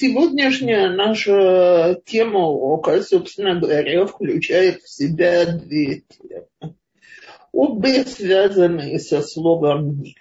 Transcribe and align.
Сегодняшняя 0.00 0.88
наша 0.88 2.00
тема 2.06 2.46
урока, 2.46 3.02
собственно 3.02 3.60
говоря, 3.60 4.06
включает 4.06 4.80
в 4.80 4.88
себя 4.88 5.44
две 5.44 6.04
темы. 6.08 6.74
Обе 7.52 8.06
связаны 8.06 8.98
со 8.98 9.20
словом 9.20 10.00
«нет». 10.00 10.16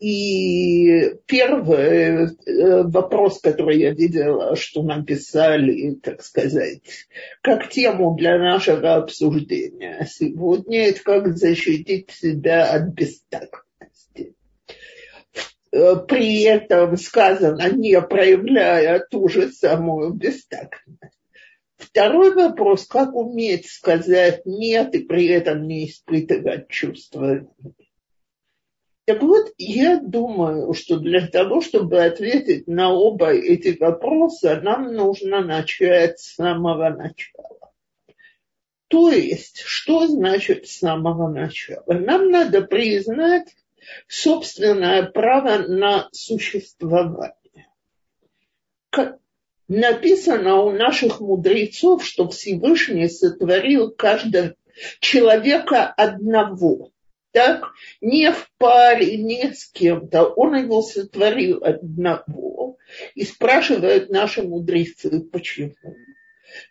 И 0.00 1.14
первый 1.26 2.26
э, 2.26 2.82
вопрос, 2.82 3.40
который 3.40 3.78
я 3.78 3.92
видела, 3.92 4.56
что 4.56 4.82
написали, 4.82 5.94
так 5.94 6.24
сказать, 6.24 6.80
как 7.42 7.68
тему 7.68 8.16
для 8.16 8.38
нашего 8.38 8.96
обсуждения 8.96 10.04
сегодня, 10.10 10.88
это 10.88 11.00
как 11.04 11.36
защитить 11.36 12.10
себя 12.10 12.72
от 12.72 12.92
бестактности. 12.92 13.65
Э, 15.76 15.96
при 15.96 16.42
этом 16.42 16.96
сказано, 16.96 17.70
не 17.70 18.00
проявляя 18.00 19.00
ту 19.10 19.28
же 19.28 19.50
самую 19.50 20.14
бестактность. 20.14 21.18
Второй 21.76 22.34
вопрос, 22.34 22.86
как 22.86 23.14
уметь 23.14 23.68
сказать 23.68 24.46
нет 24.46 24.94
и 24.94 25.00
при 25.00 25.26
этом 25.26 25.66
не 25.66 25.86
испытывать 25.86 26.68
чувства 26.68 27.46
так 29.06 29.22
вот, 29.22 29.52
я 29.56 30.00
думаю, 30.00 30.74
что 30.74 30.98
для 30.98 31.28
того, 31.28 31.60
чтобы 31.60 32.04
ответить 32.04 32.66
на 32.66 32.92
оба 32.92 33.32
эти 33.32 33.78
вопроса, 33.78 34.60
нам 34.60 34.92
нужно 34.94 35.42
начать 35.42 36.18
с 36.18 36.34
самого 36.34 36.88
начала. 36.88 37.72
То 38.88 39.10
есть, 39.10 39.60
что 39.60 40.08
значит 40.08 40.66
с 40.66 40.78
самого 40.78 41.30
начала? 41.30 41.84
Нам 41.86 42.32
надо 42.32 42.62
признать, 42.62 43.54
собственное 44.08 45.04
право 45.04 45.58
на 45.58 46.08
существование. 46.12 47.34
Написано 49.68 50.62
у 50.62 50.70
наших 50.70 51.20
мудрецов, 51.20 52.04
что 52.04 52.28
Всевышний 52.28 53.08
сотворил 53.08 53.90
каждого 53.90 54.54
человека 55.00 55.86
одного. 55.88 56.92
Так, 57.32 57.72
не 58.00 58.32
в 58.32 58.48
паре, 58.58 59.16
не 59.18 59.52
с 59.52 59.66
кем-то. 59.70 60.24
Он 60.24 60.54
его 60.56 60.82
сотворил 60.82 61.62
одного. 61.64 62.78
И 63.14 63.24
спрашивают 63.24 64.08
наши 64.10 64.42
мудрецы, 64.42 65.20
почему 65.20 65.74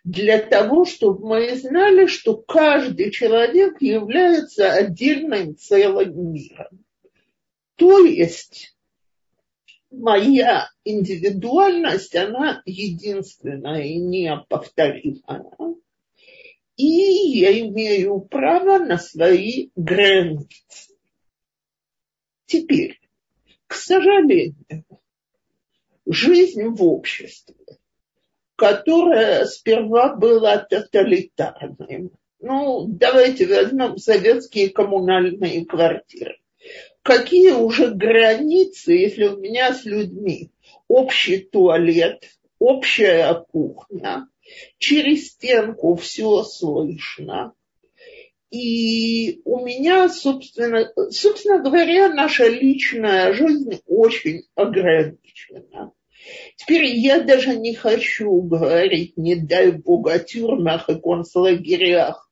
для 0.04 0.38
того, 0.38 0.84
чтобы 0.84 1.28
мы 1.28 1.56
знали, 1.56 2.06
что 2.06 2.36
каждый 2.36 3.10
человек 3.10 3.80
является 3.80 4.72
отдельным 4.72 5.56
целым 5.56 6.32
миром. 6.32 6.85
То 7.76 7.98
есть 8.04 8.74
моя 9.90 10.68
индивидуальность, 10.84 12.14
она 12.14 12.62
единственная 12.64 13.82
и 13.82 13.98
неповторимая. 13.98 15.44
И 16.76 16.84
я 16.84 17.58
имею 17.60 18.20
право 18.20 18.78
на 18.78 18.98
свои 18.98 19.70
границы. 19.76 20.94
Теперь, 22.46 23.00
к 23.66 23.74
сожалению, 23.74 24.54
жизнь 26.06 26.64
в 26.64 26.82
обществе, 26.82 27.56
которая 28.56 29.46
сперва 29.46 30.14
была 30.14 30.58
тоталитарной, 30.58 32.10
ну, 32.40 32.86
давайте 32.88 33.46
возьмем 33.46 33.96
советские 33.96 34.68
коммунальные 34.70 35.64
квартиры 35.64 36.38
какие 37.06 37.52
уже 37.52 37.94
границы, 37.94 38.92
если 38.92 39.28
у 39.28 39.36
меня 39.36 39.72
с 39.72 39.84
людьми 39.84 40.50
общий 40.88 41.38
туалет, 41.38 42.24
общая 42.58 43.32
кухня, 43.52 44.28
через 44.78 45.28
стенку 45.28 45.94
все 45.94 46.42
слышно. 46.42 47.52
И 48.50 49.40
у 49.44 49.64
меня, 49.64 50.08
собственно, 50.08 50.90
собственно 51.10 51.62
говоря, 51.62 52.12
наша 52.12 52.48
личная 52.48 53.32
жизнь 53.32 53.80
очень 53.86 54.42
ограничена. 54.56 55.92
Теперь 56.56 56.86
я 56.86 57.20
даже 57.20 57.56
не 57.56 57.74
хочу 57.74 58.32
говорить, 58.40 59.16
не 59.16 59.36
дай 59.36 59.70
бог, 59.70 60.08
о 60.08 60.18
тюрьмах 60.18 60.88
и 60.88 61.00
концлагерях, 61.00 62.25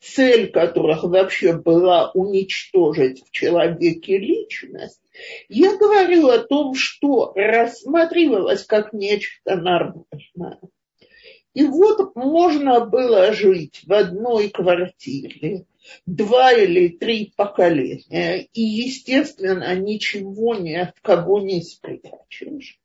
цель 0.00 0.50
которых 0.50 1.04
вообще 1.04 1.52
была 1.54 2.10
уничтожить 2.12 3.22
в 3.26 3.30
человеке 3.30 4.18
личность, 4.18 5.00
я 5.48 5.76
говорю 5.76 6.28
о 6.28 6.38
том, 6.38 6.74
что 6.74 7.32
рассматривалось 7.34 8.64
как 8.64 8.92
нечто 8.92 9.56
нормальное. 9.56 10.60
И 11.52 11.64
вот 11.64 12.14
можно 12.14 12.80
было 12.86 13.32
жить 13.32 13.82
в 13.84 13.92
одной 13.92 14.48
квартире 14.50 15.66
два 16.06 16.52
или 16.52 16.88
три 16.88 17.32
поколения, 17.36 18.46
и, 18.52 18.60
естественно, 18.60 19.74
ничего 19.74 20.54
ни 20.54 20.74
от 20.74 20.98
кого 21.00 21.40
не 21.40 21.62
спрячешь. 21.62 22.78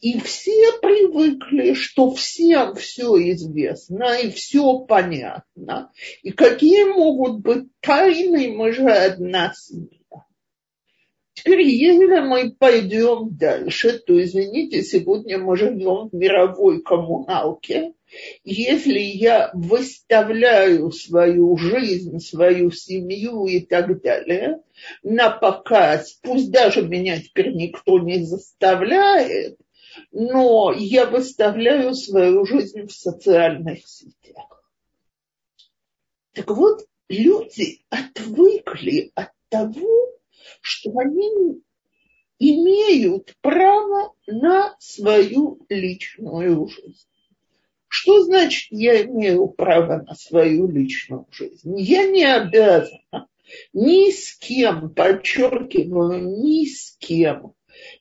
И 0.00 0.18
все 0.18 0.78
привыкли, 0.82 1.74
что 1.74 2.12
всем 2.12 2.74
все 2.74 3.16
известно 3.32 4.18
и 4.18 4.30
все 4.30 4.80
понятно. 4.80 5.92
И 6.22 6.32
какие 6.32 6.84
могут 6.84 7.40
быть 7.40 7.68
тайны, 7.80 8.52
мы 8.52 8.72
же 8.72 8.90
одна 8.90 9.54
семья. 9.54 10.03
Теперь, 11.34 11.62
если 11.62 12.20
мы 12.20 12.52
пойдем 12.52 13.36
дальше, 13.36 13.98
то, 13.98 14.22
извините, 14.22 14.82
сегодня 14.82 15.38
мы 15.38 15.56
живем 15.56 16.08
в 16.08 16.14
мировой 16.14 16.80
коммуналке. 16.80 17.92
Если 18.44 19.00
я 19.00 19.50
выставляю 19.52 20.92
свою 20.92 21.56
жизнь, 21.56 22.20
свою 22.20 22.70
семью 22.70 23.46
и 23.46 23.60
так 23.60 24.00
далее 24.00 24.60
на 25.02 25.30
показ, 25.30 26.20
пусть 26.22 26.52
даже 26.52 26.82
меня 26.82 27.20
теперь 27.20 27.52
никто 27.52 27.98
не 27.98 28.22
заставляет, 28.24 29.58
но 30.12 30.72
я 30.72 31.06
выставляю 31.06 31.94
свою 31.94 32.46
жизнь 32.46 32.86
в 32.86 32.92
социальных 32.92 33.84
сетях. 33.88 34.64
Так 36.32 36.48
вот, 36.50 36.86
люди 37.08 37.84
отвыкли 37.90 39.10
от 39.16 39.30
того, 39.48 40.13
что 40.60 40.96
они 40.98 41.62
имеют 42.38 43.34
право 43.40 44.14
на 44.26 44.76
свою 44.78 45.64
личную 45.68 46.68
жизнь. 46.68 47.06
Что 47.88 48.24
значит 48.24 48.68
я 48.70 49.04
имею 49.04 49.48
право 49.48 50.02
на 50.06 50.14
свою 50.14 50.68
личную 50.68 51.26
жизнь? 51.30 51.78
Я 51.78 52.08
не 52.08 52.24
обязана 52.24 53.28
ни 53.72 54.10
с 54.10 54.36
кем, 54.36 54.90
подчеркиваю, 54.90 56.40
ни 56.40 56.66
с 56.66 56.96
кем 56.98 57.54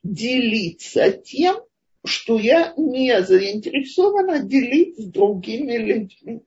делиться 0.03 1.11
тем, 1.11 1.57
что 2.05 2.39
я 2.39 2.73
не 2.77 3.21
заинтересована 3.23 4.39
делить 4.39 4.97
с 4.97 5.05
другими 5.05 5.77
людьми. 5.77 6.41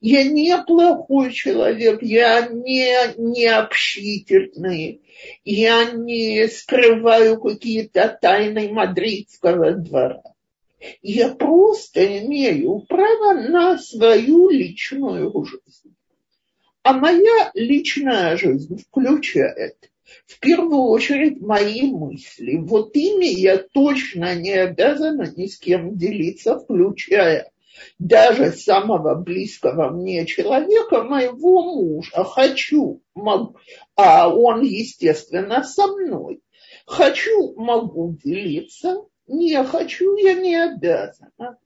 Я 0.00 0.24
не 0.24 0.56
плохой 0.62 1.32
человек, 1.32 2.02
я 2.02 2.48
не, 2.48 3.14
не 3.18 3.46
общительный, 3.46 5.02
я 5.44 5.90
не 5.90 6.48
скрываю 6.48 7.40
какие-то 7.40 8.16
тайны 8.20 8.68
мадридского 8.68 9.72
двора. 9.72 10.22
Я 11.02 11.34
просто 11.34 12.18
имею 12.20 12.80
право 12.80 13.34
на 13.34 13.78
свою 13.78 14.50
личную 14.50 15.32
жизнь. 15.44 15.96
А 16.82 16.92
моя 16.92 17.50
личная 17.54 18.36
жизнь 18.36 18.78
включает 18.78 19.90
в 20.26 20.38
первую 20.38 20.82
очередь 20.84 21.40
мои 21.40 21.90
мысли. 21.90 22.56
Вот 22.56 22.94
ими 22.94 23.26
я 23.26 23.58
точно 23.58 24.36
не 24.36 24.52
обязана 24.52 25.32
ни 25.36 25.46
с 25.46 25.58
кем 25.58 25.96
делиться, 25.96 26.58
включая 26.58 27.50
даже 27.98 28.52
самого 28.52 29.14
близкого 29.14 29.90
мне 29.90 30.26
человека, 30.26 31.02
моего 31.02 31.62
мужа, 31.62 32.24
хочу, 32.24 33.02
могу, 33.14 33.56
а 33.94 34.28
он, 34.28 34.62
естественно, 34.62 35.62
со 35.62 35.86
мной. 35.86 36.40
Хочу, 36.86 37.54
могу 37.56 38.16
делиться, 38.22 39.04
не 39.26 39.62
хочу, 39.64 40.16
я 40.16 40.34
не 40.34 40.54
обязана. 40.54 41.58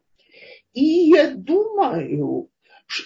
И 0.72 1.10
я 1.10 1.34
думаю, 1.34 2.48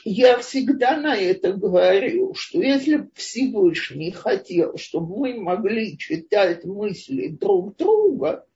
я 0.04 0.38
всегда 0.38 0.96
на 0.96 1.16
это 1.16 1.52
говорю, 1.52 2.34
что 2.34 2.62
если 2.62 3.08
Всевышний 3.14 4.10
хотел, 4.10 4.76
чтобы 4.76 5.16
мы 5.16 5.34
могли 5.40 5.98
читать 5.98 6.64
мысли 6.64 7.28
друг 7.28 7.76
друга, 7.76 8.46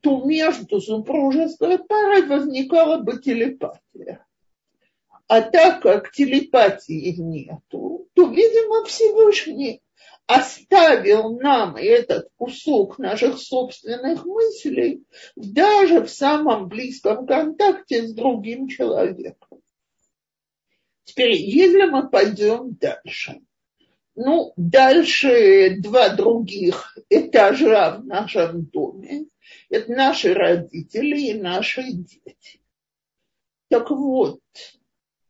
то 0.00 0.24
между 0.24 0.80
супружеской 0.80 1.78
парой 1.78 2.26
возникала 2.26 2.98
бы 2.98 3.20
телепатия. 3.20 4.24
А 5.28 5.40
так 5.40 5.82
как 5.82 6.12
телепатии 6.12 7.14
нету, 7.16 8.08
то, 8.14 8.28
видимо, 8.28 8.84
Всевышний 8.84 9.80
оставил 10.26 11.38
нам 11.38 11.76
этот 11.76 12.28
кусок 12.36 12.98
наших 12.98 13.38
собственных 13.38 14.24
мыслей 14.24 15.04
даже 15.36 16.00
в 16.02 16.10
самом 16.10 16.68
близком 16.68 17.26
контакте 17.26 18.06
с 18.06 18.12
другим 18.12 18.68
человеком. 18.68 19.51
Теперь, 21.04 21.32
если 21.32 21.84
мы 21.86 22.08
пойдем 22.08 22.74
дальше, 22.74 23.40
ну, 24.14 24.52
дальше 24.56 25.76
два 25.78 26.10
других 26.10 26.96
этажа 27.08 27.98
в 27.98 28.06
нашем 28.06 28.66
доме, 28.66 29.26
это 29.68 29.92
наши 29.92 30.34
родители 30.34 31.30
и 31.30 31.34
наши 31.34 31.82
дети. 31.92 32.60
Так 33.68 33.90
вот, 33.90 34.40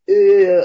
э, 0.08 0.62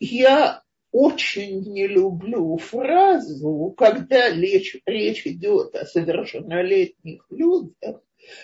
я 0.00 0.62
очень 0.90 1.60
не 1.72 1.86
люблю 1.86 2.56
фразу, 2.56 3.74
когда 3.76 4.30
речь, 4.30 4.76
речь 4.86 5.26
идет 5.26 5.74
о 5.74 5.86
совершеннолетних 5.86 7.26
людях, 7.30 8.02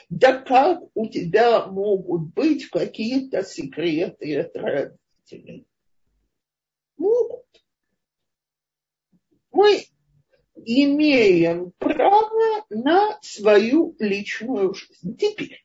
да 0.08 0.38
как 0.38 0.82
у 0.94 1.08
тебя 1.08 1.66
могут 1.66 2.34
быть 2.34 2.68
какие-то 2.68 3.42
секреты 3.42 4.38
от 4.38 4.56
родителей? 4.56 5.01
Могут. 6.96 7.44
Мы 9.52 9.84
имеем 10.64 11.72
право 11.78 12.64
на 12.70 13.18
свою 13.22 13.94
личную 13.98 14.74
жизнь. 14.74 15.16
Теперь, 15.16 15.64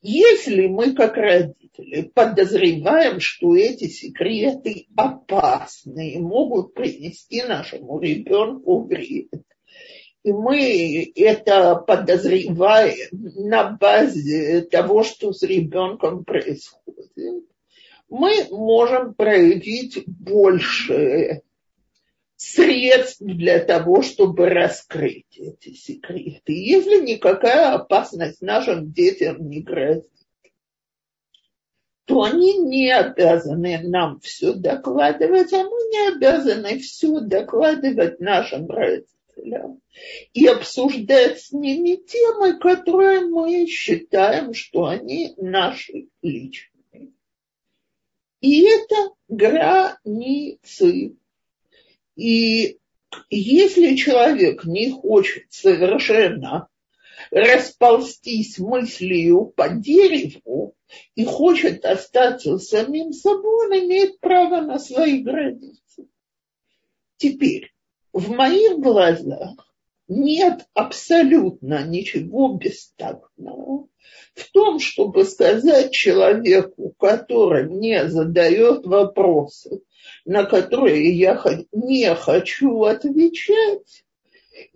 если 0.00 0.66
мы 0.66 0.94
как 0.94 1.16
родители 1.16 2.02
подозреваем, 2.14 3.20
что 3.20 3.56
эти 3.56 3.86
секреты 3.86 4.86
опасны 4.96 6.14
и 6.14 6.18
могут 6.18 6.74
принести 6.74 7.42
нашему 7.42 8.00
ребенку 8.00 8.84
вред, 8.84 9.30
и 10.24 10.32
мы 10.32 11.12
это 11.16 11.76
подозреваем 11.76 13.08
на 13.12 13.70
базе 13.70 14.62
того, 14.62 15.02
что 15.02 15.32
с 15.32 15.42
ребенком 15.42 16.24
происходит, 16.24 17.46
мы 18.12 18.46
можем 18.50 19.14
проявить 19.14 20.04
больше 20.06 21.40
средств 22.36 23.22
для 23.22 23.58
того, 23.58 24.02
чтобы 24.02 24.50
раскрыть 24.50 25.38
эти 25.38 25.72
секреты. 25.72 26.52
Если 26.52 27.00
никакая 27.00 27.72
опасность 27.72 28.42
нашим 28.42 28.92
детям 28.92 29.48
не 29.48 29.62
грозит, 29.62 30.10
то 32.04 32.24
они 32.24 32.58
не 32.58 32.94
обязаны 32.94 33.80
нам 33.82 34.20
все 34.20 34.52
докладывать, 34.52 35.54
а 35.54 35.62
мы 35.62 35.78
не 35.90 36.14
обязаны 36.14 36.80
все 36.80 37.18
докладывать 37.20 38.20
нашим 38.20 38.68
родителям 38.68 39.80
и 40.34 40.46
обсуждать 40.46 41.40
с 41.40 41.52
ними 41.52 41.96
темы, 41.96 42.58
которые 42.58 43.20
мы 43.20 43.66
считаем, 43.66 44.52
что 44.52 44.84
они 44.84 45.32
наши 45.38 46.08
личные. 46.20 46.71
И 48.42 48.64
это 48.64 49.12
границы 49.28 51.16
и 52.16 52.78
если 53.30 53.96
человек 53.96 54.64
не 54.64 54.90
хочет 54.90 55.44
совершенно 55.50 56.68
расползтись 57.30 58.58
мыслью 58.58 59.46
по 59.56 59.68
дереву 59.68 60.74
и 61.14 61.24
хочет 61.24 61.84
остаться 61.84 62.58
самим 62.58 63.12
собой, 63.12 63.66
он 63.66 63.72
имеет 63.86 64.20
право 64.20 64.60
на 64.60 64.78
свои 64.78 65.22
границы. 65.22 66.08
Теперь, 67.16 67.72
в 68.12 68.30
моих 68.30 68.78
глазах 68.78 69.71
нет 70.20 70.66
абсолютно 70.74 71.84
ничего 71.84 72.54
бестактного 72.54 73.88
в 74.34 74.50
том, 74.52 74.78
чтобы 74.78 75.24
сказать 75.24 75.92
человеку, 75.92 76.94
который 76.98 77.68
не 77.68 78.08
задает 78.08 78.86
вопросы, 78.86 79.82
на 80.24 80.44
которые 80.44 81.16
я 81.16 81.40
не 81.72 82.14
хочу 82.14 82.82
отвечать, 82.84 84.04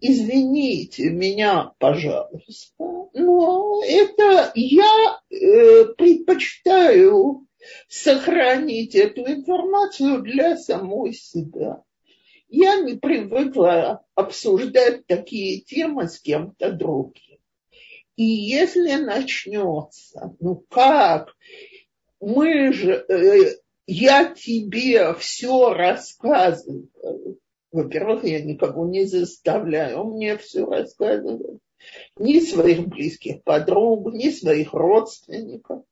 извините 0.00 1.10
меня, 1.10 1.72
пожалуйста, 1.78 2.74
но 3.12 3.82
это 3.86 4.52
я 4.54 5.20
э, 5.30 5.84
предпочитаю 5.96 7.46
сохранить 7.88 8.94
эту 8.94 9.22
информацию 9.22 10.22
для 10.22 10.56
самой 10.56 11.12
себя. 11.12 11.82
Я 12.48 12.80
не 12.80 12.94
привыкла 12.94 14.04
обсуждать 14.14 15.06
такие 15.06 15.60
темы 15.60 16.08
с 16.08 16.20
кем-то 16.20 16.72
другим. 16.72 17.38
И 18.16 18.24
если 18.24 18.94
начнется, 18.94 20.34
ну 20.40 20.64
как, 20.70 21.34
мы 22.20 22.72
же, 22.72 23.04
э, 23.08 23.56
я 23.86 24.32
тебе 24.32 25.14
все 25.14 25.74
рассказываю. 25.74 26.88
Во-первых, 27.72 28.24
я 28.24 28.42
никого 28.42 28.86
не 28.86 29.04
заставляю 29.04 30.04
мне 30.04 30.38
все 30.38 30.64
рассказывать. 30.64 31.60
Ни 32.16 32.40
своих 32.40 32.86
близких 32.86 33.42
подруг, 33.42 34.12
ни 34.14 34.30
своих 34.30 34.72
родственников. 34.72 35.84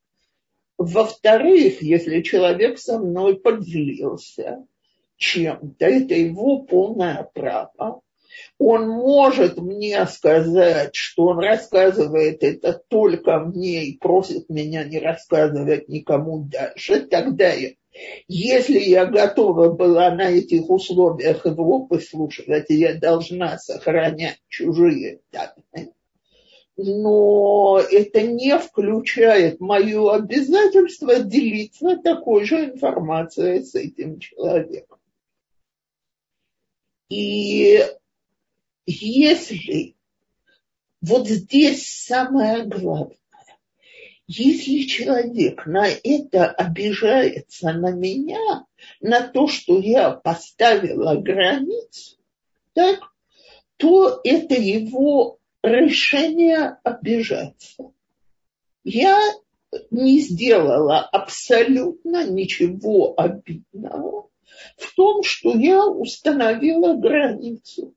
Во-вторых, 0.79 1.83
если 1.83 2.23
человек 2.23 2.79
со 2.79 2.99
мной 2.99 3.39
поделился 3.39 4.67
чем-то, 5.17 5.85
это 5.85 6.15
его 6.15 6.63
полное 6.63 7.29
право. 7.35 8.01
Он 8.59 8.89
может 8.89 9.59
мне 9.59 10.05
сказать, 10.07 10.95
что 10.95 11.27
он 11.27 11.39
рассказывает 11.39 12.43
это 12.43 12.73
только 12.89 13.39
мне 13.41 13.85
и 13.85 13.99
просит 13.99 14.49
меня 14.49 14.85
не 14.85 14.99
рассказывать 14.99 15.89
никому 15.89 16.41
дальше. 16.51 17.01
Тогда 17.07 17.53
я 17.53 17.71
если 18.27 18.79
я 18.81 19.07
готова 19.07 19.71
была 19.71 20.11
на 20.11 20.29
этих 20.31 20.69
условиях 20.69 21.47
его 21.47 21.87
послушать, 21.87 22.67
я 22.69 22.95
должна 22.95 23.57
сохранять 23.59 24.41
чужие 24.49 25.21
данные. 25.31 25.93
Но 26.77 27.79
это 27.79 28.23
не 28.23 28.59
включает 28.59 29.61
мое 29.61 30.13
обязательство 30.13 31.21
делиться 31.21 31.97
такой 32.03 32.45
же 32.45 32.65
информацией 32.65 33.63
с 33.63 33.77
этим 33.77 34.19
человеком. 34.19 34.99
И 37.09 37.81
если 38.87 39.97
вот 41.01 41.29
здесь 41.29 41.87
самое 41.87 42.65
главное, 42.65 43.17
если 44.27 44.87
человек 44.87 45.67
на 45.67 45.87
это 45.87 46.47
обижается 46.51 47.73
на 47.73 47.91
меня, 47.91 48.65
на 49.01 49.29
то, 49.29 49.49
что 49.49 49.79
я 49.79 50.13
поставила 50.13 51.17
границу, 51.17 52.17
так, 52.73 53.01
то 53.77 54.21
это 54.25 54.55
его 54.55 55.39
решение 55.63 56.79
обижаться. 56.83 57.93
Я 58.83 59.21
не 59.91 60.21
сделала 60.21 61.01
абсолютно 61.01 62.27
ничего 62.27 63.15
обидного 63.19 64.29
в 64.77 64.95
том, 64.95 65.23
что 65.23 65.57
я 65.57 65.87
установила 65.87 66.95
границу. 66.95 67.95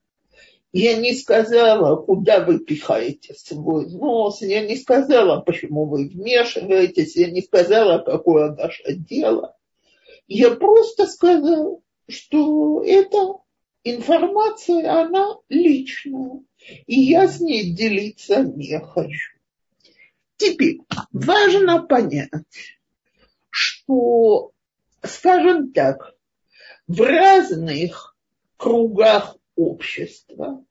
Я 0.73 0.95
не 0.95 1.13
сказала, 1.15 1.95
куда 1.95 2.43
вы 2.43 2.59
пихаете 2.59 3.33
свой 3.33 3.87
нос, 3.89 4.41
я 4.41 4.65
не 4.65 4.75
сказала, 4.75 5.39
почему 5.41 5.85
вы 5.85 6.07
вмешиваетесь, 6.07 7.15
я 7.15 7.31
не 7.31 7.41
сказала, 7.41 7.99
какое 7.99 8.53
ваше 8.53 8.93
дело. 8.93 9.55
Я 10.27 10.51
просто 10.51 11.07
сказала, 11.07 11.79
что 12.09 12.83
эта 12.83 13.37
информация, 13.83 15.01
она 15.01 15.37
личная, 15.49 16.41
и 16.85 16.99
я 16.99 17.27
с 17.27 17.39
ней 17.39 17.71
делиться 17.71 18.43
не 18.43 18.79
хочу. 18.79 19.37
Теперь 20.35 20.81
важно 21.11 21.81
понять, 21.81 22.29
что, 23.49 24.51
скажем 25.01 25.71
так, 25.71 26.13
в 26.87 27.01
разных 27.01 28.15
кругах 28.57 29.37
общества 29.55 30.63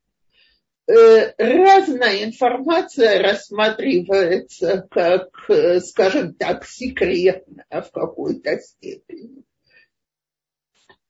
Э, 0.89 1.33
разная 1.37 2.23
информация 2.23 3.21
рассматривается 3.21 4.87
как, 4.89 5.31
э, 5.49 5.81
скажем 5.81 6.35
так, 6.35 6.65
секретная 6.65 7.83
в 7.83 7.91
какой-то 7.91 8.57
степени. 8.61 9.43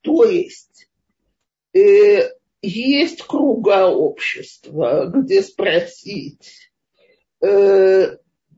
То 0.00 0.25
есть 0.25 0.88
э, 1.75 2.30
есть 2.62 3.20
круга 3.22 3.88
общества, 3.88 5.12
где 5.14 5.42
спросить, 5.42 6.70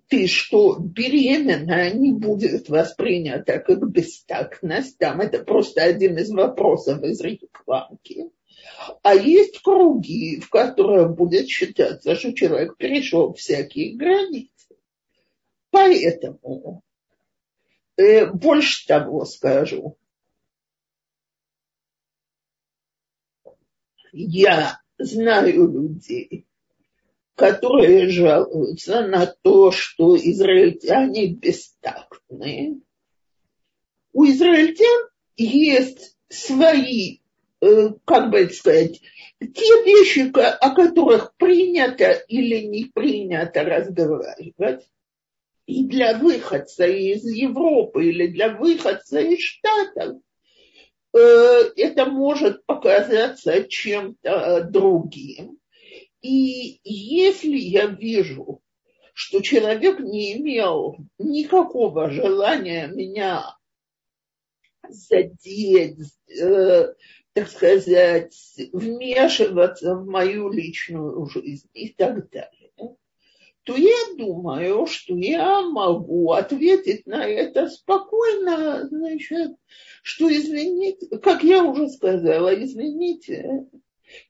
ты 0.08 0.26
что, 0.26 0.78
беременная, 0.78 1.92
не 1.92 2.12
будет 2.12 2.68
воспринята 2.68 3.58
как 3.58 3.86
бестактность, 3.90 4.98
там 4.98 5.20
это 5.20 5.44
просто 5.44 5.82
один 5.82 6.16
из 6.16 6.30
вопросов 6.30 7.02
из 7.02 7.20
рекламки. 7.20 8.30
А 9.02 9.14
есть 9.14 9.60
круги, 9.60 10.40
в 10.40 10.48
которых 10.48 11.14
будет 11.14 11.48
считаться, 11.48 12.16
что 12.16 12.32
человек 12.32 12.76
перешел 12.76 13.34
всякие 13.34 13.96
границы. 13.96 14.76
Поэтому, 15.70 16.82
э, 17.96 18.26
больше 18.26 18.86
того 18.86 19.26
скажу, 19.26 19.98
я 24.12 24.80
знаю 24.98 25.70
людей, 25.70 26.47
которые 27.38 28.08
жалуются 28.08 29.06
на 29.06 29.26
то, 29.26 29.70
что 29.70 30.16
израильтяне 30.16 31.28
бестактные. 31.28 32.80
У 34.12 34.26
израильтян 34.26 35.08
есть 35.36 36.16
свои, 36.28 37.20
э, 37.60 37.90
как 38.04 38.30
бы 38.30 38.50
сказать, 38.50 39.00
те 39.40 39.84
вещи, 39.84 40.32
о 40.36 40.74
которых 40.74 41.36
принято 41.36 42.10
или 42.26 42.66
не 42.66 42.86
принято 42.86 43.62
разговаривать. 43.62 44.88
И 45.66 45.84
для 45.84 46.18
выходца 46.18 46.86
из 46.86 47.24
Европы 47.24 48.06
или 48.06 48.26
для 48.26 48.48
выходца 48.48 49.20
из 49.20 49.38
Штатов 49.38 50.16
э, 51.14 51.18
это 51.76 52.06
может 52.06 52.66
показаться 52.66 53.62
чем-то 53.62 54.66
другим. 54.68 55.57
И 56.20 56.80
если 56.84 57.56
я 57.56 57.86
вижу, 57.86 58.60
что 59.14 59.40
человек 59.40 60.00
не 60.00 60.36
имел 60.36 60.96
никакого 61.18 62.10
желания 62.10 62.88
меня 62.88 63.56
задеть, 64.88 65.98
э, 66.28 66.94
так 67.32 67.48
сказать, 67.48 68.34
вмешиваться 68.72 69.94
в 69.94 70.06
мою 70.06 70.50
личную 70.50 71.26
жизнь 71.26 71.68
и 71.72 71.88
так 71.90 72.30
далее, 72.30 72.72
то 73.68 73.76
я 73.76 74.14
думаю, 74.16 74.86
что 74.86 75.14
я 75.14 75.60
могу 75.60 76.32
ответить 76.32 77.06
на 77.06 77.26
это 77.26 77.68
спокойно, 77.68 78.88
значит, 78.88 79.56
что 80.02 80.32
извините, 80.32 81.18
как 81.18 81.44
я 81.44 81.62
уже 81.62 81.90
сказала, 81.90 82.54
извините, 82.54 83.66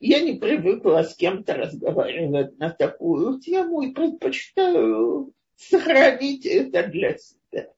я 0.00 0.20
не 0.20 0.34
привыкла 0.34 1.02
с 1.02 1.14
кем-то 1.14 1.54
разговаривать 1.54 2.58
на 2.58 2.70
такую 2.70 3.40
тему 3.40 3.82
и 3.82 3.92
предпочитаю 3.92 5.32
сохранить 5.56 6.46
это 6.46 6.86
для 6.86 7.16
себя. 7.18 7.72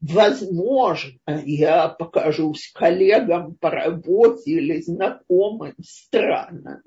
Возможно, 0.00 1.18
я 1.44 1.88
покажусь 1.88 2.70
коллегам 2.74 3.54
по 3.54 3.70
работе 3.70 4.50
или 4.50 4.80
знакомым 4.80 5.74
странно. 5.82 6.82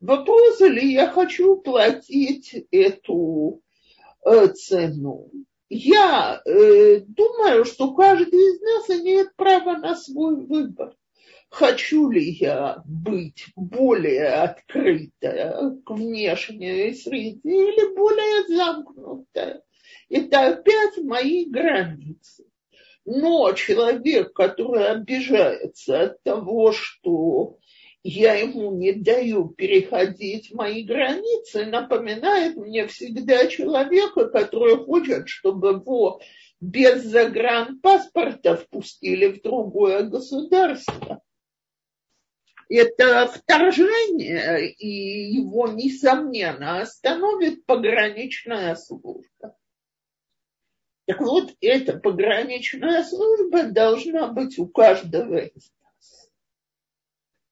Вопрос, 0.00 0.60
ли 0.60 0.92
я 0.92 1.08
хочу 1.08 1.56
платить 1.56 2.54
эту 2.70 3.60
э, 4.24 4.46
цену. 4.48 5.30
Я 5.68 6.40
э, 6.44 7.00
думаю, 7.00 7.64
что 7.64 7.92
каждый 7.94 8.38
из 8.38 8.60
нас 8.60 9.00
имеет 9.00 9.34
право 9.34 9.76
на 9.76 9.96
свой 9.96 10.36
выбор 10.46 10.94
хочу 11.54 12.10
ли 12.10 12.30
я 12.32 12.82
быть 12.84 13.46
более 13.54 14.26
открытая 14.26 15.70
к 15.84 15.90
внешней 15.90 16.92
среде 16.94 17.38
или 17.44 17.94
более 17.94 18.56
замкнутая. 18.56 19.62
Это 20.08 20.48
опять 20.48 20.98
мои 20.98 21.44
границы. 21.44 22.44
Но 23.04 23.52
человек, 23.52 24.32
который 24.32 24.88
обижается 24.88 26.02
от 26.02 26.22
того, 26.24 26.72
что 26.72 27.58
я 28.02 28.34
ему 28.34 28.72
не 28.72 28.92
даю 28.92 29.48
переходить 29.50 30.52
мои 30.52 30.82
границы, 30.82 31.66
напоминает 31.66 32.56
мне 32.56 32.88
всегда 32.88 33.46
человека, 33.46 34.28
который 34.28 34.76
хочет, 34.76 35.28
чтобы 35.28 35.68
его 35.68 36.20
без 36.60 37.04
загранпаспорта 37.04 38.56
впустили 38.56 39.28
в 39.28 39.42
другое 39.42 40.02
государство 40.02 41.22
это 42.68 43.26
вторжение, 43.28 44.70
и 44.72 45.32
его, 45.32 45.68
несомненно, 45.68 46.80
остановит 46.80 47.64
пограничная 47.66 48.74
служба. 48.74 49.56
Так 51.06 51.20
вот, 51.20 51.54
эта 51.60 51.98
пограничная 51.98 53.04
служба 53.04 53.64
должна 53.64 54.28
быть 54.28 54.58
у 54.58 54.66
каждого 54.66 55.36
из 55.36 55.70
нас. 55.82 56.30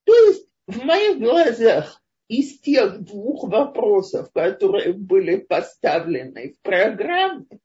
То 0.05 0.15
есть, 0.15 0.49
в 0.67 0.85
моих 0.85 1.19
глазах, 1.19 2.03
из 2.29 2.61
тех 2.61 3.03
двух 3.03 3.45
вопросов, 3.45 4.33
которые 4.33 4.95
были 4.95 5.37
поставлены 5.37 6.55
в 6.55 6.63
программе, 6.63 7.61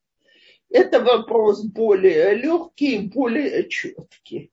это 0.70 1.00
вопрос 1.00 1.64
более 1.64 2.36
легкий 2.36 2.98
и 2.98 3.08
более 3.08 3.70
четкий 3.70 4.52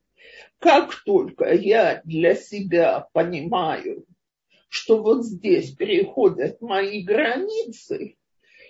как 0.65 0.95
только 1.05 1.53
я 1.53 2.01
для 2.07 2.35
себя 2.35 3.07
понимаю, 3.13 4.07
что 4.71 5.03
вот 5.03 5.27
здесь 5.27 5.73
переходят 5.73 6.63
мои 6.63 7.03
границы, 7.03 8.17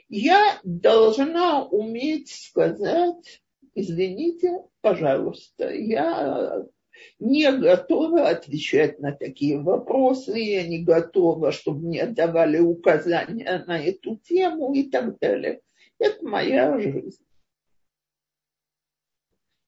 я 0.09 0.59
должна 0.65 1.65
уметь 1.65 2.31
сказать, 2.31 3.43
извините, 3.77 4.59
пожалуйста, 4.81 5.73
я 5.73 6.65
не 7.21 7.53
готова 7.53 8.29
отвечать 8.29 8.99
на 8.99 9.13
такие 9.13 9.61
вопросы, 9.61 10.37
я 10.37 10.67
не 10.67 10.83
готова, 10.83 11.53
чтобы 11.53 11.87
мне 11.87 12.07
давали 12.07 12.59
указания 12.59 13.63
на 13.69 13.79
эту 13.79 14.17
тему 14.17 14.75
и 14.75 14.91
так 14.91 15.17
далее. 15.21 15.61
Это 16.01 16.27
моя 16.27 16.77
жизнь. 16.81 17.25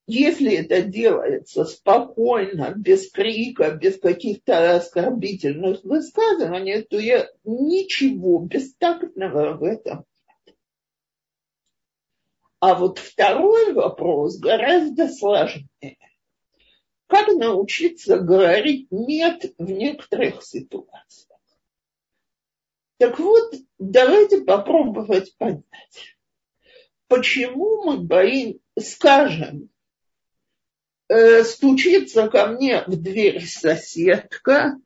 Если 0.08 0.54
это 0.54 0.82
делается 0.82 1.64
спокойно, 1.64 2.72
без 2.76 3.10
крика, 3.10 3.72
без 3.72 3.98
каких-то 3.98 4.76
оскорбительных 4.76 5.82
высказываний, 5.82 6.82
то 6.82 6.96
я 6.96 7.28
ничего 7.42 8.38
бестактного 8.38 9.56
в 9.56 9.64
этом 9.64 10.04
нет. 10.46 10.56
А 12.60 12.74
вот 12.76 12.98
второй 12.98 13.72
вопрос 13.72 14.38
гораздо 14.38 15.08
сложнее. 15.08 15.98
Как 17.08 17.26
научиться 17.28 18.18
говорить 18.20 18.86
«нет» 18.90 19.54
в 19.58 19.70
некоторых 19.70 20.44
ситуациях? 20.44 21.40
Так 22.98 23.18
вот, 23.18 23.54
давайте 23.78 24.42
попробовать 24.42 25.36
понять, 25.36 26.16
почему 27.08 27.84
мы 27.84 27.98
боим, 27.98 28.60
скажем, 28.78 29.68
стучится 31.44 32.28
ко 32.28 32.46
мне 32.46 32.82
в 32.86 32.96
дверь 33.00 33.44
соседка 33.46 34.76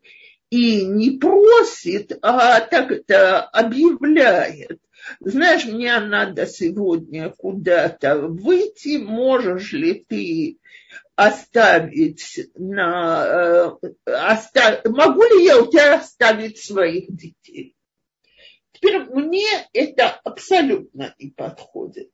и 0.51 0.85
не 0.85 1.13
просит, 1.13 2.19
а 2.23 2.61
так 2.61 2.91
это 2.91 3.41
объявляет. 3.41 4.79
Знаешь, 5.21 5.65
мне 5.65 5.99
надо 5.99 6.47
сегодня 6.47 7.31
куда-то 7.31 8.19
выйти, 8.19 8.99
можешь 8.99 9.73
ли 9.73 10.05
ты 10.07 10.59
оставить 11.17 12.49
на... 12.55 13.79
Э, 13.83 13.89
оста... 14.07 14.83
Могу 14.85 15.23
ли 15.25 15.45
я 15.45 15.61
у 15.61 15.67
тебя 15.67 15.97
оставить 15.97 16.59
своих 16.59 17.15
детей? 17.15 17.77
Теперь 18.81 19.01
мне 19.11 19.47
это 19.75 20.09
абсолютно 20.25 21.15
не 21.19 21.31
подходит. 21.31 22.11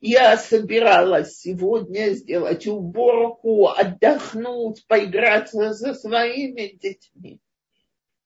Я 0.00 0.36
собиралась 0.36 1.38
сегодня 1.38 2.10
сделать 2.10 2.66
уборку, 2.66 3.68
отдохнуть, 3.68 4.84
поиграться 4.88 5.72
со 5.74 5.94
своими 5.94 6.76
детьми. 6.76 7.40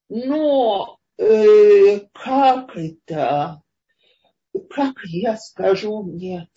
Но 0.08 0.98
э, 1.18 2.00
как 2.14 2.76
это? 2.76 3.62
Как 4.70 4.94
я 5.04 5.36
скажу 5.36 6.02
нет? 6.02 6.48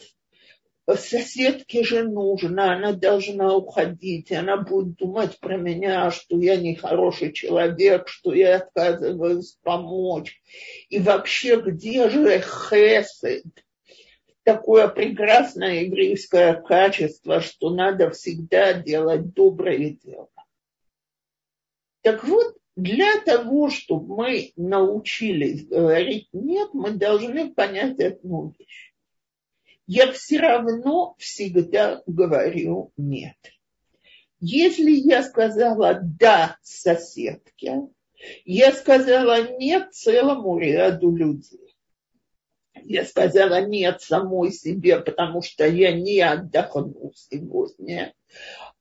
Соседке 0.94 1.84
же 1.84 2.04
нужно, 2.04 2.74
она 2.74 2.94
должна 2.94 3.56
уходить, 3.56 4.32
она 4.32 4.58
будет 4.58 4.96
думать 4.98 5.40
про 5.40 5.58
меня, 5.58 6.12
что 6.12 6.38
я 6.38 6.58
нехороший 6.58 7.34
человек, 7.34 8.08
что 8.08 8.34
я 8.34 8.58
отказываюсь 8.58 9.58
помочь. 9.64 10.40
И 10.90 11.00
вообще, 11.00 11.60
где 11.60 12.08
же 12.10 12.40
хесед? 12.40 13.46
такое 14.46 14.88
прекрасное 14.88 15.82
еврейское 15.82 16.62
качество, 16.62 17.42
что 17.42 17.72
надо 17.72 18.12
всегда 18.12 18.74
делать 18.74 19.34
доброе 19.34 19.90
дело. 19.90 20.30
Так 22.02 22.24
вот, 22.24 22.56
для 22.76 23.20
того, 23.26 23.70
чтобы 23.70 24.16
мы 24.16 24.54
научились 24.56 25.66
говорить 25.66 26.30
нет, 26.32 26.70
мы 26.74 26.92
должны 26.92 27.52
понять 27.52 28.00
одну 28.00 28.54
вещь. 28.58 28.94
Я 29.88 30.12
все 30.12 30.40
равно 30.40 31.16
всегда 31.20 32.02
говорю 32.08 32.92
нет. 32.98 33.36
Если 34.40 34.92
я 34.92 35.24
сказала 35.24 36.00
«да» 36.02 36.58
соседке, 36.64 37.82
я 38.46 38.72
сказала 38.74 39.58
«нет» 39.58 39.94
целому 39.94 40.58
ряду 40.58 41.16
людей. 41.16 41.76
Я 42.84 43.06
сказала 43.06 43.62
«нет» 43.62 44.02
самой 44.02 44.52
себе, 44.52 45.00
потому 45.00 45.42
что 45.42 45.68
я 45.68 45.92
не 45.94 46.20
отдохну 46.20 47.12
сегодня. 47.16 48.14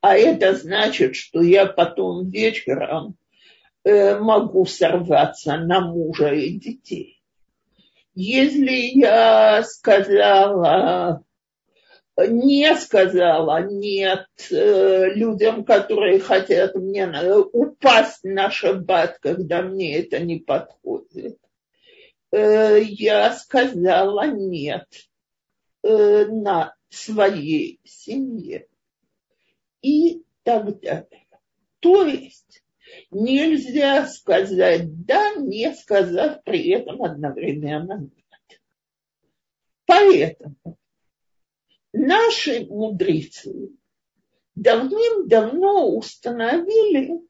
А 0.00 0.16
это 0.16 0.54
значит, 0.54 1.16
что 1.16 1.42
я 1.42 1.66
потом 1.66 2.30
вечером 2.30 3.16
э, 3.84 4.18
могу 4.18 4.64
сорваться 4.66 5.56
на 5.58 5.80
мужа 5.80 6.32
и 6.32 6.58
детей. 6.58 7.13
Если 8.14 8.99
я 8.99 9.62
сказала 9.64 11.25
не 12.16 12.75
сказала 12.76 13.62
нет 13.64 14.26
э, 14.50 15.11
людям, 15.14 15.64
которые 15.64 16.21
хотят 16.21 16.75
мне 16.76 17.09
упасть 17.52 18.23
на 18.23 18.50
шаббат, 18.50 19.18
когда 19.21 19.62
мне 19.62 19.99
это 19.99 20.21
не 20.21 20.38
подходит. 20.38 21.38
Э, 22.30 22.80
я 22.80 23.33
сказала 23.33 24.28
нет 24.28 24.87
э, 25.83 26.26
на 26.26 26.75
своей 26.88 27.80
семье 27.85 28.68
и 29.83 30.23
так 30.44 30.80
далее. 30.80 31.26
То 31.80 32.04
есть 32.04 32.63
нельзя 33.11 34.07
сказать 34.07 35.05
да, 35.05 35.35
не 35.35 35.75
сказав 35.75 36.43
при 36.45 36.69
этом 36.71 37.03
одновременно 37.03 38.01
нет. 38.01 38.61
Поэтому 39.87 40.79
наши 41.93 42.67
мудрецы 42.67 43.71
давным-давно 44.55 45.89
установили 45.91 47.21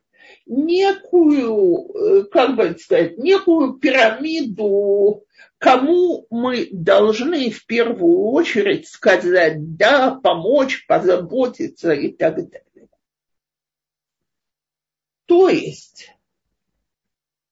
некую, 0.46 1.88
э, 1.94 2.24
как 2.24 2.56
бы 2.56 2.76
сказать, 2.78 3.18
некую 3.18 3.74
пирамиду, 3.74 5.24
кому 5.58 6.26
мы 6.30 6.68
должны 6.70 7.50
в 7.50 7.66
первую 7.66 8.30
очередь 8.30 8.88
сказать 8.88 9.76
«да», 9.76 10.18
помочь, 10.22 10.86
позаботиться 10.86 11.92
и 11.92 12.12
так 12.12 12.36
далее. 12.36 12.64
То 15.26 15.48
есть 15.48 16.10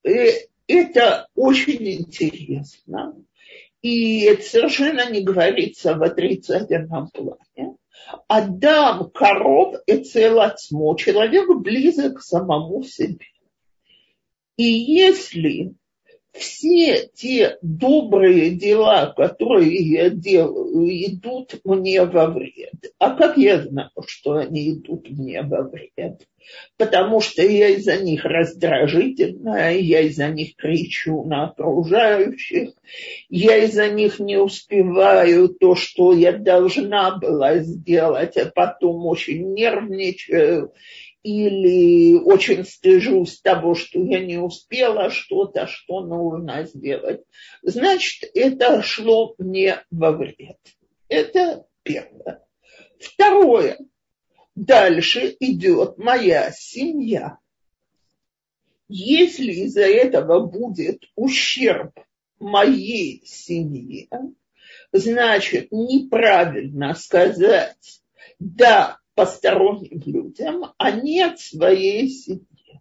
э, 0.04 0.46
это 0.66 1.28
очень 1.34 1.88
интересно. 1.88 3.16
И 3.80 4.20
это 4.22 4.42
совершенно 4.42 5.10
не 5.10 5.22
говорится 5.22 5.94
в 5.94 6.02
отрицательном 6.02 7.08
плане. 7.10 7.76
Адам 8.28 9.10
коров 9.10 9.76
и 9.86 9.98
целоцмо, 9.98 10.96
человек 10.96 11.48
близок 11.56 12.18
к 12.18 12.22
самому 12.22 12.82
себе. 12.84 13.26
И 14.56 14.64
если 14.64 15.74
все 16.32 17.08
те 17.14 17.58
добрые 17.60 18.50
дела, 18.50 19.12
которые 19.16 19.76
я 19.76 20.08
делаю, 20.10 20.88
идут 20.88 21.60
мне 21.64 22.02
во 22.04 22.26
вред. 22.26 22.92
А 22.98 23.14
как 23.14 23.36
я 23.36 23.60
знаю, 23.60 23.90
что 24.06 24.36
они 24.36 24.72
идут 24.72 25.10
мне 25.10 25.42
во 25.42 25.62
вред? 25.62 26.26
Потому 26.76 27.20
что 27.20 27.42
я 27.42 27.68
из-за 27.68 27.98
них 27.98 28.24
раздражительная, 28.24 29.76
я 29.76 30.00
из-за 30.00 30.28
них 30.28 30.56
кричу 30.56 31.24
на 31.24 31.44
окружающих, 31.44 32.70
я 33.28 33.58
из-за 33.58 33.90
них 33.90 34.18
не 34.18 34.38
успеваю 34.38 35.50
то, 35.50 35.76
что 35.76 36.12
я 36.12 36.32
должна 36.32 37.16
была 37.16 37.58
сделать, 37.58 38.36
а 38.36 38.50
потом 38.52 39.06
очень 39.06 39.52
нервничаю 39.52 40.72
или 41.22 42.14
очень 42.14 42.64
стыжусь 42.64 43.40
того, 43.40 43.74
что 43.74 44.00
я 44.00 44.20
не 44.20 44.38
успела 44.38 45.10
что-то, 45.10 45.66
что 45.66 46.00
нужно 46.00 46.64
сделать, 46.64 47.22
значит, 47.62 48.30
это 48.34 48.82
шло 48.82 49.34
мне 49.38 49.84
во 49.90 50.12
вред. 50.12 50.58
Это 51.08 51.64
первое. 51.82 52.44
Второе. 52.98 53.78
Дальше 54.54 55.36
идет 55.40 55.98
моя 55.98 56.50
семья. 56.52 57.38
Если 58.88 59.52
из-за 59.52 59.86
этого 59.86 60.46
будет 60.46 61.04
ущерб 61.14 61.98
моей 62.38 63.22
семье, 63.24 64.08
значит, 64.92 65.68
неправильно 65.70 66.94
сказать, 66.94 68.02
да, 68.38 68.98
посторонним 69.14 70.02
людям, 70.04 70.72
а 70.78 70.90
не 70.90 71.22
от 71.22 71.40
своей 71.40 72.08
семьи. 72.08 72.80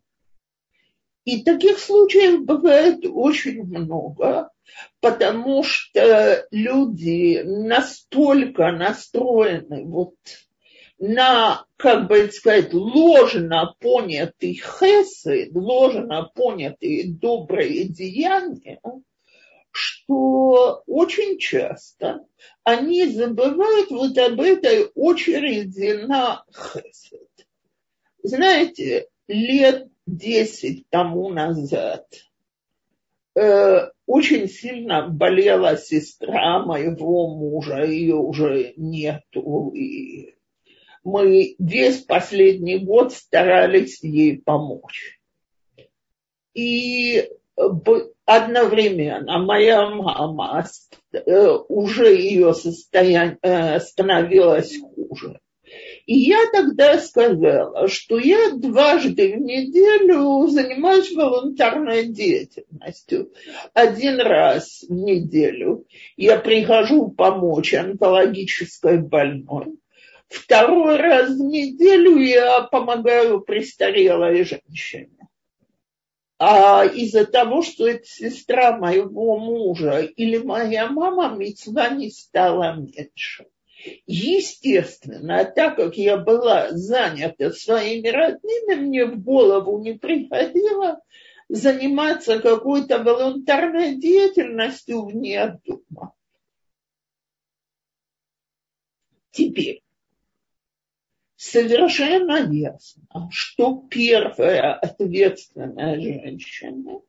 И 1.24 1.44
таких 1.44 1.80
случаев 1.80 2.44
бывает 2.46 3.06
очень 3.06 3.64
много, 3.64 4.50
потому 5.00 5.64
что 5.64 6.48
люди 6.52 7.42
настолько 7.44 8.72
настроены 8.72 9.86
вот 9.86 10.16
на, 10.98 11.66
как 11.78 12.08
бы 12.08 12.30
сказать, 12.32 12.74
ложно 12.74 13.74
понятый 13.80 14.54
хесы, 14.54 15.50
ложно 15.54 16.30
понятые 16.34 17.12
добрые 17.12 17.86
деяния, 17.86 18.80
что 19.72 20.84
очень 20.86 21.38
часто 21.40 22.26
они 22.64 23.06
забывают 23.08 23.90
вот 23.90 24.18
об 24.18 24.40
этой 24.42 24.92
очереди 24.96 26.06
на 26.06 26.44
хесед. 26.54 27.30
Знаете, 28.24 29.08
лет 29.28 29.88
десять 30.06 30.88
тому 30.90 31.30
назад 31.30 32.06
э, 33.36 33.90
очень 34.06 34.48
сильно 34.48 35.08
болела 35.08 35.78
сестра 35.78 36.64
моего 36.64 37.34
мужа, 37.34 37.84
ее 37.84 38.16
уже 38.16 38.74
нету, 38.76 39.72
и 39.74 40.36
мы 41.04 41.56
весь 41.58 42.00
последний 42.00 42.78
год 42.78 43.14
старались 43.14 44.04
ей 44.04 44.40
помочь. 44.40 45.20
И 46.54 47.28
одновременно 48.26 49.40
моя 49.40 49.90
мама 49.90 50.66
э, 51.12 51.48
уже 51.68 52.16
ее 52.16 52.54
состояние 52.54 53.38
э, 53.42 53.80
становилось 53.80 54.78
хуже. 54.80 55.40
И 56.06 56.18
я 56.18 56.40
тогда 56.52 56.98
сказала, 57.00 57.88
что 57.88 58.18
я 58.20 58.52
дважды 58.52 59.34
в 59.34 59.38
неделю 59.40 60.48
занимаюсь 60.48 61.14
волонтарной 61.14 62.08
деятельностью. 62.08 63.32
Один 63.74 64.20
раз 64.20 64.84
в 64.88 64.92
неделю 64.92 65.86
я 66.18 66.38
прихожу 66.38 67.10
помочь 67.10 67.74
онкологической 67.74 68.98
больной. 68.98 69.76
Второй 70.28 70.98
раз 70.98 71.30
в 71.30 71.44
неделю 71.44 72.18
я 72.18 72.62
помогаю 72.62 73.42
престарелой 73.42 74.44
женщине 74.44 75.28
а 76.44 76.86
из-за 76.86 77.28
того, 77.28 77.62
что 77.62 77.88
это 77.88 78.04
сестра 78.04 78.76
моего 78.76 79.38
мужа 79.38 80.00
или 80.00 80.40
моя 80.40 80.88
мама, 80.88 81.38
мецва 81.38 81.90
не 81.90 82.10
стала 82.10 82.76
меньше. 82.76 83.46
Естественно, 84.08 85.46
так 85.46 85.76
как 85.76 85.98
я 85.98 86.18
была 86.18 86.72
занята 86.72 87.52
своими 87.52 88.08
родными, 88.08 88.74
мне 88.74 89.06
в 89.06 89.22
голову 89.22 89.78
не 89.84 89.94
приходило 89.94 91.00
заниматься 91.48 92.40
какой-то 92.40 93.04
волонтарной 93.04 93.98
деятельностью 93.98 95.06
вне 95.06 95.60
дома. 95.64 96.16
Теперь, 99.30 99.84
совершенно 101.42 102.48
ясно, 102.54 103.30
что 103.32 103.84
первая 103.90 104.76
ответственная 104.76 106.00
женщина, 106.00 107.02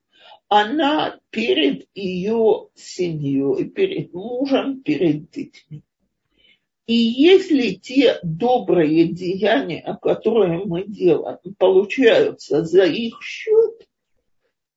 она 0.48 1.20
перед 1.28 1.86
ее 1.94 2.68
семьей, 2.74 3.68
перед 3.68 4.14
мужем, 4.14 4.82
перед 4.82 5.30
детьми. 5.30 5.82
И 6.86 6.94
если 6.94 7.74
те 7.74 8.20
добрые 8.22 9.08
деяния, 9.08 9.98
которые 10.00 10.64
мы 10.64 10.84
делаем, 10.84 11.38
получаются 11.58 12.64
за 12.64 12.84
их 12.84 13.22
счет, 13.22 13.86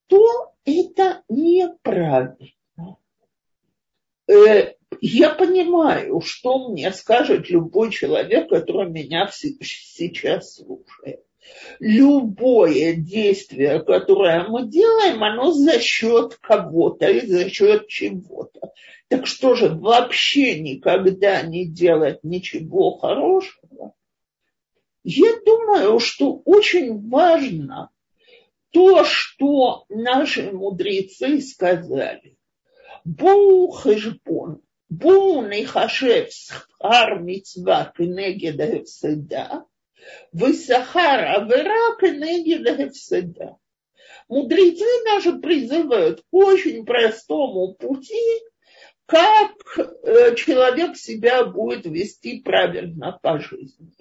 то 0.08 0.54
это 0.66 1.24
неправильно. 1.30 2.98
Я 5.02 5.34
понимаю, 5.34 6.22
что 6.22 6.70
мне 6.70 6.92
скажет 6.92 7.50
любой 7.50 7.92
человек, 7.92 8.50
который 8.50 8.90
меня 8.90 9.30
сейчас 9.32 10.56
слушает. 10.56 11.22
Любое 11.80 12.96
действие, 12.96 13.82
которое 13.84 14.48
мы 14.48 14.68
делаем, 14.68 15.24
оно 15.24 15.52
за 15.52 15.80
счет 15.80 16.38
кого-то 16.42 17.08
и 17.08 17.26
за 17.26 17.50
счет 17.50 17.88
чего-то. 17.88 18.72
Так 19.10 19.28
что 19.28 19.54
же, 19.54 19.70
вообще 19.70 20.60
никогда 20.60 21.42
не 21.44 21.68
делать 21.68 22.24
ничего 22.24 22.98
хорошего? 22.98 23.94
Я 25.04 25.34
думаю, 25.46 26.00
что 26.00 26.42
очень 26.46 27.10
важно 27.10 27.92
то, 28.72 29.04
что 29.04 29.86
наши 29.88 30.52
мудрецы 30.52 31.40
сказали. 31.42 32.36
Боу 33.04 33.68
хэжбон, 33.70 34.62
боу 35.02 35.42
нейхашев 35.52 36.28
схар 36.34 37.10
митцва 37.26 37.80
кенегеда 37.96 38.66
хевседа, 38.72 39.46
высахар 40.40 41.22
авера 41.38 41.86
кенегеда 42.00 42.72
хевседа. 42.78 43.58
Мудрецы 44.28 44.90
даже 45.06 45.32
призывают 45.40 46.22
к 46.22 46.26
очень 46.32 46.86
простому 46.86 47.74
пути, 47.76 48.28
как 49.06 49.56
э, 49.78 50.36
человек 50.36 50.98
себя 50.98 51.46
будет 51.46 51.86
вести 51.86 52.40
правильно 52.42 53.20
по 53.22 53.40
жизни. 53.40 53.94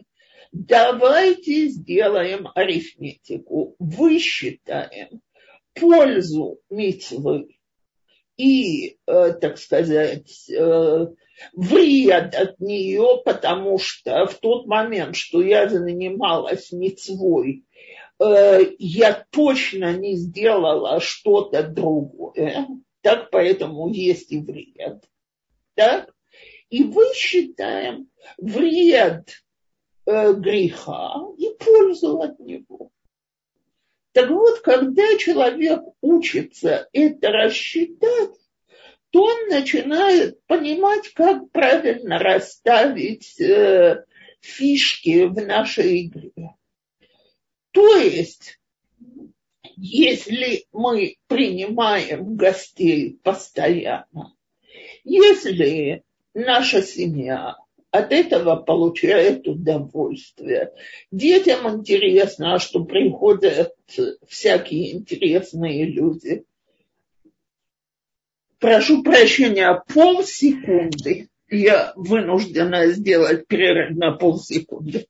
Давайте 0.53 1.67
сделаем 1.67 2.49
арифметику, 2.55 3.75
высчитаем 3.79 5.21
пользу 5.75 6.61
митцвы 6.71 7.49
и, 8.37 8.99
э, 9.07 9.33
так 9.33 9.59
сказать, 9.59 10.51
э, 10.51 11.07
вред 11.53 12.35
от 12.35 12.61
нее, 12.61 13.23
потому 13.25 13.79
что 13.79 14.27
в 14.27 14.35
тот 14.35 14.67
момент, 14.67 15.17
что 15.17 15.43
я 15.43 15.69
занималась 15.69 16.73
митцвой, 16.73 17.65
э, 18.21 18.61
я 18.79 19.25
точно 19.31 19.97
не 19.97 20.17
сделала 20.17 21.01
что-то 21.01 21.63
другое, 21.63 22.67
так 23.03 23.31
поэтому 23.31 23.89
есть 23.89 24.33
и 24.33 24.41
вред. 24.41 25.05
Так? 25.75 26.13
И 26.71 26.83
высчитаем 26.83 28.09
вред 28.39 29.29
э, 30.07 30.33
греха 30.35 31.23
и 31.39 31.51
пользу 31.59 32.21
от 32.21 32.39
него. 32.41 32.91
Так 34.15 34.31
вот, 34.31 34.61
когда 34.61 35.19
человек 35.19 35.81
учится 36.01 36.89
это 36.93 37.31
рассчитать, 37.31 38.31
то 39.11 39.25
он 39.25 39.49
начинает 39.49 40.41
понимать, 40.47 41.09
как 41.15 41.51
правильно 41.51 42.21
расставить 42.21 43.41
э, 43.41 44.05
фишки 44.41 45.25
в 45.25 45.35
нашей 45.45 46.07
игре. 46.07 46.55
То 47.73 47.97
есть, 47.97 48.61
если 49.77 50.67
мы 50.71 51.17
принимаем 51.27 52.37
гостей 52.37 53.19
постоянно, 53.21 54.33
если 55.03 56.05
наша 56.35 56.83
семья 56.83 57.57
от 57.95 58.11
этого 58.11 58.57
получает 58.57 59.47
удовольствие. 59.47 60.73
Детям 61.13 61.79
интересно, 61.79 62.59
что 62.59 62.85
приходят 62.85 63.73
всякие 64.27 64.97
интересные 64.97 65.85
люди. 65.87 66.45
Прошу 68.59 69.05
прощения, 69.05 69.81
полсекунды. 69.95 71.29
Я 71.49 71.93
вынуждена 71.95 72.89
сделать 72.89 73.47
перерыв 73.47 73.97
на 73.97 74.11
полсекунды. 74.11 75.07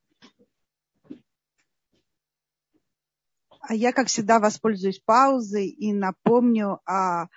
А 3.60 3.74
я, 3.74 3.92
как 3.92 4.08
всегда, 4.08 4.40
воспользуюсь 4.40 5.00
паузой 5.02 5.68
и 5.68 5.94
напомню 5.94 6.80
о 6.84 7.28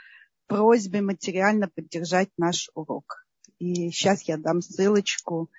просьбе 0.47 0.99
материально 0.99 1.69
поддержать 1.69 2.31
наш 2.37 2.69
урок. 2.73 3.26
И 3.59 3.91
сейчас 3.91 4.23
я 4.23 4.37
дам 4.37 4.61
ссылочку. 4.61 5.49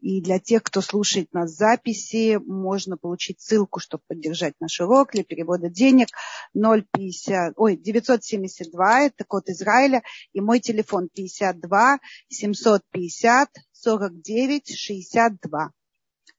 И 0.00 0.20
для 0.20 0.38
тех, 0.38 0.62
кто 0.62 0.82
слушает 0.82 1.32
нас 1.32 1.52
записи, 1.56 2.38
можно 2.44 2.96
получить 2.96 3.40
ссылку, 3.40 3.80
чтобы 3.80 4.02
поддержать 4.06 4.54
наш 4.60 4.78
урок 4.80 5.12
для 5.12 5.24
перевода 5.24 5.70
денег 5.70 6.08
050, 6.54 7.54
ой, 7.56 7.76
972, 7.76 9.00
это 9.00 9.24
код 9.24 9.48
Израиля, 9.48 10.02
и 10.32 10.40
мой 10.40 10.60
телефон 10.60 11.08
52 11.08 11.98
750 12.28 13.48
49 13.72 14.78
62 14.78 15.70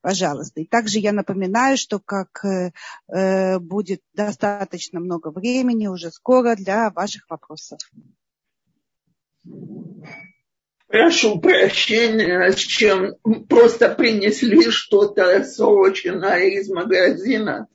пожалуйста. 0.01 0.61
И 0.61 0.65
также 0.65 0.99
я 0.99 1.11
напоминаю, 1.11 1.75
что 1.75 1.99
как 1.99 2.45
э, 2.45 2.71
э 3.13 3.59
будет 3.59 4.01
достаточно 4.13 5.01
много 5.01 5.31
времени 5.31 5.87
уже 5.87 6.11
скоро 6.11 6.55
для 6.55 6.91
ваших 6.91 7.29
вопросов. 7.29 7.79
Прошу 10.87 11.41
прощения, 11.41 12.53
чем 12.53 13.15
просто 13.49 13.93
принесли 13.93 14.71
что-то 14.71 15.43
срочное 15.43 16.45
из 16.47 16.69
магазина, 16.69 17.67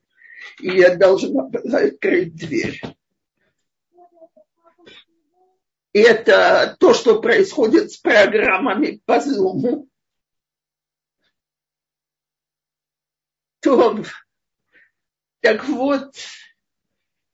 и 0.60 0.78
я 0.78 0.96
должна 0.96 1.44
была 1.44 1.80
открыть 1.80 2.34
дверь. 2.34 2.80
Это 5.92 6.74
то, 6.80 6.94
что 6.94 7.20
происходит 7.20 7.92
с 7.92 7.98
программами 7.98 9.02
по 9.04 9.18
Zoom. 9.18 9.86
То, 13.60 14.02
так 15.40 15.68
вот, 15.68 16.14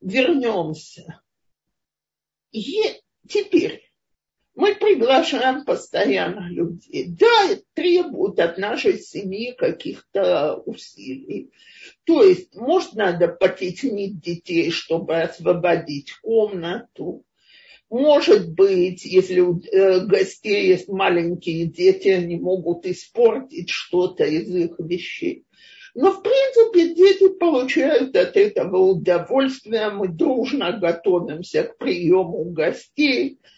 вернемся. 0.01 1.23
И 2.51 3.01
теперь 3.29 3.88
мы 4.59 4.75
приглашаем 4.75 5.65
постоянно 5.65 6.51
людей. 6.51 7.07
Да, 7.17 7.57
требуют 7.75 8.41
от 8.41 8.59
нашей 8.59 8.99
семьи 8.99 9.55
каких-то 9.57 10.57
усилий. 10.67 11.53
То 12.03 12.25
есть, 12.25 12.57
может, 12.57 12.95
надо 12.95 13.29
потеснить 13.29 14.19
детей, 14.21 14.73
чтобы 14.73 15.21
освободить 15.21 16.13
комнату. 16.23 17.23
Может 17.89 18.51
быть, 18.51 19.05
если 19.05 19.39
у 19.39 19.61
э, 19.61 20.01
гостей 20.01 20.67
есть 20.67 20.89
маленькие 20.89 21.67
дети, 21.67 22.09
они 22.09 22.37
могут 22.37 22.85
испортить 22.85 23.71
что-то 23.71 24.25
из 24.25 24.53
их 24.53 24.75
вещей. 24.81 25.45
Но, 25.95 26.11
в 26.11 26.21
принципе, 26.21 26.97
дети 26.97 27.29
получают 27.29 28.17
от 28.17 28.37
этого 28.37 28.79
удовольствие. 28.79 29.91
Мы 29.91 30.09
дружно 30.09 30.73
готовимся 30.73 31.63
к 31.63 31.79
приему 31.79 32.43
гостей– 32.47 33.39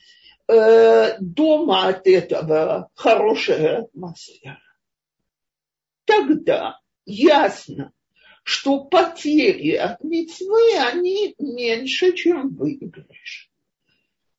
Э, 0.51 1.17
дома 1.21 1.87
от 1.87 2.09
этого 2.09 2.91
хорошая 2.95 3.83
атмосфера. 3.83 4.59
Тогда 6.05 6.81
ясно, 7.07 7.93
что 8.43 8.85
потери 8.85 9.75
от 9.75 10.03
мецвы, 10.03 10.77
они 10.77 11.37
меньше, 11.39 12.15
чем 12.15 12.57
выигрыш. 12.57 13.49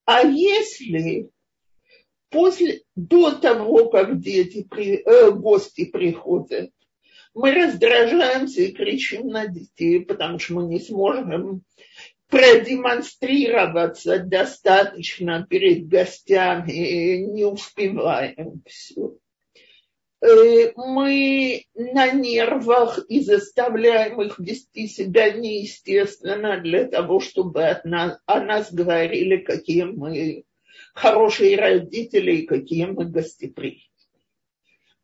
А 0.04 0.24
если 0.24 1.30
после, 2.30 2.82
до 2.96 3.32
того, 3.32 3.90
как 3.90 4.20
дети, 4.20 4.68
э, 4.70 5.32
гости 5.32 5.86
приходят, 5.86 6.72
мы 7.34 7.54
раздражаемся 7.54 8.64
и 8.64 8.74
кричим 8.74 9.28
на 9.28 9.48
детей, 9.48 10.02
потому 10.02 10.40
что 10.40 10.56
мы 10.56 10.64
не 10.64 10.82
сможем 10.82 11.64
продемонстрироваться 12.32 14.20
достаточно 14.20 15.46
перед 15.48 15.88
гостями, 15.88 17.18
не 17.18 17.44
успеваем 17.44 18.64
все. 18.66 19.18
Э, 20.22 20.72
мы 20.76 21.66
на 21.76 22.12
нервах 22.12 23.00
и 23.10 23.20
заставляем 23.20 24.22
их 24.22 24.40
вести 24.40 24.88
себя 24.88 25.34
неестественно 25.34 26.60
для 26.62 26.86
того, 26.86 27.20
чтобы 27.20 27.66
от 27.66 27.84
нас, 27.84 28.18
о 28.26 28.40
нас 28.40 28.74
говорили, 28.74 29.38
какие 29.38 29.84
мы 29.84 30.46
хорошие 30.94 31.58
родители 31.58 32.38
и 32.38 32.46
какие 32.46 32.86
мы 32.86 33.06
гостеприимные 33.06 33.91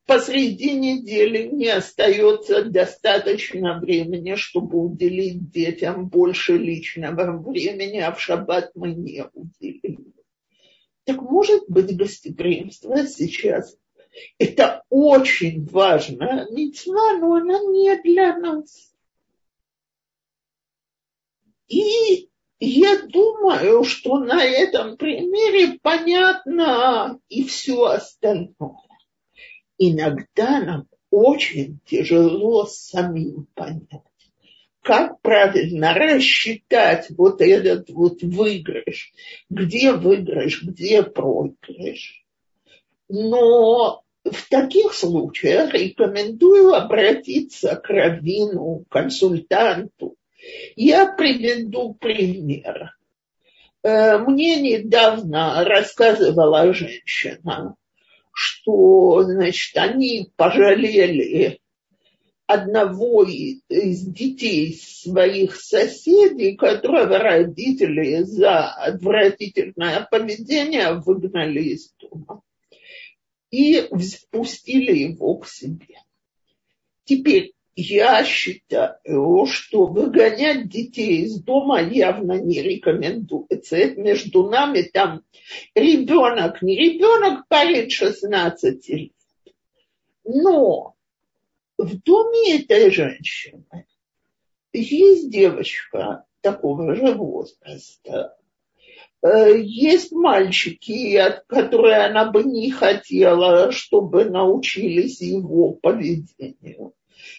посреди 0.08 0.74
недели 0.74 1.48
не 1.48 1.67
остается 1.67 2.63
достаточно 2.63 3.80
времени, 3.80 4.36
чтобы 4.36 4.80
уделить 4.80 5.52
детям 5.52 6.08
больше 6.08 6.58
личного 6.58 7.38
времени, 7.38 8.00
а 8.00 8.12
в 8.12 8.20
шаббат 8.20 8.72
мы 8.74 8.93
не 8.93 9.26
уделили. 9.34 10.13
Так 11.04 11.22
может 11.22 11.70
быть 11.70 11.96
гостеприимство 11.96 13.06
сейчас 13.06 13.78
это 14.39 14.84
очень 14.89 15.65
важно, 15.65 16.48
мецва, 16.52 17.17
но 17.17 17.36
она 17.36 17.60
не 17.60 17.96
для 18.02 18.38
нас. 18.38 18.93
И 21.67 22.30
я 22.60 23.02
думаю, 23.04 23.84
что 23.84 24.20
на 24.20 24.43
этом 24.43 24.98
примере 24.98 25.78
понятно 25.82 27.20
и 27.28 27.43
все 27.43 27.84
остальное 27.84 28.87
иногда 29.77 30.59
нам 30.61 30.87
очень 31.09 31.79
тяжело 31.85 32.65
самим 32.65 33.47
понять, 33.53 34.01
как 34.81 35.19
правильно 35.21 35.93
рассчитать 35.93 37.07
вот 37.17 37.41
этот 37.41 37.89
вот 37.89 38.21
выигрыш, 38.21 39.13
где 39.49 39.93
выигрыш, 39.93 40.63
где 40.63 41.03
проигрыш. 41.03 42.23
Но 43.09 44.03
в 44.31 44.49
таких 44.49 44.93
случаях 44.93 45.73
рекомендую 45.73 46.73
обратиться 46.73 47.75
к 47.75 47.89
раввину, 47.89 48.85
консультанту. 48.89 50.15
Я 50.75 51.11
приведу 51.13 51.93
пример. 51.93 52.91
Э, 53.83 54.17
мне 54.17 54.59
недавно 54.61 55.63
рассказывала 55.63 56.73
женщина, 56.73 57.75
что, 58.39 59.23
значит, 59.23 59.76
они 59.78 60.30
пожалели 60.36 61.60
одного 62.45 63.23
из 63.23 64.02
детей 64.06 64.76
своих 64.76 65.56
соседей, 65.56 66.56
которого 66.56 67.17
родители 67.17 68.21
за 68.21 68.67
отвратительное 68.67 70.08
поведение 70.12 70.93
выгнали 70.93 71.63
из 71.63 71.91
дома 71.93 72.43
и 73.50 73.82
впустили 73.82 74.95
его 74.95 75.38
к 75.39 75.47
себе. 75.47 76.04
Теперь 77.06 77.54
я 77.77 78.23
считаю, 78.25 79.45
что 79.45 79.85
выгонять 79.85 80.67
детей 80.67 81.23
из 81.23 81.39
дома 81.39 81.81
явно 81.81 82.33
не 82.33 82.61
рекомендуется. 82.61 83.77
Это 83.77 84.01
между 84.01 84.49
нами 84.49 84.81
там 84.81 85.21
ребенок, 85.75 86.61
не 86.61 86.75
ребенок, 86.75 87.47
парень 87.47 87.89
16 87.89 88.89
лет. 88.89 89.11
Но 90.25 90.95
в 91.77 92.01
доме 92.01 92.59
этой 92.59 92.91
женщины 92.91 93.85
есть 94.73 95.29
девочка 95.29 96.25
такого 96.41 96.95
же 96.95 97.13
возраста, 97.13 98.37
Э, 99.21 99.59
есть 99.59 100.11
мальчики, 100.11 101.19
которые 101.47 102.05
она 102.05 102.31
бы 102.31 102.43
не 102.43 102.71
хотела, 102.71 103.71
чтобы 103.71 104.25
научились 104.25 105.21
его 105.21 105.73
поведению. 105.73 106.93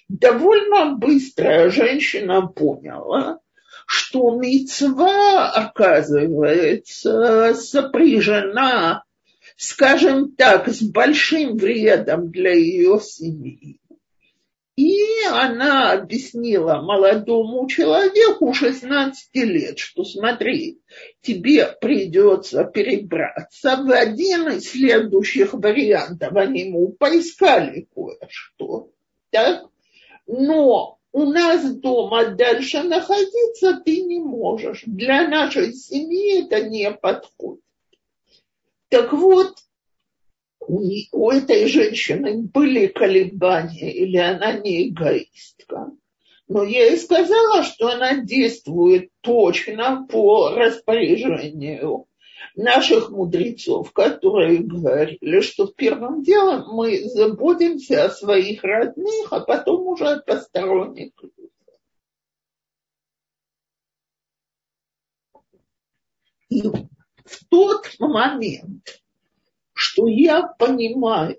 Довольно 0.09 0.97
быстро 0.97 1.71
женщина 1.71 2.47
поняла, 2.47 3.41
что 3.87 4.38
мецва, 4.38 5.51
оказывается, 5.51 7.55
сопряжена, 7.55 9.05
скажем 9.57 10.33
так, 10.33 10.69
с 10.69 10.83
большим 10.83 11.57
вредом 11.57 12.31
для 12.31 12.53
ее 12.53 13.01
семьи. 13.01 13.81
И 14.79 15.25
она 15.33 15.91
объяснила 15.91 16.83
молодому 16.83 17.67
человеку 17.67 18.53
16 18.53 19.35
лет, 19.35 19.77
что 19.77 20.05
смотри, 20.05 20.81
тебе 21.21 21.67
придется 21.81 22.62
перебраться 22.62 23.77
в 23.77 23.91
один 23.91 24.51
из 24.51 24.71
следующих 24.71 25.55
вариантов. 25.55 26.33
Они 26.37 26.67
ему 26.67 26.93
поискали 26.93 27.88
кое-что. 27.93 28.93
Так? 29.31 29.67
Но 30.27 30.99
у 31.12 31.25
нас 31.25 31.75
дома 31.77 32.27
дальше 32.31 32.83
находиться 32.83 33.81
ты 33.85 34.03
не 34.03 34.21
можешь. 34.21 34.83
Для 34.87 35.29
нашей 35.29 35.73
семьи 35.73 36.45
это 36.45 36.69
не 36.69 36.91
подходит. 36.93 37.62
Так 38.88 39.12
вот, 39.12 39.57
у, 40.61 41.31
этой 41.31 41.67
женщины 41.67 42.43
были 42.43 42.87
колебания, 42.87 43.93
или 43.93 44.17
она 44.19 44.53
не 44.53 44.88
эгоистка. 44.88 45.91
Но 46.47 46.62
я 46.62 46.87
ей 46.87 46.97
сказала, 46.97 47.62
что 47.62 47.88
она 47.88 48.23
действует 48.25 49.11
точно 49.21 50.07
по 50.11 50.51
распоряжению 50.51 52.08
наших 52.55 53.11
мудрецов, 53.11 53.92
которые 53.92 54.59
говорили, 54.59 55.40
что 55.40 55.66
первым 55.66 56.22
делом 56.22 56.74
мы 56.74 57.01
заботимся 57.09 58.05
о 58.05 58.11
своих 58.11 58.64
родных, 58.64 59.33
а 59.33 59.40
потом 59.40 59.87
уже 59.87 60.07
о 60.07 60.20
посторонних. 60.20 61.12
И 66.48 66.62
в 66.62 67.44
тот 67.51 67.94
момент, 67.98 69.03
что 69.72 70.09
я 70.09 70.42
понимаю, 70.42 71.38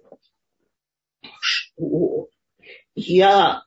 что 1.39 2.29
я 2.95 3.63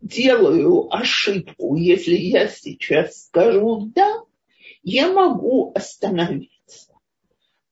делаю 0.00 0.94
ошибку, 0.94 1.76
если 1.76 2.14
я 2.14 2.48
сейчас 2.48 3.24
скажу 3.26 3.90
«да», 3.94 4.22
я 4.82 5.10
могу 5.12 5.72
остановиться. 5.74 6.53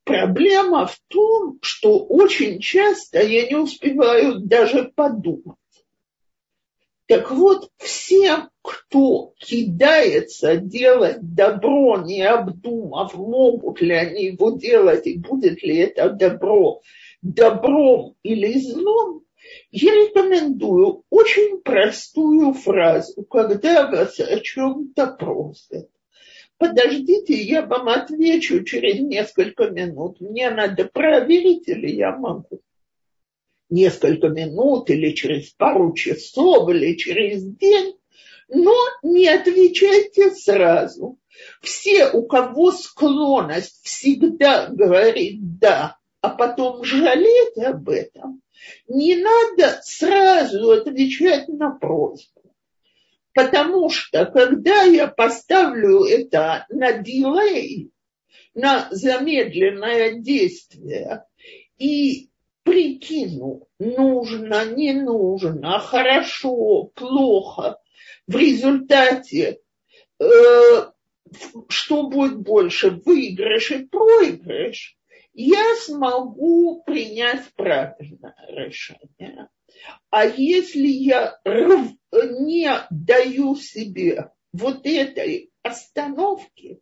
Проблема 0.05 0.87
в 0.87 0.99
том, 1.09 1.59
что 1.62 1.99
очень 1.99 2.61
часто 2.61 3.23
я 3.23 3.49
не 3.49 3.57
успеваю 3.57 4.41
даже 4.41 4.91
подумать. 4.95 5.57
Так 7.07 7.31
вот, 7.31 7.71
всем, 7.77 8.49
кто 8.62 9.35
кидается 9.38 10.57
делать 10.57 11.19
добро, 11.21 11.99
не 11.99 12.23
обдумав, 12.23 13.15
могут 13.15 13.81
ли 13.81 13.93
они 13.95 14.27
его 14.27 14.53
делать 14.53 15.07
и 15.07 15.19
будет 15.19 15.62
ли 15.62 15.77
это 15.79 16.11
добро 16.11 16.81
добром 17.23 18.17
или 18.23 18.59
злом, 18.59 19.25
я 19.71 19.93
рекомендую 19.93 21.05
очень 21.11 21.61
простую 21.62 22.53
фразу, 22.53 23.25
когда 23.25 23.91
вас 23.91 24.19
о 24.21 24.41
чем-то 24.41 25.07
просят. 25.19 25.88
Подождите, 26.62 27.35
я 27.35 27.66
вам 27.66 27.88
отвечу 27.88 28.62
через 28.62 29.01
несколько 29.01 29.68
минут. 29.68 30.20
Мне 30.20 30.48
надо 30.48 30.85
проверить 30.85 31.66
или 31.66 31.90
я 31.90 32.16
могу 32.16 32.61
несколько 33.68 34.29
минут 34.29 34.88
или 34.88 35.11
через 35.11 35.51
пару 35.51 35.92
часов 35.92 36.70
или 36.70 36.94
через 36.94 37.42
день, 37.42 37.96
но 38.48 38.77
не 39.03 39.27
отвечайте 39.27 40.31
сразу. 40.31 41.18
Все, 41.62 42.09
у 42.12 42.27
кого 42.29 42.70
склонность 42.70 43.81
всегда 43.83 44.68
говорить 44.68 45.59
«да», 45.59 45.98
а 46.20 46.29
потом 46.29 46.85
жалеть 46.85 47.59
об 47.59 47.88
этом, 47.88 48.40
не 48.87 49.16
надо 49.16 49.81
сразу 49.83 50.70
отвечать 50.70 51.48
на 51.48 51.72
просьбу. 51.72 52.42
Потому 53.35 53.88
что 53.88 54.27
когда 54.27 54.83
я 54.83 55.09
поставлю 55.09 56.05
это 56.05 56.66
на 56.68 56.92
дилей, 56.92 57.90
на 58.55 58.88
замедленное 58.90 60.21
действие, 60.21 61.25
и 61.79 62.31
прикину, 62.62 63.68
нужно, 63.79 64.64
не 64.66 64.92
нужно, 64.92 65.79
хорошо, 65.79 66.85
плохо. 66.95 67.79
В 68.27 68.37
результате 68.37 69.61
э, 70.21 70.25
что 71.68 72.09
будет 72.09 72.38
больше, 72.38 72.90
выигрыш 72.90 73.71
и 73.73 73.87
проигрыш, 73.87 74.97
я 75.35 75.75
смогу 75.77 76.83
принять 76.85 77.53
правильное 77.57 78.37
решение. 78.49 79.49
А 80.11 80.25
если 80.25 80.87
я 80.87 81.38
не 81.45 82.71
даю 82.90 83.57
себе 83.57 84.31
вот 84.53 84.87
этой 84.87 85.51
остановки 85.62 86.81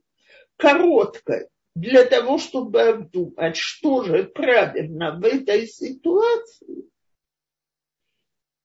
короткой, 0.57 1.49
для 1.75 2.05
того, 2.05 2.39
чтобы 2.39 2.83
обдумать, 2.83 3.57
что 3.57 4.03
же 4.03 4.25
правильно 4.25 5.17
в 5.17 5.25
этой 5.25 5.67
ситуации, 5.67 6.91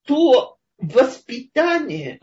то 0.06 0.58
воспитание, 0.78 2.20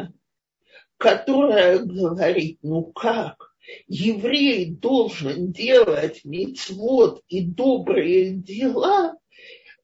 которое 0.96 1.78
говорит, 1.78 2.58
ну 2.62 2.84
как, 2.84 3.54
еврей 3.86 4.66
должен 4.70 5.52
делать 5.52 6.24
мицвод 6.24 7.22
и 7.28 7.44
добрые 7.44 8.32
дела, 8.34 9.16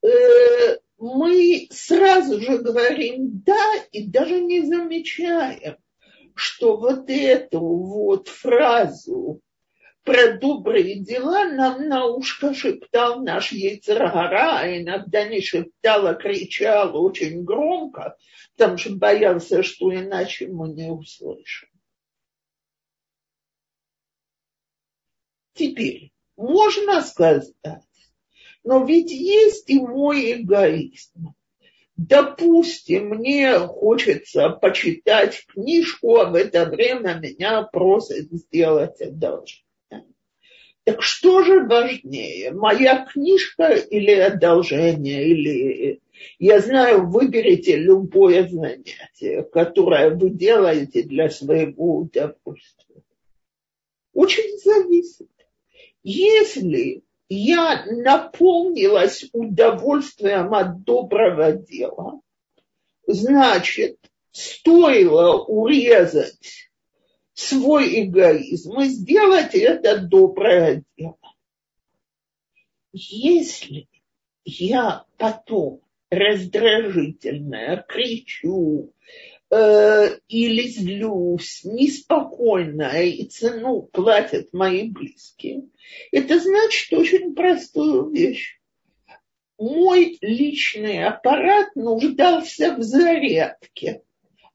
э, 0.02 0.78
мы 0.98 1.68
сразу 1.70 2.40
же 2.40 2.58
говорим 2.58 3.42
да 3.44 3.74
и 3.92 4.06
даже 4.06 4.40
не 4.40 4.62
замечаем, 4.62 5.76
что 6.34 6.76
вот 6.76 7.08
эту 7.08 7.61
вот 7.61 8.28
фразу 8.28 9.40
про 10.02 10.38
добрые 10.38 11.00
дела 11.00 11.44
нам 11.44 11.88
на 11.88 12.06
ушко 12.06 12.54
шептал 12.54 13.22
наш 13.22 13.52
яйцергара, 13.52 14.61
а 14.61 14.78
иногда 14.80 15.28
не 15.28 15.40
шептал, 15.40 16.06
а 16.06 16.14
кричал 16.14 16.96
очень 16.96 17.44
громко, 17.44 18.16
потому 18.56 18.78
что 18.78 18.96
боялся, 18.96 19.62
что 19.62 19.94
иначе 19.94 20.48
мы 20.48 20.70
не 20.70 20.90
услышим. 20.90 21.68
Теперь, 25.52 26.12
можно 26.37 27.02
сказать, 27.02 27.52
но 28.64 28.84
ведь 28.84 29.10
есть 29.10 29.70
и 29.70 29.80
мой 29.80 30.32
эгоизм. 30.32 31.34
Допустим, 31.96 33.08
мне 33.08 33.58
хочется 33.58 34.50
почитать 34.50 35.44
книжку, 35.46 36.18
а 36.18 36.30
в 36.30 36.36
это 36.36 36.66
время 36.66 37.14
меня 37.14 37.62
просят 37.62 38.30
сделать 38.30 39.00
одолжение. 39.00 39.64
Так 40.84 41.02
что 41.02 41.42
же 41.42 41.64
важнее, 41.64 42.52
моя 42.52 43.04
книжка 43.04 43.74
или 43.74 44.12
одолжение, 44.12 45.26
или 45.28 46.00
я 46.38 46.60
знаю, 46.60 47.08
выберите 47.10 47.76
любое 47.76 48.48
занятие, 48.48 49.42
которое 49.42 50.10
вы 50.10 50.30
делаете 50.30 51.02
для 51.02 51.30
своего 51.30 51.98
удовольствия. 51.98 53.02
Очень 54.14 54.56
зависит. 54.58 55.28
Если 56.02 57.02
я 57.28 57.84
наполнилась 57.86 59.28
удовольствием 59.32 60.54
от 60.54 60.82
доброго 60.82 61.52
дела, 61.52 62.20
значит, 63.06 63.98
стоило 64.32 65.42
урезать 65.44 66.70
свой 67.34 68.04
эгоизм 68.04 68.80
и 68.80 68.86
сделать 68.86 69.54
это 69.54 69.98
доброе 69.98 70.84
дело. 70.96 71.18
Если 72.92 73.88
я 74.44 75.04
потом 75.18 75.82
раздражительная, 76.10 77.84
кричу 77.86 78.92
э, 79.50 80.18
или 80.28 80.68
злюсь, 80.68 81.62
неспокойная, 81.64 83.04
и 83.04 83.24
цену 83.24 83.82
платят 83.82 84.52
мои 84.52 84.90
близкие, 84.90 85.68
это 86.12 86.38
значит 86.38 86.92
очень 86.92 87.34
простую 87.34 88.11
вещь. 88.11 88.58
Мой 89.58 90.18
личный 90.20 91.04
аппарат 91.04 91.74
нуждался 91.74 92.76
в 92.76 92.82
зарядке. 92.82 94.02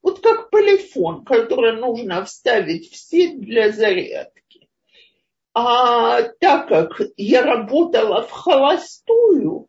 Вот 0.01 0.19
как 0.21 0.49
полифон, 0.49 1.25
который 1.25 1.77
нужно 1.77 2.23
вставить 2.25 2.91
в 2.91 2.95
сеть 2.95 3.39
для 3.39 3.71
зарядки. 3.71 4.69
А 5.53 6.21
так 6.21 6.67
как 6.67 7.01
я 7.15 7.43
работала 7.43 8.23
в 8.23 8.32
холостую, 8.32 9.67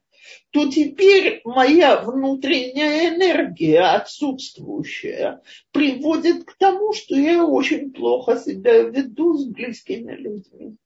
то 0.54 0.70
теперь 0.70 1.40
моя 1.44 2.00
внутренняя 2.00 3.12
энергия 3.12 3.80
отсутствующая 3.96 5.42
приводит 5.72 6.44
к 6.44 6.56
тому, 6.56 6.92
что 6.92 7.16
я 7.16 7.44
очень 7.44 7.92
плохо 7.92 8.36
себя 8.36 8.82
веду 8.82 9.36
с 9.36 9.46
близкими 9.46 10.12
людьми. 10.12 10.76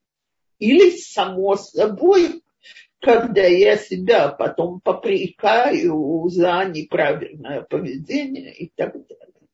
Или 0.58 0.96
само 0.96 1.56
собой, 1.56 2.42
когда 2.98 3.42
я 3.42 3.76
себя 3.76 4.28
потом 4.30 4.80
попрекаю 4.80 6.26
за 6.30 6.64
неправильное 6.64 7.60
поведение 7.60 8.54
и 8.54 8.72
так 8.74 8.94
далее. 8.94 9.48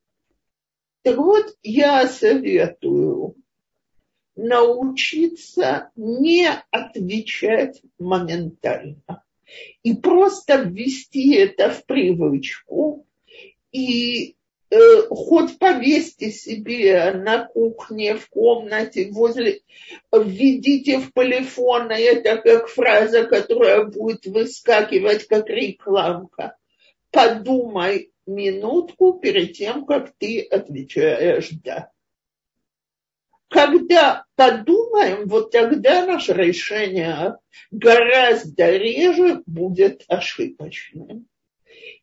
Так 1.03 1.17
вот, 1.17 1.57
я 1.65 2.07
советую 2.07 3.35
научиться 4.37 5.91
не 5.97 6.49
отвечать 6.71 7.83
моментально 7.99 9.25
и 9.83 9.95
просто 9.95 10.57
ввести 10.57 11.35
это 11.35 11.71
в 11.71 11.85
привычку 11.87 13.07
и 13.73 14.37
э, 14.71 14.77
хоть 15.09 15.59
повесьте 15.59 16.31
себе 16.31 17.13
на 17.13 17.47
кухне, 17.47 18.17
в 18.17 18.29
комнате, 18.29 19.11
возле, 19.11 19.61
введите 20.13 20.99
в 20.99 21.13
полифон, 21.13 21.91
это 21.91 22.37
как 22.37 22.69
фраза, 22.69 23.25
которая 23.25 23.85
будет 23.85 24.27
выскакивать 24.27 25.27
как 25.27 25.49
рекламка. 25.49 26.57
Подумай 27.11 28.13
минутку 28.27 29.15
перед 29.15 29.55
тем, 29.55 29.85
как 29.85 30.13
ты 30.19 30.41
отвечаешь 30.41 31.51
«да». 31.63 31.91
Когда 33.49 34.25
подумаем, 34.35 35.29
вот 35.29 35.51
тогда 35.51 36.07
наше 36.07 36.33
решение 36.33 37.37
гораздо 37.71 38.77
реже 38.77 39.43
будет 39.47 40.05
ошибочным. 40.09 41.29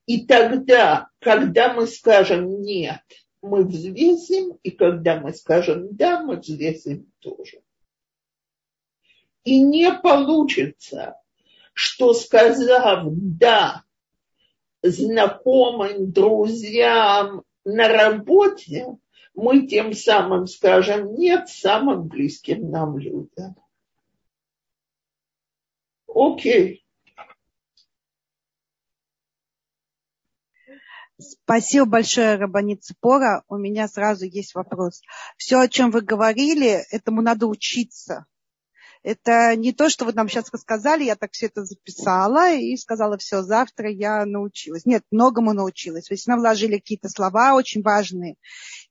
И 0.06 0.26
тогда, 0.26 1.10
когда 1.20 1.74
мы 1.74 1.88
скажем 1.88 2.62
«нет», 2.62 3.02
мы 3.42 3.64
взвесим, 3.66 4.58
и 4.64 4.72
когда 4.72 5.20
мы 5.20 5.34
скажем 5.34 5.96
«да», 5.96 6.22
мы 6.22 6.38
взвесим 6.38 7.12
тоже. 7.20 7.62
И 9.44 9.62
не 9.62 9.92
получится, 9.92 11.16
что 11.74 12.14
сказав 12.14 13.06
«да» 13.08 13.84
знакомым, 14.84 16.12
друзьям 16.12 17.44
на 17.64 17.88
работе, 17.88 18.98
мы 19.34 19.68
тем 19.68 19.94
самым 19.94 20.48
скажем 20.48 21.14
нет 21.16 21.50
самым 21.50 22.08
близким 22.08 22.70
нам 22.70 22.98
людям. 22.98 23.56
Окей. 26.08 26.86
Спасибо 31.18 31.86
большое, 31.86 32.36
Рабанит 32.36 32.84
Цепора. 32.84 33.44
У 33.48 33.56
меня 33.56 33.88
сразу 33.88 34.26
есть 34.26 34.56
вопрос. 34.56 35.02
Все, 35.38 35.60
о 35.60 35.68
чем 35.68 35.92
вы 35.92 36.02
говорили, 36.02 36.84
этому 36.90 37.22
надо 37.22 37.46
учиться. 37.46 38.26
Это 39.04 39.56
не 39.56 39.74
то, 39.74 39.90
что 39.90 40.06
вы 40.06 40.14
нам 40.14 40.30
сейчас 40.30 40.52
рассказали, 40.52 41.04
я 41.04 41.16
так 41.16 41.32
все 41.32 41.48
это 41.48 41.66
записала 41.66 42.54
и 42.54 42.78
сказала, 42.78 43.18
все, 43.18 43.42
завтра 43.42 43.90
я 43.90 44.26
научилась. 44.26 44.86
Нет, 44.86 45.04
многому 45.10 45.54
научилась. 45.54 46.10
Вы 46.10 46.18
всегда 46.18 46.38
вложили 46.38 46.78
какие-то 46.78 47.10
слова 47.10 47.56
очень 47.56 47.82
важные 47.82 48.36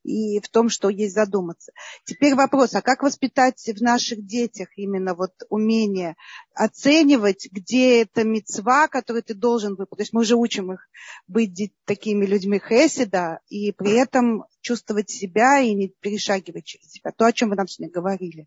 и 0.02 0.40
в 0.40 0.48
том, 0.48 0.68
что 0.68 0.88
есть 0.88 1.14
задуматься. 1.14 1.72
Теперь 2.04 2.34
вопрос, 2.34 2.74
а 2.74 2.82
как 2.82 3.02
воспитать 3.02 3.62
в 3.64 3.82
наших 3.82 4.26
детях 4.26 4.68
именно 4.76 5.14
вот 5.14 5.32
умение 5.48 6.16
оценивать, 6.54 7.48
где 7.50 8.02
это 8.02 8.24
мецва, 8.24 8.88
которую 8.88 9.22
ты 9.22 9.34
должен 9.34 9.76
выполнить. 9.76 9.98
То 9.98 10.02
есть 10.02 10.12
мы 10.12 10.22
уже 10.22 10.36
учим 10.36 10.72
их 10.72 10.88
быть 11.28 11.72
такими 11.84 12.26
людьми 12.26 12.58
хеседа 12.58 13.40
и 13.48 13.72
при 13.72 13.92
этом 13.92 14.44
чувствовать 14.60 15.10
себя 15.10 15.60
и 15.60 15.72
не 15.74 15.88
перешагивать 15.88 16.64
через 16.64 16.90
себя. 16.90 17.12
То, 17.12 17.26
о 17.26 17.32
чем 17.32 17.50
вы 17.50 17.56
нам 17.56 17.68
сегодня 17.68 17.92
говорили. 17.92 18.46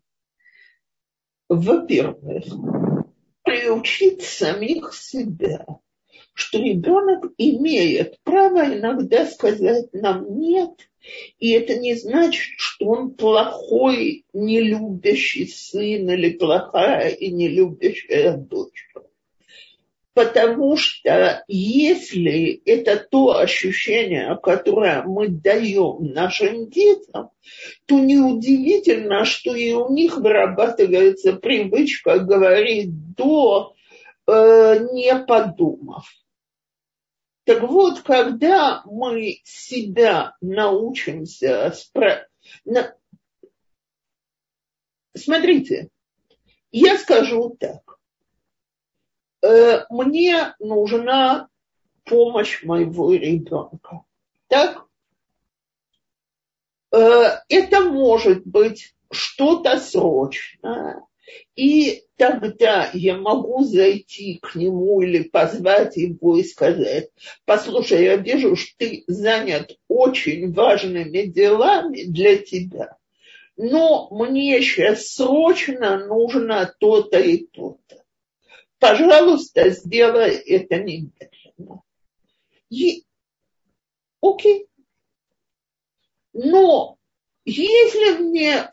Во-первых, 1.56 2.44
приучить 3.42 4.22
самих 4.22 4.94
себя 4.94 5.64
что 6.34 6.58
ребенок 6.58 7.32
имеет 7.38 8.18
право 8.24 8.66
иногда 8.66 9.24
сказать 9.26 9.92
нам 9.92 10.38
нет, 10.38 10.72
и 11.38 11.50
это 11.52 11.76
не 11.76 11.94
значит, 11.94 12.54
что 12.58 12.86
он 12.86 13.14
плохой, 13.14 14.24
нелюбящий 14.32 15.46
сын 15.46 16.10
или 16.10 16.30
плохая 16.30 17.10
и 17.10 17.30
нелюбящая 17.30 18.36
дочка. 18.36 19.04
Потому 20.14 20.76
что 20.76 21.44
если 21.48 22.62
это 22.64 22.96
то 22.96 23.36
ощущение, 23.36 24.38
которое 24.40 25.02
мы 25.02 25.26
даем 25.26 26.12
нашим 26.12 26.70
детям, 26.70 27.30
то 27.86 27.98
неудивительно, 27.98 29.24
что 29.24 29.56
и 29.56 29.72
у 29.72 29.92
них 29.92 30.16
вырабатывается 30.16 31.32
привычка 31.32 32.20
говорить 32.20 33.14
до, 33.16 33.74
э, 34.28 34.86
не 34.92 35.16
подумав. 35.26 36.08
Так 37.44 37.62
вот, 37.62 38.00
когда 38.02 38.82
мы 38.86 39.40
себя 39.42 40.36
научимся 40.40 41.72
спра... 41.74 42.28
На... 42.64 42.94
Смотрите, 45.16 45.88
я 46.70 46.98
скажу 46.98 47.56
так. 47.58 47.93
Э, 49.44 49.84
мне 49.90 50.54
нужна 50.58 51.48
помощь 52.04 52.62
моего 52.62 53.12
ребенка. 53.12 54.02
Так? 54.48 54.86
Э, 56.90 57.40
это 57.50 57.80
может 57.82 58.46
быть 58.46 58.94
что-то 59.10 59.78
срочное, 59.78 61.02
и 61.56 62.04
тогда 62.16 62.88
я 62.94 63.18
могу 63.18 63.64
зайти 63.64 64.38
к 64.40 64.54
нему 64.54 65.02
или 65.02 65.24
позвать 65.24 65.98
его 65.98 66.38
и 66.38 66.42
сказать, 66.42 67.10
послушай, 67.44 68.04
я 68.04 68.16
вижу, 68.16 68.56
что 68.56 68.72
ты 68.78 69.04
занят 69.08 69.78
очень 69.88 70.54
важными 70.54 71.22
делами 71.26 72.04
для 72.04 72.38
тебя, 72.38 72.96
но 73.58 74.08
мне 74.10 74.62
сейчас 74.62 75.08
срочно 75.08 76.06
нужно 76.06 76.74
то-то 76.80 77.18
и 77.18 77.46
то-то. 77.46 78.03
Пожалуйста, 78.84 79.70
сделай 79.70 80.34
это 80.34 80.76
немедленно. 80.76 81.82
И, 82.68 83.04
окей. 84.20 84.66
Но 86.34 86.98
если 87.46 88.18
мне 88.18 88.70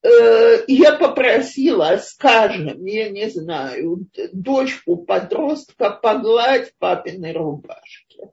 Э, 0.00 0.64
я 0.68 0.96
попросила, 0.96 1.96
скажем, 2.00 2.84
я 2.84 3.08
не 3.10 3.28
знаю, 3.30 4.06
дочку 4.32 4.96
подростка 4.96 5.90
погладь 5.90 6.72
папиной 6.78 7.32
рубашки. 7.32 8.30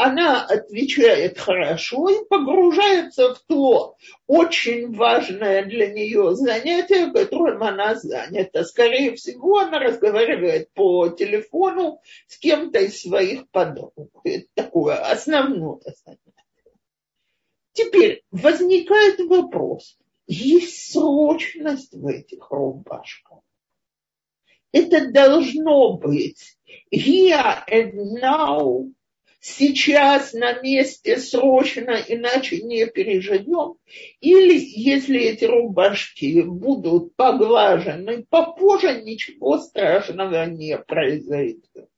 Она 0.00 0.46
отвечает 0.46 1.38
хорошо 1.38 2.08
и 2.08 2.24
погружается 2.26 3.34
в 3.34 3.40
то 3.40 3.96
очень 4.26 4.94
важное 4.94 5.62
для 5.66 5.92
нее 5.92 6.34
занятие, 6.34 7.12
которым 7.12 7.62
она 7.62 7.94
занята. 7.96 8.64
Скорее 8.64 9.14
всего, 9.16 9.58
она 9.58 9.78
разговаривает 9.78 10.72
по 10.72 11.10
телефону 11.10 12.00
с 12.28 12.38
кем-то 12.38 12.78
из 12.78 13.02
своих 13.02 13.46
подруг. 13.50 13.92
Это 14.24 14.46
такое 14.54 14.96
основное 14.96 15.80
занятие. 16.02 16.32
Теперь 17.72 18.22
возникает 18.30 19.20
вопрос. 19.20 19.98
Есть 20.26 20.92
срочность 20.92 21.92
в 21.92 22.06
этих 22.06 22.50
рубашках. 22.50 23.40
Это 24.72 25.10
должно 25.10 25.98
быть 25.98 26.56
here 26.90 27.64
and 27.68 28.18
now 28.18 28.90
сейчас 29.40 30.32
на 30.32 30.60
месте 30.60 31.16
срочно, 31.18 31.98
иначе 32.06 32.62
не 32.62 32.86
переживем. 32.86 33.76
Или 34.20 34.58
если 34.58 35.20
эти 35.20 35.44
рубашки 35.44 36.42
будут 36.42 37.16
поглажены 37.16 38.24
попозже, 38.28 39.02
ничего 39.02 39.58
страшного 39.58 40.46
не 40.46 40.78
произойдет. 40.78 41.89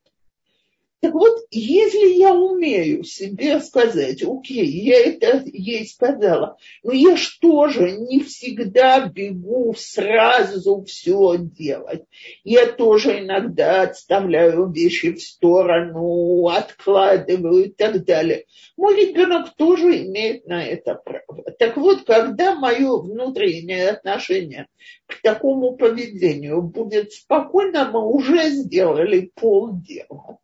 Так 1.03 1.15
вот, 1.15 1.37
если 1.51 2.17
я 2.17 2.33
умею 2.33 3.03
себе 3.03 3.59
сказать, 3.59 4.23
окей, 4.23 4.65
я 4.65 5.03
это 5.03 5.43
ей 5.45 5.85
сказала, 5.85 6.55
но 6.81 6.93
я 6.93 7.17
ж 7.17 7.39
тоже 7.41 7.91
не 7.91 8.21
всегда 8.21 9.05
бегу 9.07 9.75
сразу 9.77 10.85
все 10.85 11.35
делать. 11.37 12.05
Я 12.45 12.67
тоже 12.67 13.19
иногда 13.19 13.81
отставляю 13.81 14.71
вещи 14.71 15.11
в 15.11 15.21
сторону, 15.21 16.47
откладываю 16.47 17.65
и 17.65 17.69
так 17.69 18.05
далее. 18.05 18.45
Мой 18.77 18.95
ребенок 18.95 19.57
тоже 19.57 20.05
имеет 20.05 20.47
на 20.47 20.65
это 20.65 20.95
право. 20.95 21.43
Так 21.59 21.75
вот, 21.75 22.05
когда 22.05 22.55
мое 22.55 22.97
внутреннее 23.01 23.89
отношение 23.89 24.67
к 25.05 25.21
такому 25.21 25.75
поведению 25.75 26.61
будет 26.61 27.11
спокойно, 27.11 27.89
мы 27.91 28.07
уже 28.07 28.51
сделали 28.51 29.29
полдела. 29.35 30.39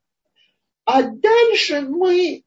А 0.92 1.04
дальше 1.04 1.82
мы 1.82 2.44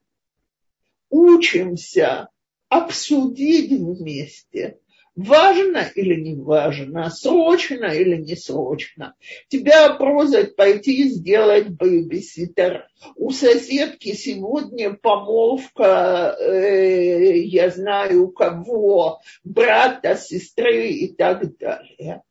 учимся 1.09 2.27
обсудить 2.67 3.71
вместе, 3.71 4.79
важно 5.15 5.89
или 5.95 6.19
не 6.19 6.35
важно, 6.35 7.09
срочно 7.09 7.85
или 7.85 8.17
не 8.17 8.35
срочно. 8.35 9.15
Тебя 9.47 9.93
просят 9.93 10.57
пойти 10.57 11.07
сделать 11.07 11.69
бэйбиситер. 11.69 12.89
У 13.15 13.31
соседки 13.31 14.11
сегодня 14.11 14.93
помолвка, 14.93 16.35
э, 16.37 17.37
я 17.37 17.69
знаю 17.69 18.27
кого, 18.31 19.21
брата, 19.45 20.17
сестры 20.17 20.89
и 20.89 21.13
так 21.13 21.57
далее. 21.59 22.23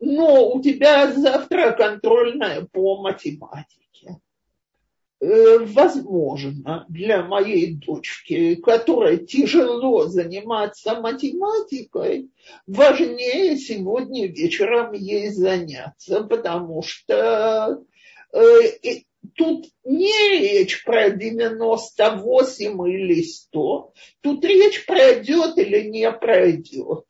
Но 0.00 0.48
у 0.54 0.62
тебя 0.62 1.12
завтра 1.12 1.72
контрольная 1.72 2.66
по 2.72 3.02
математике 3.02 3.80
возможно 5.20 6.86
для 6.88 7.22
моей 7.22 7.74
дочки, 7.74 8.54
которой 8.54 9.18
тяжело 9.26 10.06
заниматься 10.06 10.98
математикой, 10.98 12.30
важнее 12.66 13.56
сегодня 13.58 14.28
вечером 14.28 14.92
ей 14.92 15.28
заняться, 15.28 16.22
потому 16.24 16.82
что 16.82 17.82
э, 18.32 18.38
тут 19.36 19.66
не 19.84 20.38
речь 20.38 20.82
про 20.84 21.10
98 21.10 22.88
или 22.88 23.22
100, 23.22 23.92
тут 24.22 24.44
речь 24.44 24.86
пройдет 24.86 25.58
или 25.58 25.82
не 25.82 26.10
пройдет. 26.10 27.04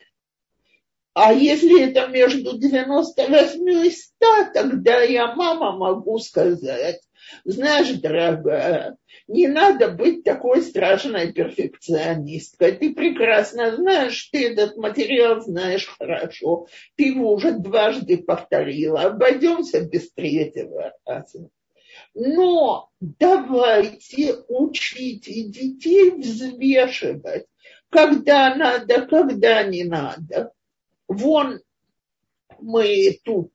А 1.12 1.32
если 1.32 1.82
это 1.82 2.08
между 2.08 2.58
98 2.58 3.86
и 3.86 3.90
100, 3.90 4.26
тогда 4.54 5.02
я, 5.02 5.34
мама, 5.34 5.76
могу 5.76 6.18
сказать, 6.18 7.00
знаешь, 7.44 7.90
дорогая, 7.92 8.96
не 9.28 9.48
надо 9.48 9.90
быть 9.90 10.24
такой 10.24 10.62
страшной 10.62 11.32
перфекционисткой. 11.32 12.72
Ты 12.72 12.94
прекрасно 12.94 13.76
знаешь, 13.76 14.28
ты 14.30 14.48
этот 14.48 14.76
материал 14.76 15.40
знаешь 15.40 15.86
хорошо. 15.86 16.66
Ты 16.96 17.08
его 17.08 17.32
уже 17.32 17.52
дважды 17.52 18.18
повторила. 18.18 19.02
Обойдемся 19.02 19.80
без 19.80 20.12
третьего 20.12 20.92
раза. 21.04 21.48
Но 22.14 22.90
давайте 23.00 24.36
учите 24.48 25.44
детей 25.44 26.10
взвешивать, 26.12 27.46
когда 27.88 28.54
надо, 28.54 29.06
когда 29.06 29.62
не 29.62 29.84
надо. 29.84 30.52
Вон 31.08 31.60
мы 32.60 33.18
тут 33.24 33.52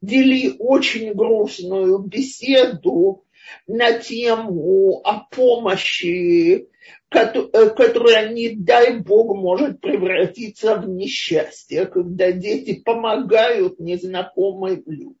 вели 0.00 0.54
очень 0.58 1.12
грустную 1.14 1.98
беседу 1.98 3.24
на 3.66 3.98
тему 3.98 5.00
о 5.04 5.20
помощи, 5.30 6.68
э, 7.10 7.70
которая, 7.70 8.32
не 8.32 8.50
дай 8.50 8.98
бог, 8.98 9.36
может 9.36 9.80
превратиться 9.80 10.76
в 10.76 10.88
несчастье, 10.88 11.86
когда 11.86 12.32
дети 12.32 12.80
помогают 12.80 13.78
незнакомым 13.80 14.82
людям. 14.86 15.16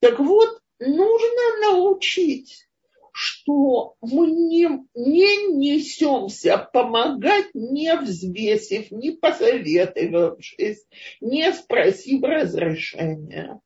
Так 0.00 0.18
вот, 0.18 0.60
нужно 0.78 1.60
научить 1.62 2.68
что 3.12 3.96
мы 4.00 4.30
не, 4.30 4.68
не 4.94 5.52
несемся 5.52 6.58
помогать, 6.58 7.54
не 7.54 7.94
взвесив, 7.96 8.90
не 8.90 9.12
посоветовавшись, 9.12 10.86
не 11.20 11.52
спросив 11.52 12.22
разрешения. 12.22 13.60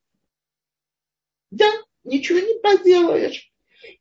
Да, 1.50 1.70
ничего 2.02 2.40
не 2.40 2.60
поделаешь. 2.60 3.52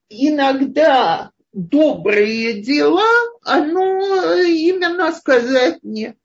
Иногда 0.10 1.32
добрые 1.54 2.62
дела, 2.62 3.08
оно 3.44 4.34
именно 4.44 5.12
сказать 5.12 5.80
нет. 5.84 6.18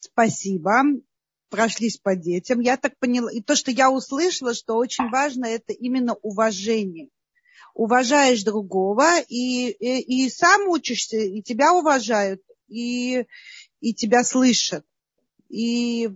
Спасибо 0.00 0.82
прошлись 1.54 1.98
по 1.98 2.16
детям. 2.16 2.58
Я 2.58 2.76
так 2.76 2.98
поняла, 2.98 3.30
и 3.30 3.40
то, 3.40 3.54
что 3.54 3.70
я 3.70 3.88
услышала, 3.88 4.54
что 4.54 4.74
очень 4.74 5.08
важно, 5.08 5.46
это 5.46 5.72
именно 5.72 6.14
уважение. 6.14 7.10
Уважаешь 7.74 8.42
другого, 8.42 9.20
и, 9.28 9.70
и, 9.70 10.24
и 10.24 10.30
сам 10.30 10.68
учишься, 10.68 11.16
и 11.16 11.42
тебя 11.42 11.72
уважают, 11.72 12.42
и, 12.66 13.26
и 13.80 13.94
тебя 13.94 14.24
слышат. 14.24 14.84
И, 15.48 16.08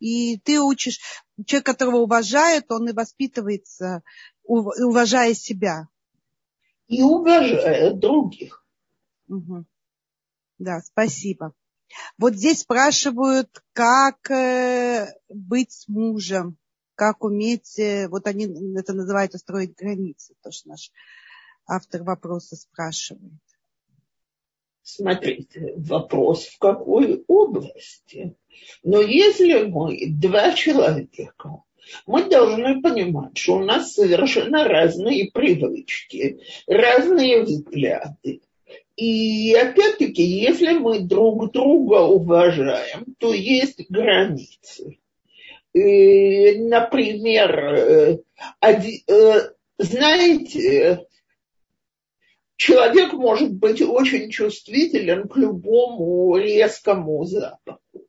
и 0.00 0.38
ты 0.38 0.60
учишь, 0.62 1.00
человек, 1.44 1.66
которого 1.66 1.98
уважают, 1.98 2.64
он 2.70 2.88
и 2.88 2.92
воспитывается, 2.94 4.02
уважая 4.44 5.34
себя. 5.34 5.88
И 6.88 7.02
уважая 7.02 7.92
других. 7.92 8.64
Угу. 9.28 9.66
Да, 10.58 10.80
спасибо. 10.80 11.52
Вот 12.18 12.34
здесь 12.34 12.60
спрашивают, 12.60 13.62
как 13.72 14.30
э, 14.30 15.14
быть 15.28 15.72
с 15.72 15.88
мужем, 15.88 16.56
как 16.94 17.24
уметь, 17.24 17.78
э, 17.78 18.08
вот 18.08 18.26
они 18.26 18.46
это 18.76 18.92
называют 18.92 19.34
строить 19.34 19.74
границы, 19.76 20.34
то, 20.42 20.50
что 20.50 20.70
наш 20.70 20.90
автор 21.66 22.02
вопроса 22.02 22.56
спрашивает. 22.56 23.40
Смотрите, 24.82 25.74
вопрос 25.78 26.46
в 26.46 26.58
какой 26.58 27.24
области. 27.26 28.36
Но 28.84 29.00
если 29.00 29.64
мы 29.64 29.98
два 30.10 30.52
человека, 30.52 31.64
мы 32.06 32.28
должны 32.28 32.80
понимать, 32.80 33.36
что 33.36 33.56
у 33.56 33.64
нас 33.64 33.94
совершенно 33.94 34.64
разные 34.64 35.30
привычки, 35.32 36.40
разные 36.66 37.42
взгляды, 37.42 38.42
и 38.96 39.54
опять-таки, 39.54 40.22
если 40.22 40.78
мы 40.78 41.00
друг 41.00 41.52
друга 41.52 42.00
уважаем, 42.00 43.14
то 43.18 43.34
есть 43.34 43.90
границы. 43.90 44.98
И, 45.74 46.58
например, 46.58 47.58
э, 47.58 48.18
э, 48.62 49.50
знаете, 49.76 51.06
человек 52.56 53.12
может 53.12 53.52
быть 53.52 53.82
очень 53.82 54.30
чувствителен 54.30 55.28
к 55.28 55.36
любому 55.36 56.38
резкому 56.38 57.22
запаху. 57.24 58.08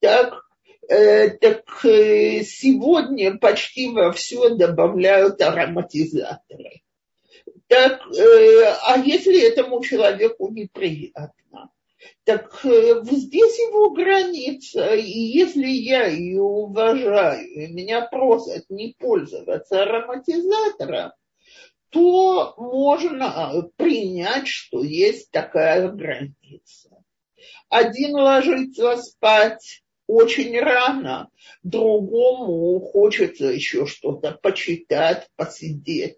Так, 0.00 0.44
э, 0.88 1.28
так 1.28 1.64
сегодня 1.82 3.36
почти 3.36 3.90
во 3.90 4.12
все 4.12 4.54
добавляют 4.54 5.42
ароматизаторы 5.42 6.80
так, 7.70 8.02
э, 8.12 8.64
а 8.84 8.98
если 8.98 9.46
этому 9.46 9.80
человеку 9.84 10.48
неприятно? 10.48 11.70
Так 12.24 12.64
э, 12.64 13.00
здесь 13.04 13.58
его 13.60 13.90
граница, 13.90 14.96
и 14.96 15.08
если 15.08 15.68
я 15.68 16.06
ее 16.06 16.42
уважаю, 16.42 17.46
и 17.46 17.68
меня 17.68 18.00
просят 18.06 18.64
не 18.70 18.96
пользоваться 18.98 19.84
ароматизатором, 19.84 21.12
то 21.90 22.54
можно 22.56 23.70
принять, 23.76 24.48
что 24.48 24.82
есть 24.82 25.30
такая 25.30 25.90
граница. 25.90 26.90
Один 27.68 28.16
ложится 28.16 28.96
спать 28.96 29.84
очень 30.08 30.58
рано, 30.58 31.30
другому 31.62 32.80
хочется 32.80 33.46
еще 33.46 33.86
что-то 33.86 34.32
почитать, 34.42 35.28
посидеть. 35.36 36.16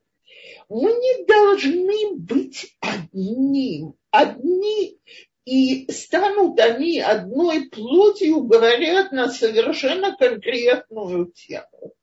Мы 0.69 0.93
не 0.93 1.25
должны 1.27 2.17
быть 2.17 2.77
одним. 2.81 3.95
Одни 4.11 4.99
и 5.45 5.91
станут 5.91 6.59
они 6.61 7.01
одной 7.01 7.69
плотью, 7.69 8.45
говорят 8.45 9.13
на 9.13 9.29
совершенно 9.29 10.17
конкретную 10.17 11.33
тему. 11.33 11.95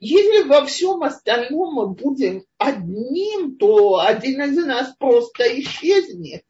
Если 0.00 0.46
во 0.48 0.66
всем 0.66 1.02
остальном 1.02 1.74
мы 1.74 1.88
будем 1.88 2.44
одним, 2.58 3.56
то 3.56 3.98
один 4.00 4.42
из 4.42 4.56
нас 4.64 4.94
просто 4.96 5.44
исчезнет. 5.60 6.44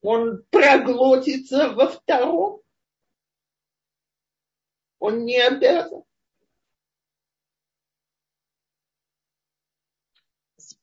Он 0.00 0.44
проглотится 0.50 1.70
во 1.70 1.88
втором. 1.88 2.60
Он 4.98 5.24
не 5.24 5.38
обязан. 5.38 6.04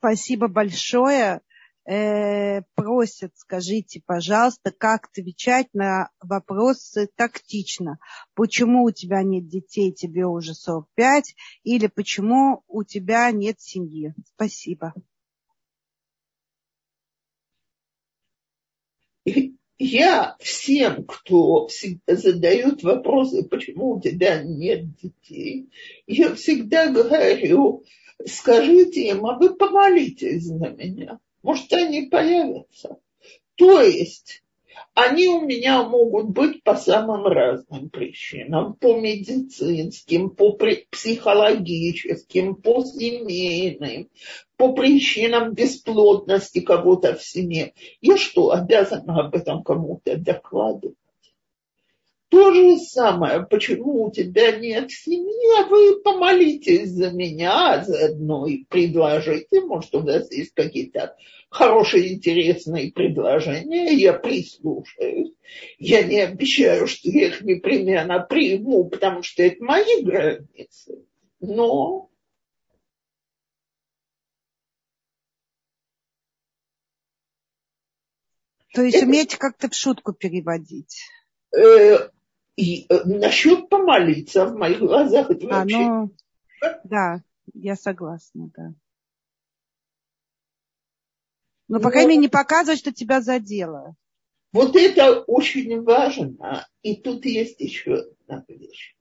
Спасибо 0.01 0.47
большое. 0.47 1.41
Э, 1.85 2.63
просят, 2.73 3.33
скажите, 3.35 4.01
пожалуйста, 4.03 4.71
как 4.75 5.09
отвечать 5.11 5.67
на 5.73 6.09
вопросы 6.19 7.07
тактично. 7.15 7.99
Почему 8.33 8.85
у 8.85 8.91
тебя 8.91 9.21
нет 9.21 9.47
детей, 9.47 9.91
тебе 9.91 10.25
уже 10.25 10.55
45, 10.55 11.35
или 11.63 11.85
почему 11.85 12.63
у 12.67 12.83
тебя 12.83 13.29
нет 13.29 13.61
семьи? 13.61 14.15
Спасибо. 14.33 14.95
Я 19.77 20.35
всем, 20.39 21.05
кто 21.05 21.69
задает 22.07 22.81
вопросы, 22.81 23.47
почему 23.47 23.97
у 23.97 24.01
тебя 24.01 24.41
нет 24.41 24.95
детей, 24.95 25.69
я 26.07 26.33
всегда 26.33 26.91
говорю, 26.91 27.83
скажите 28.27 29.09
им, 29.09 29.25
а 29.25 29.37
вы 29.37 29.55
помолитесь 29.55 30.43
за 30.43 30.69
меня. 30.69 31.19
Может, 31.43 31.71
они 31.73 32.03
появятся. 32.03 32.97
То 33.55 33.81
есть 33.81 34.43
они 34.93 35.27
у 35.27 35.41
меня 35.41 35.83
могут 35.83 36.29
быть 36.29 36.63
по 36.63 36.75
самым 36.75 37.25
разным 37.25 37.89
причинам, 37.89 38.73
по 38.73 38.99
медицинским, 38.99 40.29
по 40.31 40.57
психологическим, 40.91 42.55
по 42.55 42.83
семейным, 42.83 44.09
по 44.57 44.73
причинам 44.73 45.53
бесплодности 45.53 46.59
кого-то 46.59 47.15
в 47.15 47.23
семье. 47.23 47.73
Я 48.01 48.17
что, 48.17 48.51
обязана 48.51 49.21
об 49.25 49.35
этом 49.35 49.63
кому-то 49.63 50.17
докладывать? 50.17 50.97
То 52.31 52.53
же 52.53 52.77
самое, 52.77 53.45
почему 53.45 54.05
у 54.05 54.11
тебя 54.11 54.55
нет 54.55 54.89
семьи, 54.89 55.59
а 55.59 55.67
вы 55.67 55.99
помолитесь 55.99 56.91
за 56.91 57.11
меня, 57.11 57.83
заодно 57.83 58.47
и 58.47 58.63
предложите, 58.63 59.59
может, 59.59 59.93
у 59.93 59.99
вас 59.99 60.31
есть 60.31 60.53
какие-то 60.53 61.17
хорошие, 61.49 62.13
интересные 62.13 62.93
предложения, 62.93 63.91
я 63.91 64.13
прислушаюсь. 64.13 65.33
Я 65.77 66.03
не 66.03 66.21
обещаю, 66.21 66.87
что 66.87 67.09
я 67.09 67.27
их 67.27 67.41
непременно 67.41 68.21
приму, 68.21 68.85
потому 68.85 69.23
что 69.23 69.43
это 69.43 69.61
мои 69.61 70.01
границы. 70.01 71.03
Но 71.41 72.09
То 78.73 78.83
есть 78.83 78.95
это... 78.95 79.05
умеете 79.05 79.37
как-то 79.37 79.67
в 79.67 79.75
шутку 79.75 80.13
переводить? 80.13 81.01
И 82.61 82.85
э, 82.89 83.05
насчет 83.05 83.69
помолиться 83.69 84.45
в 84.45 84.55
моих 84.55 84.77
глазах 84.81 85.31
это 85.31 85.47
а, 85.47 85.61
вообще... 85.61 85.79
Ну, 85.79 86.11
да, 86.83 87.23
я 87.55 87.75
согласна, 87.75 88.51
да. 88.55 88.75
Но, 91.67 91.79
по 91.79 91.89
крайней 91.89 92.09
мере, 92.09 92.21
не 92.21 92.27
показывать, 92.27 92.77
что 92.77 92.93
тебя 92.93 93.19
задело. 93.19 93.95
Вот 94.53 94.75
это 94.75 95.21
очень 95.21 95.81
важно. 95.81 96.67
И 96.83 96.97
тут 96.97 97.25
есть 97.25 97.59
еще 97.61 97.95
одна 97.95 98.45
вещь. 98.47 98.95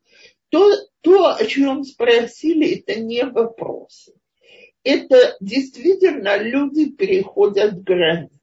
То, 0.49 0.67
то, 1.03 1.35
о 1.35 1.45
чем 1.45 1.85
спросили, 1.85 2.79
это 2.79 2.99
не 2.99 3.27
вопросы. 3.27 4.15
Это 4.85 5.37
действительно 5.41 6.39
люди 6.39 6.89
переходят 6.89 7.83
границы. 7.83 8.39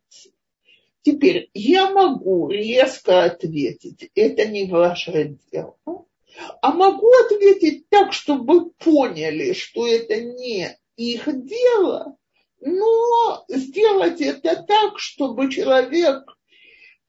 Теперь 1.07 1.49
я 1.53 1.89
могу 1.89 2.49
резко 2.49 3.23
ответить, 3.23 4.11
это 4.13 4.45
не 4.45 4.65
ваше 4.65 5.37
дело, 5.53 5.77
а 6.61 6.73
могу 6.73 7.09
ответить 7.25 7.87
так, 7.87 8.11
чтобы 8.11 8.71
поняли, 8.71 9.53
что 9.53 9.87
это 9.87 10.19
не 10.19 10.77
их 10.97 11.23
дело, 11.45 12.17
но 12.59 13.45
сделать 13.47 14.19
это 14.19 14.61
так, 14.67 14.99
чтобы 14.99 15.49
человек 15.49 16.36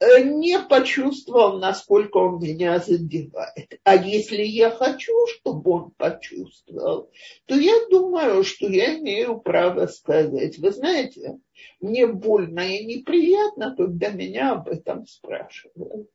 не 0.01 0.61
почувствовал, 0.61 1.59
насколько 1.59 2.19
он 2.19 2.41
меня 2.41 2.79
задевает. 2.79 3.81
А 3.83 3.97
если 3.97 4.43
я 4.43 4.71
хочу, 4.71 5.13
чтобы 5.27 5.71
он 5.73 5.91
почувствовал, 5.93 7.11
то 7.47 7.57
я 7.57 7.75
думаю, 7.91 8.45
что 8.45 8.69
я 8.69 8.99
имею 8.99 9.41
право 9.41 9.87
сказать, 9.87 10.59
вы 10.59 10.71
знаете, 10.71 11.39
мне 11.81 12.07
больно 12.07 12.61
и 12.61 12.85
неприятно, 12.85 13.75
когда 13.77 14.11
меня 14.11 14.53
об 14.53 14.69
этом 14.69 15.07
спрашивают. 15.07 16.11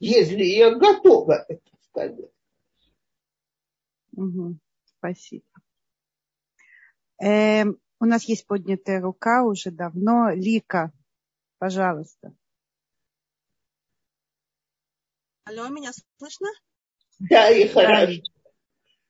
Если 0.00 0.42
я 0.42 0.74
готова 0.74 1.44
это 1.48 1.70
сказать. 1.82 2.30
Угу. 4.16 4.56
Спасибо. 4.98 5.44
Э, 7.22 7.64
у 8.00 8.04
нас 8.04 8.24
есть 8.24 8.46
поднятая 8.46 9.00
рука 9.00 9.44
уже 9.44 9.70
давно. 9.70 10.30
Лика, 10.30 10.92
пожалуйста. 11.62 12.34
Алло, 15.44 15.68
меня 15.68 15.92
слышно? 16.18 16.48
Да, 17.20 17.50
и 17.50 17.68
хорошо. 17.68 18.20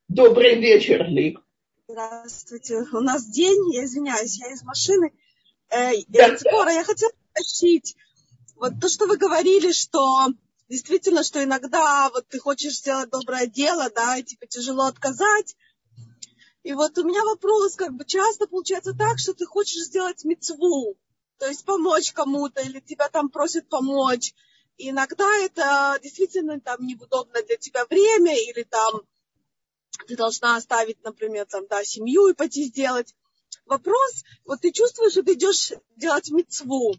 Добрый 0.09 0.61
вечер, 0.61 1.07
Лик. 1.09 1.41
Здравствуйте. 1.89 2.85
У 2.93 3.01
нас 3.01 3.25
день, 3.25 3.73
я 3.73 3.87
извиняюсь, 3.87 4.39
я 4.39 4.53
из 4.53 4.63
машины. 4.65 5.15
Э, 5.71 5.93
да, 6.09 6.37
Типора, 6.37 6.73
я 6.73 6.85
хотела 6.85 7.13
спросить, 7.31 7.97
вот 8.57 8.75
то, 8.83 8.91
что 8.91 9.07
вы 9.07 9.17
говорили, 9.17 9.73
что 9.73 10.27
действительно, 10.69 11.23
что 11.23 11.43
иногда 11.43 12.11
вот 12.11 12.29
ты 12.29 12.39
хочешь 12.39 12.77
сделать 12.77 13.09
доброе 13.09 13.47
дело, 13.47 13.89
да, 13.95 14.19
и 14.19 14.25
тебе 14.25 14.47
тяжело 14.47 14.85
отказать. 14.85 15.57
И 16.65 16.75
вот 16.75 16.99
у 16.99 17.05
меня 17.05 17.25
вопрос, 17.25 17.77
как 17.77 17.95
бы 17.95 18.05
часто 18.05 18.47
получается 18.47 18.93
так, 18.93 19.19
что 19.19 19.33
ты 19.33 19.47
хочешь 19.47 19.85
сделать 19.85 20.23
мецву, 20.27 20.99
то 21.39 21.47
есть 21.47 21.65
помочь 21.65 22.13
кому-то, 22.13 22.61
или 22.63 22.81
тебя 22.81 23.09
там 23.09 23.29
просят 23.29 23.69
помочь. 23.69 24.35
Иногда 24.79 25.29
это 25.39 25.99
действительно 26.03 26.61
там 26.61 26.87
неудобно 26.87 27.43
для 27.43 27.57
тебя 27.57 27.85
время, 27.87 28.35
или 28.37 28.63
там 28.63 29.03
ты 30.07 30.17
должна 30.17 30.57
оставить, 30.57 31.03
например, 31.05 31.47
там, 31.47 31.67
да, 31.69 31.85
семью 31.85 32.29
и 32.29 32.35
пойти 32.35 32.65
сделать. 32.65 33.15
Вопрос, 33.67 34.25
вот 34.45 34.61
ты 34.61 34.73
чувствуешь, 34.73 35.13
что 35.13 35.23
ты 35.23 35.35
идешь 35.35 35.73
делать 35.97 36.31
мецву, 36.31 36.95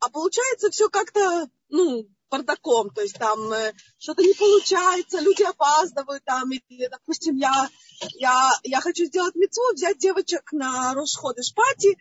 а 0.00 0.08
получается 0.08 0.70
все 0.70 0.88
как-то, 0.88 1.48
ну, 1.68 2.08
бардаком, 2.30 2.90
то 2.90 3.02
есть 3.02 3.18
там 3.18 3.52
э, 3.52 3.72
что-то 3.98 4.22
не 4.22 4.34
получается, 4.34 5.20
люди 5.20 5.42
опаздывают 5.42 6.24
там, 6.24 6.50
или, 6.50 6.86
допустим, 6.88 7.36
я, 7.36 7.68
я, 8.14 8.52
я 8.64 8.80
хочу 8.80 9.06
сделать 9.06 9.34
мецву, 9.34 9.72
взять 9.74 9.98
девочек 9.98 10.52
на 10.52 10.94
Рошходы 10.94 11.42
Шпати, 11.42 11.96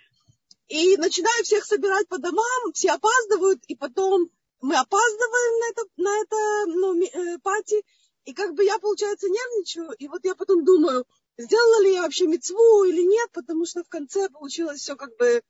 и 0.67 0.97
начинаю 0.97 1.43
всех 1.43 1.65
собирать 1.65 2.07
по 2.07 2.17
домам, 2.17 2.73
все 2.73 2.91
опаздывают, 2.91 3.63
и 3.67 3.75
потом 3.75 4.29
мы 4.61 4.75
опаздываем 4.75 5.59
на 5.59 5.71
это, 5.71 5.81
на 5.97 6.21
это 6.21 6.79
ну, 6.79 7.01
э, 7.01 7.37
пати, 7.39 7.83
и 8.25 8.33
как 8.33 8.53
бы 8.53 8.63
я, 8.63 8.77
получается, 8.79 9.27
нервничаю, 9.29 9.91
и 9.97 10.07
вот 10.07 10.25
я 10.25 10.35
потом 10.35 10.65
думаю, 10.65 11.05
сделала 11.37 11.83
ли 11.83 11.93
я 11.93 12.01
вообще 12.01 12.27
мецву 12.27 12.83
или 12.83 13.03
нет, 13.03 13.29
потому 13.31 13.65
что 13.65 13.83
в 13.83 13.89
конце 13.89 14.29
получилось 14.29 14.81
все 14.81 14.95
как 14.95 15.15
бы, 15.17 15.41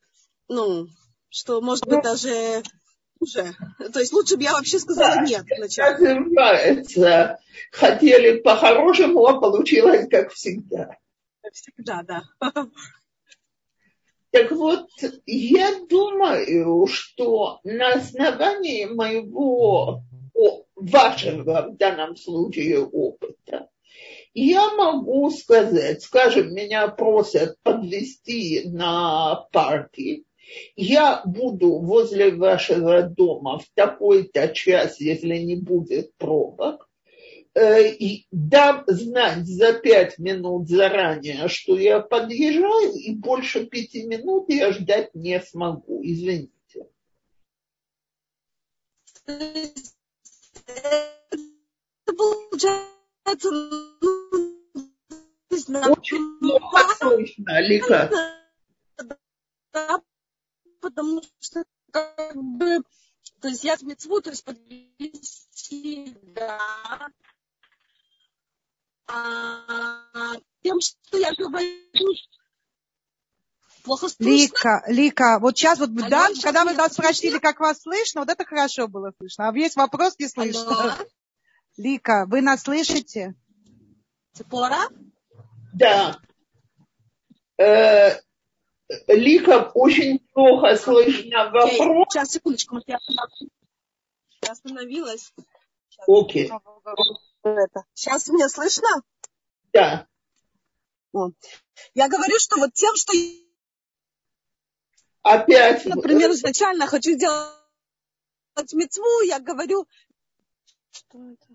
ну, 0.47 0.87
что, 1.29 1.61
может 1.61 1.85
быть, 1.85 1.95
ну, 1.95 2.01
даже 2.03 2.63
уже. 3.19 3.55
То 3.91 3.99
есть 3.99 4.13
лучше 4.13 4.37
бы 4.37 4.43
я 4.43 4.53
вообще 4.53 4.79
сказала 4.79 5.15
да, 5.15 5.21
нет 5.21 5.45
вначале. 5.57 6.19
Называется, 6.19 7.39
хотели 7.71 8.39
по-хорошему, 8.39 9.25
а 9.25 9.39
получилось 9.39 10.07
как 10.09 10.31
всегда. 10.31 10.97
Как 11.41 11.53
всегда, 11.53 12.03
да. 12.03 12.23
Так 14.31 14.51
вот, 14.51 14.87
я 15.25 15.79
думаю, 15.89 16.85
что 16.87 17.59
на 17.63 17.93
основании 17.93 18.85
моего, 18.85 20.03
вашего 20.75 21.69
в 21.69 21.77
данном 21.77 22.15
случае 22.15 22.85
опыта, 22.85 23.69
я 24.33 24.75
могу 24.75 25.29
сказать, 25.31 26.03
скажем, 26.03 26.53
меня 26.53 26.87
просят 26.89 27.55
подвести 27.63 28.63
на 28.65 29.47
парки, 29.51 30.25
я 30.75 31.21
буду 31.25 31.79
возле 31.79 32.35
вашего 32.35 33.03
дома 33.03 33.59
в 33.59 33.65
такой-то 33.73 34.49
час, 34.49 34.99
если 34.99 35.37
не 35.37 35.55
будет 35.55 36.15
пробок, 36.17 36.86
и 37.59 38.27
дам 38.31 38.83
знать 38.87 39.45
за 39.45 39.73
пять 39.73 40.19
минут 40.19 40.67
заранее, 40.67 41.47
что 41.47 41.77
я 41.77 41.99
подъезжаю, 41.99 42.93
и 42.93 43.15
больше 43.15 43.65
пяти 43.65 44.03
минут 44.03 44.45
я 44.49 44.71
ждать 44.71 45.13
не 45.15 45.41
смогу. 45.41 46.01
Извините. 46.03 46.51
Очень 55.67 56.39
плохо 56.39 56.95
слышно, 56.99 57.61
Лика 57.61 58.09
потому 60.87 61.21
что 61.39 61.63
как 61.91 62.35
бы, 62.35 62.81
то 63.41 63.47
есть 63.49 63.63
я 63.63 63.75
в 63.75 63.83
мецву, 63.83 64.21
то 64.21 64.29
есть 64.29 64.45
подвести, 64.45 66.15
да, 66.23 66.59
а, 69.07 70.35
тем, 70.63 70.79
что 70.81 71.17
я 71.17 71.33
говорю, 71.33 71.67
плохо 73.83 74.09
слышно. 74.09 74.29
Лика, 74.29 74.83
Лика, 74.87 75.39
вот 75.39 75.57
сейчас 75.57 75.79
вот, 75.79 75.89
Алло, 75.89 76.09
да, 76.09 76.27
сейчас 76.27 76.43
когда 76.43 76.65
вы 76.65 76.73
нас 76.73 76.93
спросили, 76.93 77.31
слышно? 77.31 77.39
как 77.39 77.59
вас 77.59 77.81
слышно, 77.81 78.21
вот 78.21 78.29
это 78.29 78.45
хорошо 78.45 78.87
было 78.87 79.11
слышно. 79.17 79.47
А 79.47 79.51
весь 79.51 79.75
вопрос 79.75 80.19
не 80.19 80.27
слышно. 80.27 80.61
Алло, 80.61 80.93
Лика, 81.77 82.25
вы 82.27 82.41
нас 82.41 82.63
слышите? 82.63 83.35
Цепора? 84.33 84.89
Да. 85.73 86.19
Э, 87.57 88.19
Лика, 89.07 89.71
очень 89.73 90.19
плохо 90.33 90.75
слышно 90.75 91.49
вопрос. 91.49 92.07
Сейчас, 92.09 92.31
секундочку, 92.31 92.75
может, 92.75 92.89
я 92.89 92.99
остановилась. 94.49 95.33
Окей, 96.07 96.51
Это. 97.55 97.85
Сейчас 97.93 98.27
меня 98.27 98.49
слышно? 98.49 98.87
да. 99.73 100.07
Я 101.93 102.07
говорю, 102.09 102.37
что 102.39 102.57
вот 102.57 102.73
тем, 102.73 102.95
что 102.95 103.13
Опять, 105.23 105.85
например, 105.85 106.31
изначально 106.31 106.87
хочу 106.87 107.11
сделать 107.11 107.53
мецву, 108.73 109.21
я 109.25 109.39
говорю, 109.39 109.87
что 110.91 111.31
это? 111.31 111.47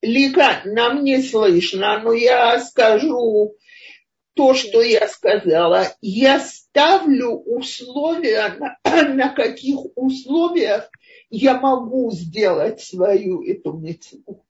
Лика, 0.00 0.62
нам 0.64 1.04
не 1.04 1.22
слышно, 1.22 2.00
но 2.00 2.12
я 2.12 2.58
скажу 2.60 3.54
то, 4.34 4.54
что 4.54 4.82
я 4.82 5.08
сказала. 5.08 5.94
Я 6.00 6.40
ставлю 6.40 7.30
условия, 7.30 8.56
на, 8.58 8.78
на 9.14 9.28
каких 9.30 9.78
условиях 9.94 10.90
я 11.30 11.58
могу 11.58 12.10
сделать 12.12 12.80
свою 12.80 13.42
эту 13.42 13.72
мецву. 13.72 14.44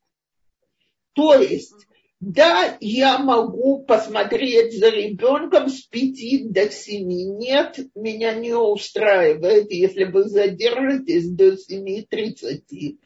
То 1.14 1.34
есть, 1.34 1.74
да, 2.20 2.76
я 2.80 3.18
могу 3.18 3.84
посмотреть 3.84 4.78
за 4.78 4.88
ребенком 4.88 5.68
с 5.68 5.82
пяти 5.82 6.44
до 6.48 6.70
семи. 6.70 7.24
Нет, 7.24 7.78
меня 7.94 8.34
не 8.34 8.54
устраивает, 8.54 9.70
если 9.70 10.04
вы 10.04 10.24
задержитесь 10.24 11.28
до 11.28 11.56
семи 11.56 12.02
тридцати 12.02 12.98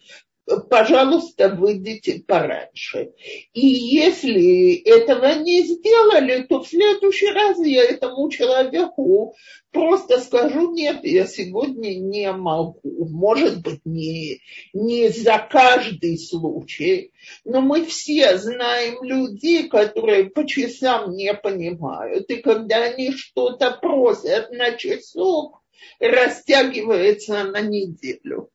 пожалуйста, 0.70 1.48
выйдите 1.48 2.22
пораньше. 2.26 3.12
И 3.52 3.66
если 3.66 4.74
этого 4.74 5.34
не 5.40 5.62
сделали, 5.62 6.42
то 6.42 6.62
в 6.62 6.68
следующий 6.68 7.30
раз 7.30 7.58
я 7.58 7.84
этому 7.84 8.28
человеку 8.30 9.34
просто 9.72 10.20
скажу, 10.20 10.72
нет, 10.72 11.00
я 11.02 11.26
сегодня 11.26 11.98
не 11.98 12.30
могу. 12.32 12.80
Может 12.84 13.62
быть, 13.62 13.80
не, 13.84 14.40
не 14.72 15.08
за 15.08 15.46
каждый 15.50 16.18
случай, 16.18 17.12
но 17.44 17.60
мы 17.60 17.84
все 17.84 18.38
знаем 18.38 19.02
людей, 19.02 19.68
которые 19.68 20.30
по 20.30 20.46
часам 20.46 21.12
не 21.16 21.34
понимают. 21.34 22.30
И 22.30 22.36
когда 22.36 22.84
они 22.84 23.12
что-то 23.12 23.72
просят 23.72 24.50
на 24.52 24.72
часок, 24.72 25.60
растягивается 25.98 27.44
на 27.44 27.60
неделю. 27.60 28.50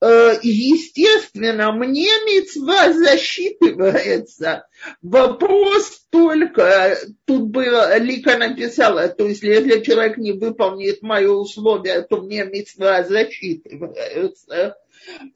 Естественно, 0.00 1.72
мне 1.72 2.08
мецва 2.24 2.92
засчитывается. 2.92 4.66
Вопрос 5.02 6.06
только, 6.10 6.96
тут 7.26 7.48
было, 7.48 7.98
Лика 7.98 8.38
написала, 8.38 9.08
то 9.08 9.26
есть 9.26 9.42
если 9.42 9.80
человек 9.82 10.16
не 10.16 10.32
выполнит 10.32 11.02
мои 11.02 11.26
условия, 11.26 12.02
то 12.02 12.22
мне 12.22 12.44
мецва 12.44 13.02
засчитывается. 13.02 14.76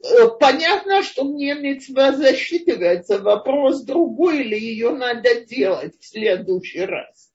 Э, 0.03 0.27
Понятно, 0.39 1.03
что 1.03 1.23
мне 1.23 1.55
мецва 1.55 2.11
засчитывается. 2.13 3.19
Вопрос 3.19 3.83
другой, 3.83 4.41
или 4.41 4.55
ее 4.55 4.91
надо 4.91 5.41
делать 5.41 5.93
в 5.99 6.05
следующий 6.05 6.85
раз. 6.85 7.31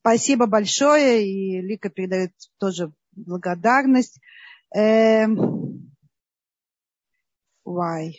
Спасибо 0.00 0.46
большое, 0.46 1.26
и 1.26 1.60
Лика 1.60 1.90
передает 1.90 2.32
тоже 2.58 2.92
благодарность. 3.12 4.18
Эм, 4.74 5.92
Why? 7.66 8.12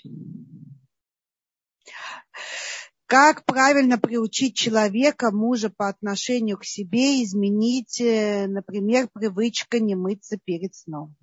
Как 3.08 3.44
правильно 3.46 3.98
приучить 3.98 4.56
человека, 4.56 5.32
мужа 5.32 5.70
по 5.70 5.90
отношению 5.90 6.58
к 6.58 6.66
себе, 6.66 7.24
изменить, 7.24 8.00
э, 8.00 8.48
например, 8.48 9.10
привычка 9.12 9.80
не 9.80 9.96
мыться 9.96 10.38
перед 10.38 10.76
сном? 10.76 11.16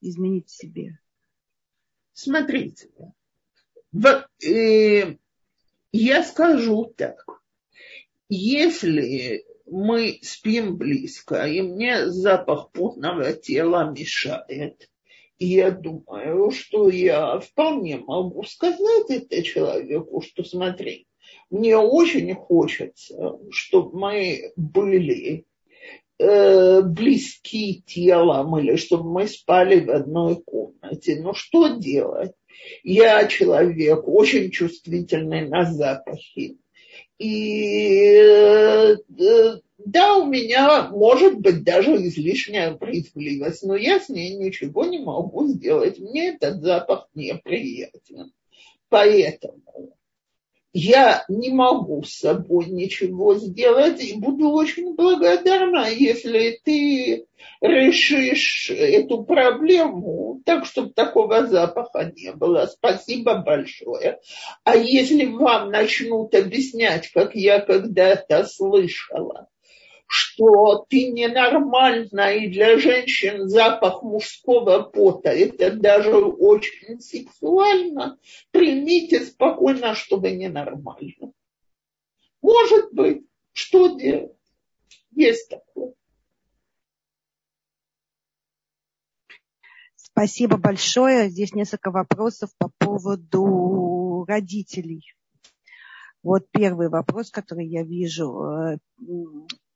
Изменить 0.00 0.48
себе. 0.50 0.98
Смотрите, 2.12 2.88
в- 3.92 4.26
э, 4.44 5.16
я 5.92 6.24
скажу 6.24 6.86
так. 6.96 7.24
Если 8.34 9.44
мы 9.66 10.18
спим 10.22 10.78
близко, 10.78 11.44
и 11.44 11.60
мне 11.60 12.08
запах 12.08 12.70
потного 12.72 13.34
тела 13.34 13.90
мешает, 13.90 14.88
я 15.38 15.70
думаю, 15.70 16.50
что 16.50 16.88
я 16.88 17.40
вполне 17.40 17.98
могу 17.98 18.42
сказать 18.44 19.10
это 19.10 19.42
человеку, 19.42 20.22
что 20.22 20.44
смотри, 20.44 21.06
мне 21.50 21.76
очень 21.76 22.34
хочется, 22.34 23.38
чтобы 23.50 23.98
мы 23.98 24.52
были 24.56 25.44
э, 26.18 26.80
близки 26.80 27.82
телом 27.86 28.58
или 28.58 28.76
чтобы 28.76 29.12
мы 29.12 29.28
спали 29.28 29.78
в 29.84 29.90
одной 29.90 30.42
комнате. 30.42 31.20
Но 31.20 31.34
что 31.34 31.76
делать? 31.76 32.32
Я 32.82 33.26
человек 33.26 34.08
очень 34.08 34.50
чувствительный 34.50 35.46
на 35.46 35.70
запахи. 35.70 36.56
И 37.22 38.16
э, 38.16 38.96
да, 39.78 40.16
у 40.16 40.26
меня 40.26 40.88
может 40.90 41.38
быть 41.38 41.62
даже 41.62 41.94
излишняя 42.06 42.72
брезгливость, 42.72 43.62
но 43.62 43.76
я 43.76 44.00
с 44.00 44.08
ней 44.08 44.34
ничего 44.34 44.84
не 44.86 44.98
могу 44.98 45.46
сделать. 45.46 46.00
Мне 46.00 46.30
этот 46.30 46.62
запах 46.62 47.08
неприятен. 47.14 48.32
Поэтому 48.88 49.94
я 50.72 51.24
не 51.28 51.50
могу 51.50 52.02
с 52.02 52.18
собой 52.18 52.66
ничего 52.66 53.34
сделать 53.34 54.02
и 54.02 54.18
буду 54.18 54.50
очень 54.50 54.94
благодарна, 54.94 55.88
если 55.88 56.58
ты 56.64 57.26
решишь 57.60 58.70
эту 58.70 59.24
проблему 59.24 60.40
так, 60.44 60.64
чтобы 60.64 60.92
такого 60.92 61.46
запаха 61.46 62.10
не 62.16 62.32
было. 62.32 62.66
Спасибо 62.66 63.38
большое. 63.38 64.18
А 64.64 64.76
если 64.76 65.26
вам 65.26 65.70
начнут 65.70 66.34
объяснять, 66.34 67.08
как 67.08 67.34
я 67.34 67.60
когда-то 67.60 68.44
слышала, 68.44 69.48
что 70.12 70.84
ты 70.90 71.10
ненормальна, 71.10 72.34
и 72.34 72.48
для 72.50 72.76
женщин 72.76 73.48
запах 73.48 74.02
мужского 74.02 74.82
пота 74.82 75.30
это 75.30 75.74
даже 75.74 76.14
очень 76.14 77.00
сексуально, 77.00 78.18
примите 78.50 79.24
спокойно, 79.24 79.94
что 79.94 80.18
вы 80.18 80.32
ненормальны. 80.32 81.32
Может 82.42 82.92
быть, 82.92 83.24
что 83.54 83.98
делать? 83.98 84.36
Есть 85.12 85.48
такое. 85.48 85.94
Спасибо 89.96 90.58
большое. 90.58 91.30
Здесь 91.30 91.54
несколько 91.54 91.90
вопросов 91.90 92.50
по 92.58 92.70
поводу 92.76 94.26
родителей. 94.28 95.14
Вот 96.22 96.46
первый 96.50 96.90
вопрос, 96.90 97.30
который 97.30 97.66
я 97.66 97.82
вижу. 97.82 98.78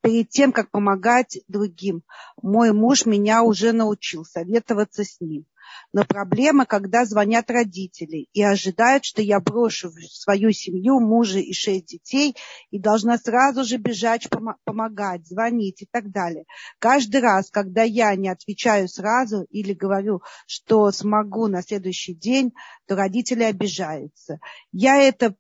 Перед 0.06 0.28
тем, 0.28 0.52
как 0.52 0.70
помогать 0.70 1.40
другим, 1.48 2.04
мой 2.40 2.72
муж 2.72 3.06
меня 3.06 3.42
уже 3.42 3.72
научил 3.72 4.24
советоваться 4.24 5.02
с 5.02 5.20
ним. 5.20 5.46
Но 5.92 6.04
проблема, 6.04 6.66
когда 6.66 7.04
звонят 7.04 7.50
родители 7.50 8.28
и 8.32 8.42
ожидают, 8.42 9.04
что 9.04 9.22
я 9.22 9.40
брошу 9.40 9.90
свою 10.10 10.52
семью, 10.52 11.00
мужа 11.00 11.38
и 11.38 11.52
шесть 11.52 11.86
детей 11.86 12.36
и 12.70 12.78
должна 12.78 13.18
сразу 13.18 13.64
же 13.64 13.76
бежать, 13.76 14.28
помогать, 14.64 15.26
звонить 15.26 15.82
и 15.82 15.88
так 15.90 16.10
далее. 16.10 16.44
Каждый 16.78 17.20
раз, 17.20 17.50
когда 17.50 17.82
я 17.82 18.14
не 18.16 18.28
отвечаю 18.28 18.88
сразу 18.88 19.42
или 19.50 19.72
говорю, 19.72 20.22
что 20.46 20.90
смогу 20.92 21.46
на 21.46 21.62
следующий 21.62 22.14
день, 22.14 22.52
то 22.86 22.96
родители 22.96 23.42
обижаются. 23.42 24.38
Я 24.72 25.00
это 25.00 25.34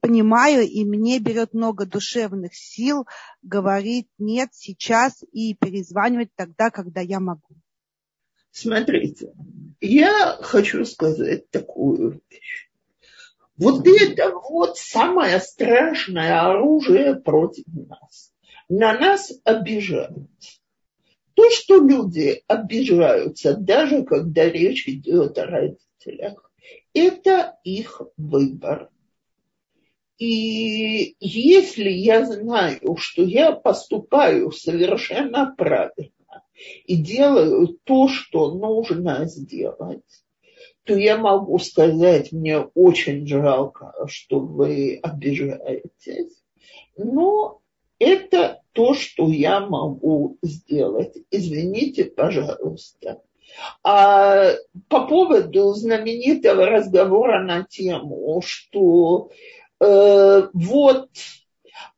понимаю, 0.00 0.66
и 0.68 0.84
мне 0.84 1.18
берет 1.18 1.52
много 1.54 1.86
душевных 1.86 2.54
сил 2.54 3.06
говорить 3.42 4.08
нет 4.18 4.50
сейчас 4.52 5.22
и 5.32 5.54
перезванивать 5.54 6.30
тогда, 6.34 6.70
когда 6.70 7.00
я 7.00 7.20
могу. 7.20 7.59
Смотрите, 8.50 9.32
я 9.80 10.36
хочу 10.40 10.84
сказать 10.84 11.50
такую 11.50 12.20
вещь. 12.30 12.70
Вот 13.56 13.86
это 13.86 14.30
вот 14.30 14.78
самое 14.78 15.38
страшное 15.38 16.40
оружие 16.40 17.14
против 17.16 17.64
нас. 17.66 18.32
На 18.68 18.98
нас 18.98 19.32
обижаются. 19.44 20.60
То, 21.34 21.50
что 21.50 21.76
люди 21.76 22.42
обижаются, 22.46 23.56
даже 23.56 24.04
когда 24.04 24.44
речь 24.48 24.88
идет 24.88 25.38
о 25.38 25.46
родителях, 25.46 26.50
это 26.94 27.58
их 27.64 28.02
выбор. 28.16 28.90
И 30.18 31.16
если 31.20 31.88
я 31.88 32.26
знаю, 32.26 32.96
что 32.96 33.22
я 33.22 33.52
поступаю 33.52 34.52
совершенно 34.52 35.54
правильно, 35.56 36.10
и 36.84 36.96
делаю 36.96 37.78
то, 37.84 38.08
что 38.08 38.54
нужно 38.54 39.24
сделать, 39.26 40.04
то 40.84 40.94
я 40.94 41.16
могу 41.16 41.58
сказать, 41.58 42.32
мне 42.32 42.58
очень 42.58 43.26
жалко, 43.26 43.92
что 44.06 44.40
вы 44.40 44.98
обижаетесь, 45.02 46.42
но 46.96 47.60
это 47.98 48.62
то, 48.72 48.94
что 48.94 49.28
я 49.28 49.60
могу 49.60 50.38
сделать. 50.42 51.16
Извините, 51.30 52.04
пожалуйста. 52.04 53.20
А 53.82 54.52
по 54.88 55.06
поводу 55.06 55.74
знаменитого 55.74 56.66
разговора 56.66 57.42
на 57.42 57.64
тему, 57.64 58.40
что 58.44 59.30
э, 59.80 60.48
вот 60.52 61.08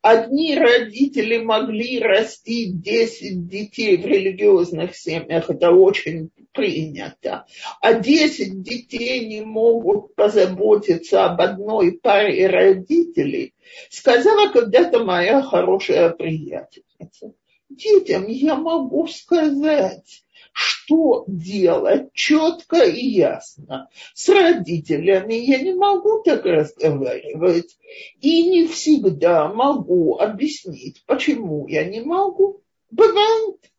Одни 0.00 0.56
родители 0.56 1.38
могли 1.38 2.00
растить 2.00 2.80
10 2.80 3.46
детей 3.46 3.96
в 3.96 4.06
религиозных 4.06 4.96
семьях, 4.96 5.48
это 5.48 5.70
очень 5.70 6.30
принято, 6.52 7.46
а 7.80 7.94
10 7.94 8.62
детей 8.62 9.26
не 9.26 9.42
могут 9.42 10.14
позаботиться 10.14 11.24
об 11.24 11.40
одной 11.40 11.92
паре 11.92 12.48
родителей, 12.48 13.54
сказала 13.90 14.50
когда-то 14.52 15.04
моя 15.04 15.40
хорошая 15.42 16.10
приятельница. 16.10 17.34
Детям 17.68 18.26
я 18.26 18.56
могу 18.56 19.06
сказать, 19.06 20.24
что 20.52 21.24
делать 21.26 22.12
четко 22.12 22.84
и 22.84 23.04
ясно. 23.06 23.88
С 24.14 24.28
родителями 24.28 25.34
я 25.34 25.58
не 25.60 25.74
могу 25.74 26.22
так 26.22 26.44
разговаривать 26.44 27.78
и 28.20 28.48
не 28.48 28.66
всегда 28.66 29.48
могу 29.52 30.18
объяснить, 30.18 31.02
почему 31.06 31.66
я 31.68 31.84
не 31.84 32.00
могу. 32.00 32.62
Бывает. 32.90 33.72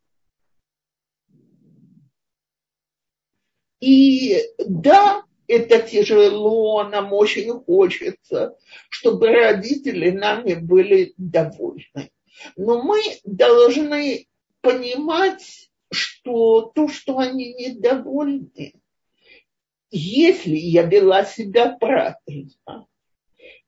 И 3.80 4.42
да, 4.66 5.24
это 5.48 5.80
тяжело, 5.80 6.84
нам 6.86 7.12
очень 7.14 7.52
хочется, 7.52 8.58
чтобы 8.90 9.28
родители 9.28 10.10
нами 10.10 10.54
были 10.54 11.14
довольны. 11.18 12.12
Но 12.56 12.82
мы 12.82 13.02
должны 13.26 14.28
понимать, 14.62 15.70
что 15.94 16.72
то, 16.74 16.88
что 16.88 17.20
они 17.20 17.54
недовольны, 17.54 18.74
если 19.92 20.56
я 20.56 20.84
вела 20.84 21.24
себя 21.24 21.78
правильно, 21.80 22.88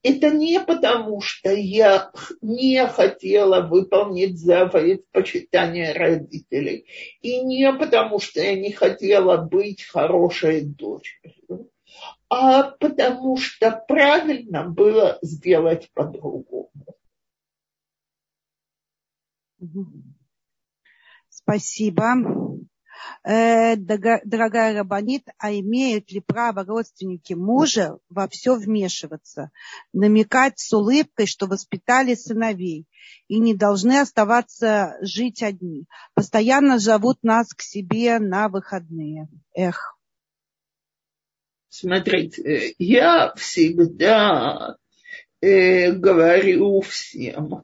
это 0.02 0.30
не 0.30 0.60
потому, 0.60 1.20
что 1.22 1.52
я 1.52 2.12
не 2.42 2.86
хотела 2.88 3.62
выполнить 3.62 4.40
заповедь 4.40 5.10
почитания 5.12 5.94
родителей, 5.94 6.86
и 7.22 7.42
не 7.42 7.72
потому, 7.74 8.20
что 8.20 8.40
я 8.40 8.56
не 8.56 8.72
хотела 8.72 9.38
быть 9.38 9.84
хорошей 9.84 10.62
дочерью, 10.62 11.72
а 12.30 12.64
потому 12.64 13.38
что 13.38 13.84
правильно 13.88 14.64
было 14.64 15.18
сделать 15.22 15.90
по-другому. 15.94 16.72
Спасибо. 21.46 22.16
Э, 23.24 23.76
дорогая 23.76 24.74
Рабанит, 24.74 25.28
а 25.38 25.54
имеют 25.54 26.12
ли 26.12 26.22
право 26.22 26.64
родственники 26.64 27.34
мужа 27.34 28.00
во 28.10 28.28
все 28.28 28.56
вмешиваться, 28.56 29.52
намекать 29.94 30.58
с 30.58 30.74
улыбкой, 30.74 31.28
что 31.28 31.46
воспитали 31.46 32.16
сыновей 32.16 32.88
и 33.28 33.40
не 33.40 33.54
должны 33.54 34.00
оставаться 34.00 34.98
жить 35.02 35.44
одни, 35.44 35.86
постоянно 36.16 36.80
зовут 36.80 37.20
нас 37.22 37.54
к 37.54 37.62
себе 37.62 38.18
на 38.18 38.50
выходные. 38.50 39.28
Эх. 39.54 39.96
Смотрите, 41.70 42.74
я 42.80 43.34
всегда 43.36 44.78
э, 45.42 45.92
говорю 45.92 46.82
всем, 46.82 47.64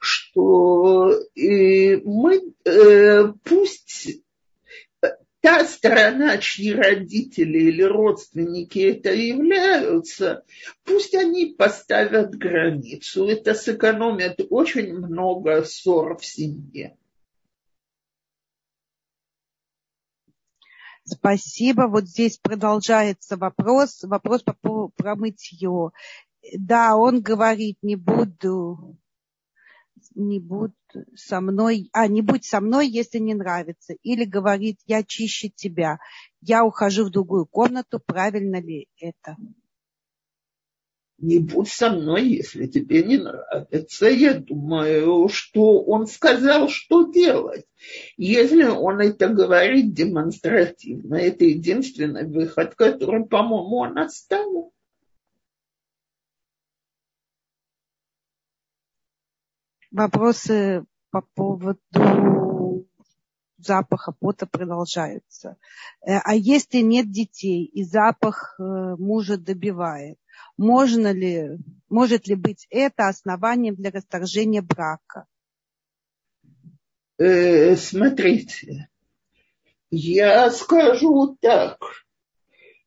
что 0.00 1.10
э, 1.36 1.96
мы 2.04 2.54
э, 2.64 3.32
пусть 3.42 4.24
та 5.44 5.62
страна, 5.66 6.38
чьи 6.38 6.72
родители 6.72 7.58
или 7.58 7.82
родственники 7.82 8.78
это 8.78 9.12
являются, 9.12 10.42
пусть 10.84 11.14
они 11.14 11.54
поставят 11.58 12.34
границу. 12.34 13.28
Это 13.28 13.52
сэкономит 13.52 14.40
очень 14.48 14.94
много 14.94 15.62
ссор 15.64 16.16
в 16.16 16.24
семье. 16.24 16.96
Спасибо. 21.04 21.88
Вот 21.88 22.04
здесь 22.04 22.38
продолжается 22.38 23.36
вопрос. 23.36 24.02
Вопрос 24.02 24.42
по, 24.42 24.88
про 24.88 25.14
мытье. 25.14 25.90
Да, 26.56 26.96
он 26.96 27.20
говорит, 27.20 27.76
не 27.82 27.96
буду 27.96 28.96
не 30.14 30.40
будь 30.40 30.72
со 31.14 31.40
мной, 31.40 31.88
а 31.92 32.06
не 32.06 32.22
будь 32.22 32.44
со 32.44 32.60
мной, 32.60 32.88
если 32.88 33.18
не 33.18 33.34
нравится. 33.34 33.94
Или 34.02 34.24
говорит, 34.24 34.78
я 34.86 35.02
чище 35.02 35.48
тебя, 35.48 35.98
я 36.40 36.64
ухожу 36.64 37.04
в 37.06 37.10
другую 37.10 37.46
комнату, 37.46 38.00
правильно 38.04 38.60
ли 38.60 38.88
это? 38.98 39.36
Не 41.18 41.38
будь 41.38 41.68
со 41.68 41.90
мной, 41.90 42.28
если 42.28 42.66
тебе 42.66 43.02
не 43.02 43.16
нравится. 43.16 44.08
Я 44.08 44.34
думаю, 44.34 45.28
что 45.28 45.80
он 45.82 46.06
сказал, 46.06 46.68
что 46.68 47.10
делать. 47.10 47.64
Если 48.16 48.64
он 48.64 49.00
это 49.00 49.28
говорит 49.28 49.94
демонстративно, 49.94 51.14
это 51.14 51.44
единственный 51.44 52.26
выход, 52.26 52.74
который, 52.74 53.24
по-моему, 53.24 53.76
он 53.76 53.98
оставил. 53.98 54.73
Вопросы 59.94 60.84
по 61.10 61.22
поводу 61.34 61.78
запаха 63.56 64.12
пота 64.12 64.46
продолжаются. 64.46 65.56
Э, 66.02 66.18
а 66.22 66.34
если 66.34 66.78
нет 66.78 67.10
детей 67.10 67.64
и 67.64 67.84
запах 67.84 68.56
э, 68.58 68.62
мужа 68.62 69.38
добивает, 69.38 70.18
можно 70.58 71.12
ли, 71.12 71.58
может 71.88 72.26
ли 72.26 72.34
быть 72.34 72.66
это 72.70 73.08
основанием 73.08 73.76
для 73.76 73.90
расторжения 73.90 74.60
брака? 74.60 75.26
Э, 77.16 77.76
смотрите, 77.76 78.88
я 79.90 80.50
скажу 80.50 81.38
так. 81.40 81.78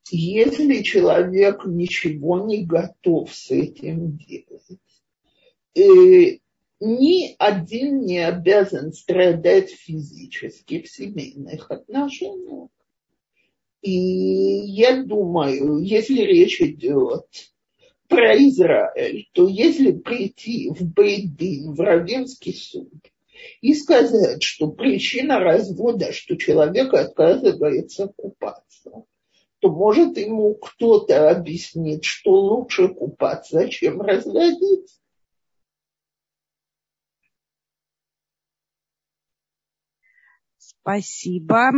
Если 0.10 0.84
человек 0.84 1.66
ничего 1.66 2.46
не 2.46 2.66
готов 2.66 3.34
с 3.34 3.52
этим 3.52 4.18
делать, 4.18 4.80
ни 6.80 7.36
один 7.40 8.06
не 8.06 8.20
обязан 8.20 8.94
страдать 8.94 9.72
физически 9.72 10.82
в 10.82 10.90
семейных 10.90 11.72
отношениях. 11.72 12.70
И 13.82 13.92
я 13.92 15.04
думаю, 15.04 15.80
если 15.80 16.22
речь 16.22 16.62
идет 16.62 17.26
про 18.08 18.36
Израиль, 18.38 19.28
то 19.34 19.48
если 19.48 19.92
прийти 19.92 20.70
в 20.70 20.84
Бейдин, 20.84 21.74
в 21.74 21.80
Равенский 21.80 22.54
суд, 22.54 22.92
и 23.62 23.74
сказать, 23.74 24.44
что 24.44 24.70
причина 24.70 25.40
развода, 25.40 26.12
что 26.12 26.36
человек 26.38 26.94
отказывается 26.94 28.12
купаться, 28.16 29.04
то 29.60 29.70
может 29.70 30.18
ему 30.18 30.56
кто-то 30.56 31.30
объяснить, 31.30 32.06
что 32.06 32.32
лучше 32.32 32.90
купаться, 32.90 33.68
чем 33.70 34.02
разводиться. 34.02 34.97
Спасибо. 40.88 41.72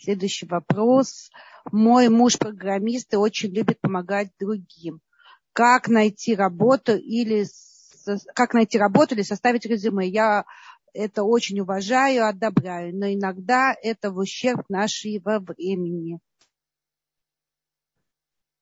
Следующий 0.00 0.44
вопрос. 0.44 1.30
Мой 1.70 2.08
муж 2.08 2.36
программист 2.36 3.14
и 3.14 3.16
очень 3.16 3.50
любит 3.50 3.80
помогать 3.80 4.30
другим. 4.40 5.00
Как 5.52 5.86
найти 5.86 6.34
работу 6.34 6.96
или 6.96 7.46
как 8.34 8.54
найти 8.54 8.76
работу 8.76 9.14
или 9.14 9.22
составить 9.22 9.66
резюме? 9.66 10.08
Я 10.08 10.46
это 10.92 11.22
очень 11.22 11.60
уважаю, 11.60 12.26
одобряю, 12.26 12.92
но 12.96 13.06
иногда 13.06 13.72
это 13.80 14.10
в 14.10 14.18
ущерб 14.18 14.68
нашего 14.68 15.38
времени. 15.38 16.18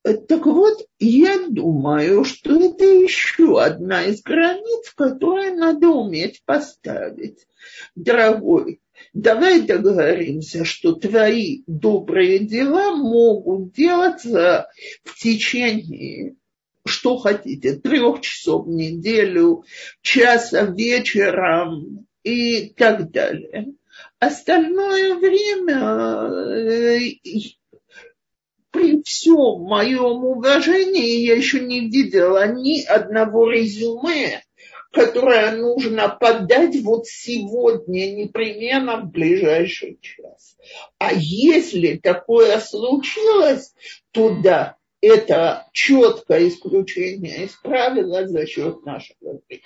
Так 0.03 0.45
вот, 0.45 0.87
я 0.99 1.49
думаю, 1.49 2.25
что 2.25 2.63
это 2.63 2.85
еще 2.85 3.59
одна 3.59 4.05
из 4.05 4.21
границ, 4.21 4.93
которую 4.95 5.57
надо 5.57 5.89
уметь 5.89 6.43
поставить. 6.45 7.47
Дорогой, 7.95 8.83
давай 9.13 9.63
договоримся, 9.63 10.65
что 10.65 10.93
твои 10.93 11.63
добрые 11.67 12.41
дела 12.41 12.97
могут 12.97 13.73
делаться 13.73 14.69
в 15.05 15.19
течение 15.19 16.37
что 16.87 17.17
хотите, 17.17 17.75
трех 17.75 18.21
часов 18.21 18.67
в 18.67 18.69
неделю, 18.69 19.65
часа 20.03 20.65
вечером 20.65 22.07
и 22.23 22.69
так 22.77 23.11
далее. 23.11 23.75
Остальное 24.19 25.15
время 25.15 25.79
э, 26.61 27.01
при 28.71 29.03
всем 29.03 29.63
моем 29.63 30.25
уважении 30.25 31.25
я 31.25 31.37
еще 31.37 31.61
не 31.61 31.89
видела 31.89 32.47
ни 32.53 32.83
одного 32.83 33.51
резюме, 33.51 34.43
которое 34.95 35.53
нужно 35.57 36.09
подать 36.09 36.81
вот 36.83 37.07
сегодня, 37.07 38.15
непременно 38.15 38.99
в 38.99 39.11
ближайший 39.11 39.99
час. 40.01 40.57
А 40.99 41.13
если 41.13 41.97
такое 41.97 42.59
случилось, 42.61 43.75
то 44.13 44.37
да, 44.43 44.77
это 45.01 45.67
четкое 45.73 46.49
исключение 46.49 47.45
из 47.45 47.53
правила 47.57 48.27
за 48.27 48.47
счет 48.47 48.85
нашего 48.87 49.41
времени. 49.49 49.65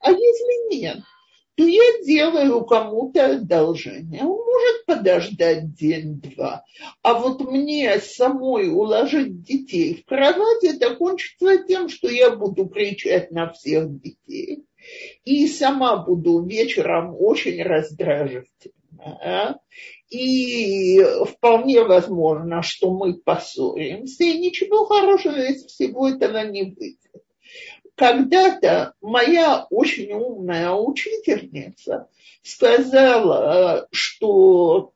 А 0.00 0.10
если 0.12 0.76
нет, 0.76 0.98
то 1.56 1.64
я 1.64 2.02
делаю 2.04 2.64
кому-то 2.64 3.36
одолжение. 3.36 4.22
Он 4.22 4.38
может 4.38 4.86
подождать 4.86 5.74
день-два. 5.74 6.64
А 7.02 7.14
вот 7.14 7.40
мне 7.42 7.98
самой 7.98 8.70
уложить 8.70 9.42
детей 9.42 9.94
в 9.94 10.04
кровать, 10.06 10.64
это 10.64 10.94
кончится 10.96 11.62
тем, 11.64 11.88
что 11.88 12.08
я 12.08 12.30
буду 12.30 12.66
кричать 12.66 13.30
на 13.30 13.52
всех 13.52 14.00
детей. 14.00 14.64
И 15.24 15.46
сама 15.46 15.98
буду 15.98 16.44
вечером 16.44 17.14
очень 17.18 17.62
раздражительна. 17.62 19.60
И 20.08 21.00
вполне 21.26 21.84
возможно, 21.84 22.62
что 22.62 22.92
мы 22.92 23.14
поссоримся, 23.14 24.24
и 24.24 24.38
ничего 24.38 24.84
хорошего 24.86 25.36
из 25.36 25.64
всего 25.66 26.08
этого 26.08 26.44
не 26.46 26.64
выйдет. 26.64 26.99
Когда-то 27.94 28.94
моя 29.00 29.66
очень 29.70 30.12
умная 30.12 30.72
учительница 30.72 32.08
сказала, 32.42 33.88
что 33.92 34.92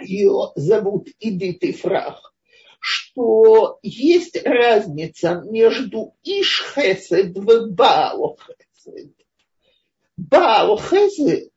ее 0.00 0.52
зовут 0.54 1.08
Эдит 1.18 1.64
Ифрах, 1.64 2.32
что 2.78 3.78
есть 3.82 4.40
разница 4.44 5.42
между 5.44 6.14
Ишхесед 6.22 7.36
и 7.36 7.40
Баалхесед. 7.40 9.12
Баалхесед 10.16 11.52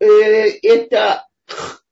э,– 0.00 0.06
это 0.62 1.26
Э, 1.46 1.83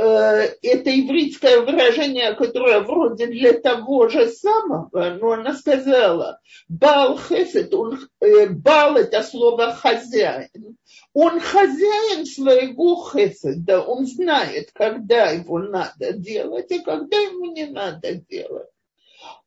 это 0.00 0.90
еврейское 0.90 1.60
выражение, 1.60 2.34
которое 2.34 2.80
вроде 2.80 3.26
для 3.26 3.52
того 3.54 4.08
же 4.08 4.28
самого, 4.28 5.16
но 5.20 5.32
она 5.32 5.54
сказала, 5.54 6.40
Бал 6.68 7.18
Хесед, 7.18 7.74
он, 7.74 7.98
э, 8.20 8.46
Бал 8.48 8.96
это 8.96 9.22
слово 9.22 9.72
хозяин. 9.72 10.76
Он 11.14 11.40
хозяин 11.40 12.26
своего 12.26 13.10
хеседа, 13.10 13.80
он 13.80 14.06
знает, 14.06 14.70
когда 14.72 15.30
его 15.30 15.58
надо 15.58 16.12
делать 16.12 16.70
и 16.70 16.78
когда 16.80 17.16
ему 17.16 17.52
не 17.52 17.66
надо 17.66 18.14
делать. 18.14 18.68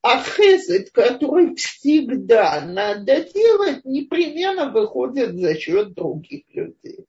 А 0.02 0.22
хесед, 0.22 0.91
который 0.91 1.56
всегда 1.56 2.62
надо 2.66 3.24
делать, 3.24 3.86
непременно 3.86 4.70
выходит 4.70 5.36
за 5.36 5.56
счет 5.56 5.93
других 5.93 6.43
людей. 6.49 7.06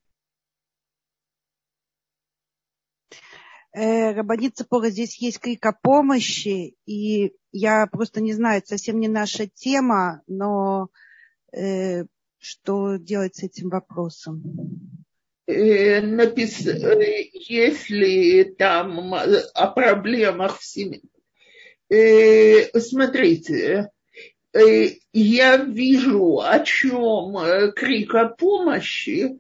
Рабанит 3.75 4.57
Цепора, 4.57 4.91
здесь 4.91 5.17
есть 5.19 5.41
крик 5.41 5.65
о 5.65 5.73
помощи, 5.73 6.75
и 6.85 7.33
я 7.53 7.87
просто 7.87 8.21
не 8.21 8.33
знаю, 8.35 8.59
это 8.59 8.69
совсем 8.69 9.01
не 9.01 9.09
наша 9.09 9.47
тема, 9.47 10.23
но 10.27 10.89
э, 11.57 12.05
что 12.39 12.97
делать 12.97 13.37
с 13.37 13.43
этим 13.45 13.69
вопросом? 13.71 14.43
Э, 15.47 16.01
напис... 16.01 16.67
Э, 16.67 17.31
если 17.35 18.45
там 18.59 19.15
о 19.15 19.67
проблемах 19.69 20.59
в 20.59 20.65
семье. 20.65 21.01
Э, 21.89 22.79
смотрите, 22.81 23.92
я 24.55 25.57
вижу, 25.57 26.41
о 26.41 26.61
чем 26.61 27.73
крик 27.75 28.15
о 28.15 28.29
помощи, 28.29 29.39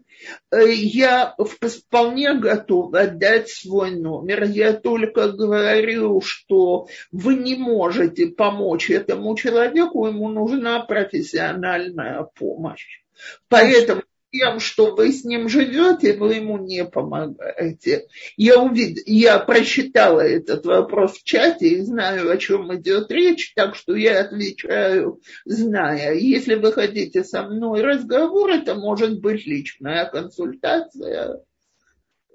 Э, 0.50 0.72
я 0.72 1.34
вполне 1.38 2.34
готова 2.34 3.06
дать 3.06 3.48
свой 3.48 3.92
номер. 3.92 4.44
Я 4.44 4.72
только 4.72 5.32
говорю, 5.32 6.20
что 6.20 6.88
вы 7.10 7.36
не 7.36 7.56
можете 7.56 8.26
помочь 8.28 8.90
этому 8.90 9.36
человеку, 9.36 10.06
ему 10.06 10.28
нужна 10.28 10.80
профессиональная 10.80 12.22
помощь. 12.22 13.02
Поэтому 13.48 14.02
тем, 14.32 14.58
что 14.60 14.94
вы 14.94 15.12
с 15.12 15.24
ним 15.24 15.48
живете, 15.48 16.14
вы 16.14 16.34
ему 16.34 16.58
не 16.58 16.84
помогаете. 16.84 18.06
Я, 18.36 18.60
увид... 18.60 18.98
я 19.06 19.38
просчитала 19.38 20.20
этот 20.20 20.64
вопрос 20.64 21.18
в 21.18 21.24
чате 21.24 21.68
и 21.68 21.82
знаю, 21.82 22.30
о 22.30 22.36
чем 22.38 22.74
идет 22.74 23.10
речь, 23.10 23.52
так 23.54 23.76
что 23.76 23.94
я 23.94 24.22
отвечаю, 24.22 25.20
зная. 25.44 26.14
Если 26.14 26.54
вы 26.54 26.72
хотите 26.72 27.22
со 27.22 27.42
мной 27.42 27.82
разговор, 27.82 28.50
это 28.50 28.74
может 28.74 29.20
быть 29.20 29.46
личная 29.46 30.06
консультация. 30.06 31.42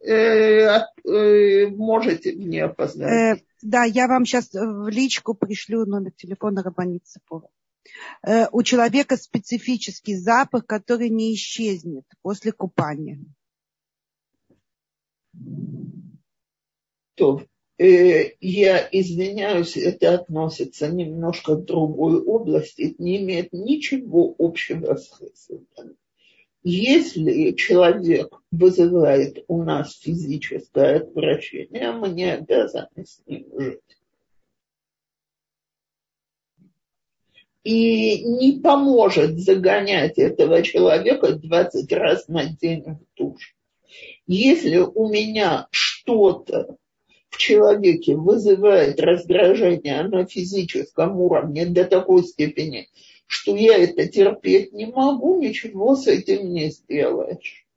Э, 0.06 0.84
э, 1.04 1.68
можете 1.68 2.34
мне 2.34 2.68
позвонить. 2.70 3.42
Э, 3.42 3.44
да, 3.64 3.84
я 3.84 4.08
вам 4.08 4.26
сейчас 4.26 4.50
в 4.54 4.88
личку 4.90 5.34
пришлю 5.34 5.86
номер 5.86 6.12
телефона 6.12 6.62
Рабаницы 6.62 7.20
Пова. 7.28 7.50
Э, 8.26 8.48
у 8.52 8.64
человека 8.64 9.18
специфический 9.18 10.16
запах, 10.16 10.66
который 10.66 11.10
не 11.10 11.34
исчезнет 11.34 12.06
после 12.22 12.52
купания. 12.52 13.20
То, 17.16 17.44
э, 17.78 18.32
я 18.40 18.88
извиняюсь, 18.92 19.78
это 19.78 20.16
относится 20.16 20.90
немножко 20.90 21.56
к 21.56 21.66
другой 21.66 22.22
области, 22.22 22.96
не 22.98 23.18
имеет 23.18 23.54
ничего 23.54 24.36
общего 24.38 24.96
с 24.96 25.10
хеседом. 25.18 25.96
Если 26.64 27.52
человек 27.52 28.42
вызывает 28.52 29.46
у 29.48 29.64
нас 29.64 29.98
физическое 30.00 30.98
отвращение, 30.98 31.92
мы 31.94 32.10
не 32.10 32.34
обязаны 32.34 33.06
с 33.06 33.22
ним 33.26 33.48
жить. 33.58 33.80
И 37.68 38.24
не 38.24 38.62
поможет 38.62 39.40
загонять 39.40 40.18
этого 40.18 40.62
человека 40.62 41.34
20 41.34 41.92
раз 41.92 42.30
на 42.30 42.46
день 42.46 42.84
в 42.84 43.00
душ. 43.18 43.58
Если 44.26 44.78
у 44.78 45.10
меня 45.10 45.68
что-то 45.70 46.78
в 47.30 47.36
человеке 47.36 48.16
вызывает 48.16 49.02
раздражение 49.02 50.04
на 50.04 50.26
физическом 50.26 51.20
уровне 51.20 51.66
до 51.66 51.84
такой 51.84 52.24
степени, 52.24 52.88
что 53.26 53.54
я 53.54 53.78
это 53.78 54.08
терпеть 54.08 54.72
не 54.72 54.86
могу, 54.86 55.42
ничего 55.42 55.98
с 55.98 56.08
этим 56.08 56.54
не 56.54 56.70
сделаешь. 56.70 57.68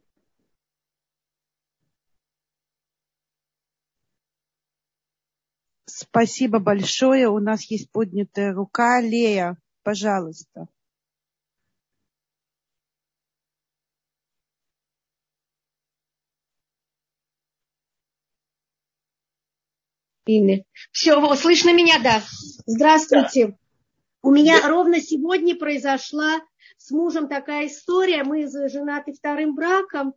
Спасибо 5.86 6.60
большое. 6.60 7.28
У 7.28 7.40
нас 7.40 7.64
есть 7.64 7.90
поднятая 7.90 8.54
рука. 8.54 9.00
Лея, 9.00 9.58
пожалуйста. 9.82 10.68
Все, 20.92 21.34
слышно 21.34 21.74
меня, 21.74 21.98
да. 22.02 22.22
Здравствуйте. 22.66 23.48
Да. 23.48 23.54
У 24.22 24.30
меня 24.30 24.60
да. 24.60 24.68
ровно 24.68 25.00
сегодня 25.00 25.56
произошла 25.56 26.40
с 26.76 26.90
мужем 26.90 27.28
такая 27.28 27.66
история. 27.66 28.22
Мы 28.22 28.46
женаты 28.68 29.12
вторым 29.12 29.54
браком. 29.54 30.14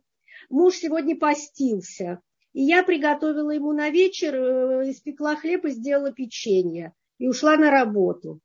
Муж 0.50 0.74
сегодня 0.74 1.16
постился. 1.18 2.20
И 2.52 2.62
я 2.62 2.84
приготовила 2.84 3.50
ему 3.50 3.72
на 3.72 3.90
вечер, 3.90 4.34
э, 4.34 4.90
испекла 4.90 5.36
хлеб 5.36 5.64
и 5.64 5.70
сделала 5.70 6.12
печенье. 6.12 6.92
И 7.18 7.26
ушла 7.26 7.56
на 7.56 7.70
работу. 7.70 8.40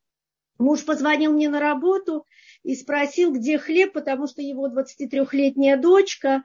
Муж 0.60 0.84
позвонил 0.84 1.32
мне 1.32 1.48
на 1.48 1.58
работу 1.58 2.26
и 2.62 2.74
спросил, 2.74 3.32
где 3.32 3.58
хлеб, 3.58 3.94
потому 3.94 4.26
что 4.26 4.42
его 4.42 4.68
23-летняя 4.68 5.78
дочка 5.78 6.42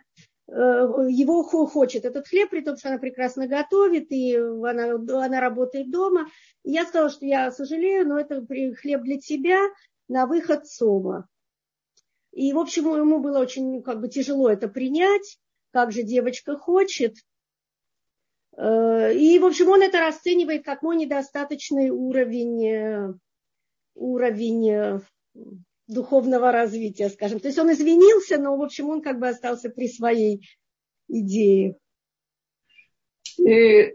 э, 0.47 0.51
его 0.53 1.43
хочет 1.43 2.05
этот 2.05 2.26
хлеб, 2.26 2.49
при 2.49 2.61
том, 2.61 2.78
что 2.78 2.89
она 2.89 2.97
прекрасно 2.97 3.45
готовит, 3.47 4.09
и 4.11 4.38
она, 4.38 4.93
она 5.26 5.41
работает 5.41 5.91
дома. 5.91 6.28
Я 6.63 6.86
сказала, 6.86 7.09
что 7.09 7.26
я 7.26 7.51
сожалею, 7.51 8.07
но 8.07 8.18
это 8.18 8.45
хлеб 8.82 9.01
для 9.01 9.20
тебя 9.20 9.59
на 10.07 10.28
выход 10.28 10.66
сома. 10.66 11.28
И, 12.32 12.53
в 12.53 12.57
общем, 12.57 12.95
ему 12.95 13.20
было 13.20 13.39
очень 13.39 13.84
как 13.84 13.99
бы, 13.99 14.07
тяжело 14.07 14.49
это 14.49 14.70
принять, 14.70 15.39
как 15.72 15.91
же 15.91 16.03
девочка 16.03 16.57
хочет. 16.57 17.16
Э, 18.55 19.13
и, 19.13 19.38
в 19.39 19.45
общем, 19.45 19.68
он 19.68 19.82
это 19.82 19.99
расценивает 19.99 20.63
как 20.63 20.84
мой 20.84 20.95
недостаточный 20.95 21.89
уровень, 21.89 22.66
э, 22.66 23.13
уровень 23.96 24.70
э, 24.70 25.00
духовного 25.88 26.52
развития, 26.52 27.10
скажем. 27.10 27.39
То 27.39 27.48
есть 27.48 27.60
он 27.60 27.72
извинился, 27.72 28.38
но, 28.38 28.56
в 28.58 28.62
общем, 28.62 28.89
он 28.89 29.02
как 29.02 29.20
бы 29.20 29.28
остался 29.28 29.70
при 29.70 29.88
своей 29.88 30.48
идее. 31.08 31.78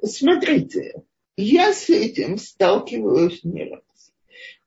Смотрите, 0.03 1.03
я 1.37 1.73
с 1.73 1.89
этим 1.89 2.37
сталкиваюсь 2.37 3.45
не 3.45 3.65
раз. 3.65 3.81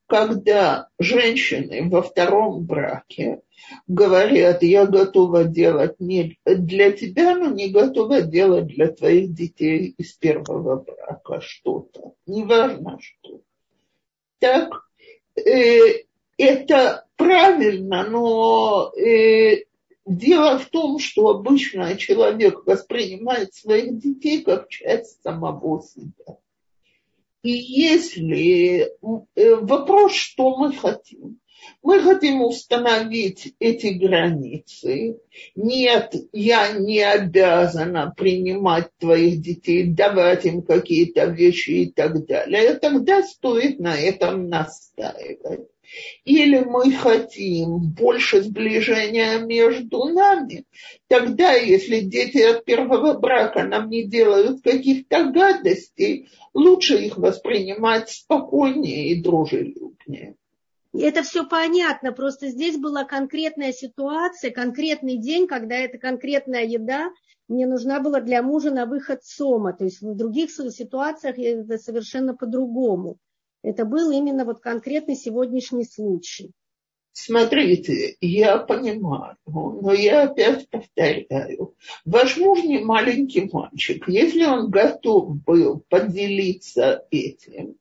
Когда 0.07 0.89
женщины 0.99 1.89
во 1.89 2.01
втором 2.01 2.65
браке 2.65 3.41
говорят, 3.87 4.61
я 4.61 4.85
готова 4.85 5.45
делать 5.45 5.99
не 5.99 6.37
для 6.45 6.91
тебя, 6.91 7.35
но 7.35 7.51
не 7.51 7.69
готова 7.69 8.21
делать 8.21 8.67
для 8.67 8.91
твоих 8.91 9.33
детей 9.33 9.95
из 9.97 10.13
первого 10.13 10.83
брака 10.83 11.39
что-то. 11.41 12.13
Неважно 12.25 12.99
что. 12.99 13.41
Так, 14.39 14.83
э, 15.35 16.03
это 16.37 17.05
правильно, 17.15 18.03
но 18.03 18.91
э, 18.95 19.63
дело 20.05 20.59
в 20.59 20.65
том, 20.67 20.99
что 20.99 21.29
обычно 21.29 21.95
человек 21.97 22.65
воспринимает 22.65 23.53
своих 23.53 23.97
детей 23.97 24.43
как 24.43 24.69
часть 24.69 25.21
самого 25.21 25.81
себя. 25.81 26.37
И 27.43 27.51
если 27.51 28.89
э, 29.35 29.55
вопрос, 29.55 30.13
что 30.13 30.57
мы 30.57 30.73
хотим, 30.73 31.39
мы 31.81 31.99
хотим 31.99 32.41
установить 32.41 33.53
эти 33.59 33.87
границы. 33.87 35.19
Нет, 35.55 36.13
я 36.31 36.71
не 36.71 37.01
обязана 37.01 38.13
принимать 38.15 38.89
твоих 38.99 39.41
детей, 39.41 39.85
давать 39.87 40.45
им 40.45 40.61
какие-то 40.61 41.25
вещи 41.25 41.71
и 41.71 41.91
так 41.91 42.25
далее. 42.25 42.73
И 42.73 42.79
тогда 42.79 43.21
стоит 43.23 43.79
на 43.79 43.95
этом 43.95 44.49
настаивать. 44.49 45.67
Или 46.25 46.59
мы 46.59 46.91
хотим 46.91 47.79
больше 47.79 48.41
сближения 48.41 49.39
между 49.39 50.05
нами, 50.05 50.65
тогда, 51.07 51.53
если 51.53 51.99
дети 51.99 52.39
от 52.39 52.65
первого 52.65 53.13
брака 53.19 53.63
нам 53.63 53.89
не 53.89 54.03
делают 54.03 54.63
каких-то 54.63 55.25
гадостей, 55.25 56.29
лучше 56.53 56.95
их 56.95 57.17
воспринимать 57.17 58.09
спокойнее 58.09 59.09
и 59.09 59.21
дружелюбнее. 59.21 60.35
Это 60.93 61.23
все 61.23 61.47
понятно, 61.47 62.11
просто 62.11 62.49
здесь 62.49 62.77
была 62.77 63.03
конкретная 63.03 63.73
ситуация, 63.73 64.51
конкретный 64.51 65.17
день, 65.17 65.47
когда 65.47 65.75
эта 65.75 65.97
конкретная 65.97 66.65
еда 66.65 67.09
мне 67.47 67.65
нужна 67.65 67.99
была 67.99 68.21
для 68.21 68.41
мужа 68.41 68.71
на 68.71 68.85
выход 68.85 69.23
сома. 69.23 69.73
То 69.73 69.85
есть 69.85 70.01
в 70.01 70.15
других 70.15 70.51
ситуациях 70.51 71.37
это 71.39 71.77
совершенно 71.77 72.35
по-другому. 72.35 73.17
Это 73.63 73.85
был 73.85 74.11
именно 74.11 74.45
вот 74.45 74.59
конкретный 74.59 75.15
сегодняшний 75.15 75.85
случай. 75.85 76.51
Смотрите, 77.11 78.17
я 78.21 78.57
понимаю, 78.57 79.37
но 79.45 79.93
я 79.93 80.23
опять 80.23 80.67
повторяю. 80.69 81.75
Ваш 82.05 82.37
муж 82.37 82.63
не 82.63 82.79
маленький 82.79 83.47
мальчик. 83.51 84.07
Если 84.07 84.43
он 84.45 84.71
готов 84.71 85.43
был 85.43 85.83
поделиться 85.89 87.05
этим, 87.11 87.75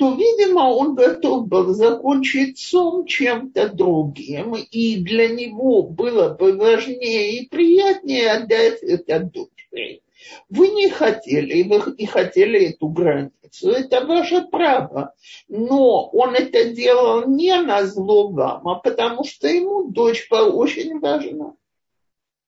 то, 0.00 0.14
видимо, 0.14 0.60
он 0.60 0.94
готов 0.94 1.46
был 1.46 1.74
закончить 1.74 2.58
сон 2.58 3.04
чем-то 3.04 3.68
другим, 3.68 4.54
и 4.54 4.96
для 4.96 5.28
него 5.28 5.82
было 5.82 6.30
бы 6.30 6.56
важнее 6.56 7.34
и 7.34 7.46
приятнее 7.46 8.30
отдать 8.30 8.82
это 8.82 9.20
дочери. 9.20 10.02
Вы 10.48 10.68
не 10.68 10.88
хотели, 10.88 11.64
вы 11.64 11.92
и 11.96 12.06
хотели 12.06 12.70
эту 12.70 12.88
границу, 12.88 13.72
это 13.72 14.06
ваше 14.06 14.40
право. 14.50 15.14
Но 15.48 16.08
он 16.08 16.34
это 16.34 16.70
делал 16.70 17.28
не 17.28 17.54
на 17.60 17.84
зло 17.84 18.30
вам, 18.30 18.68
а 18.68 18.76
потому 18.76 19.24
что 19.24 19.48
ему 19.48 19.90
дочка 19.90 20.44
очень 20.44 20.98
важна. 20.98 21.56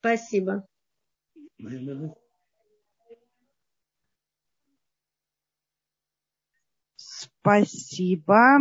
Спасибо. 0.01 0.67
Спасибо. 7.43 8.59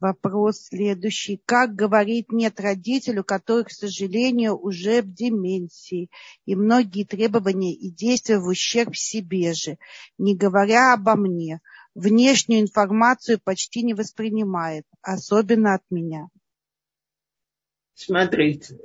Вопрос 0.00 0.68
следующий. 0.68 1.42
Как 1.44 1.74
говорить 1.74 2.32
нет 2.32 2.58
родителю, 2.58 3.22
который, 3.22 3.64
к 3.64 3.70
сожалению, 3.70 4.56
уже 4.56 5.02
в 5.02 5.12
деменции, 5.12 6.08
и 6.46 6.56
многие 6.56 7.04
требования 7.04 7.74
и 7.74 7.90
действия 7.90 8.38
в 8.38 8.46
ущерб 8.46 8.96
себе 8.96 9.52
же, 9.52 9.76
не 10.16 10.34
говоря 10.34 10.94
обо 10.94 11.16
мне, 11.16 11.60
внешнюю 11.94 12.62
информацию 12.62 13.38
почти 13.38 13.82
не 13.82 13.92
воспринимает, 13.92 14.86
особенно 15.02 15.74
от 15.74 15.82
меня? 15.90 16.28
Смотрите, 17.92 18.78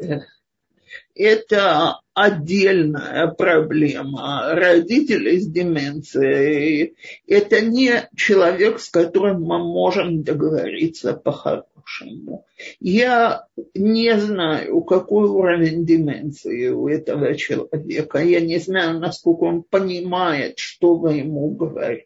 это 1.15 2.01
отдельная 2.13 3.27
проблема. 3.27 4.53
Родители 4.53 5.37
с 5.37 5.47
деменцией– 5.47 6.95
это 7.27 7.61
не 7.61 8.07
человек, 8.15 8.79
с 8.79 8.89
которым 8.89 9.43
мы 9.43 9.59
можем 9.59 10.23
договориться 10.23 11.13
по-хорошему. 11.13 12.45
Я 12.79 13.47
не 13.73 14.17
знаю, 14.19 14.81
какой 14.81 15.27
уровень 15.29 15.85
деменции 15.85 16.69
у 16.69 16.87
этого 16.87 17.35
человека. 17.35 18.19
Я 18.19 18.41
не 18.41 18.59
знаю, 18.59 18.99
насколько 18.99 19.43
он 19.43 19.63
понимает, 19.63 20.59
что 20.59 20.95
вы 20.95 21.15
ему 21.15 21.49
говорите 21.49 22.05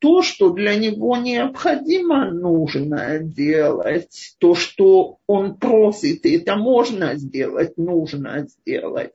то, 0.00 0.22
что 0.22 0.50
для 0.50 0.74
него 0.76 1.16
необходимо, 1.16 2.30
нужно 2.30 3.18
делать, 3.18 4.34
то, 4.38 4.54
что 4.54 5.18
он 5.26 5.56
просит, 5.56 6.24
и 6.24 6.38
это 6.38 6.56
можно 6.56 7.14
сделать, 7.16 7.76
нужно 7.76 8.46
сделать. 8.48 9.12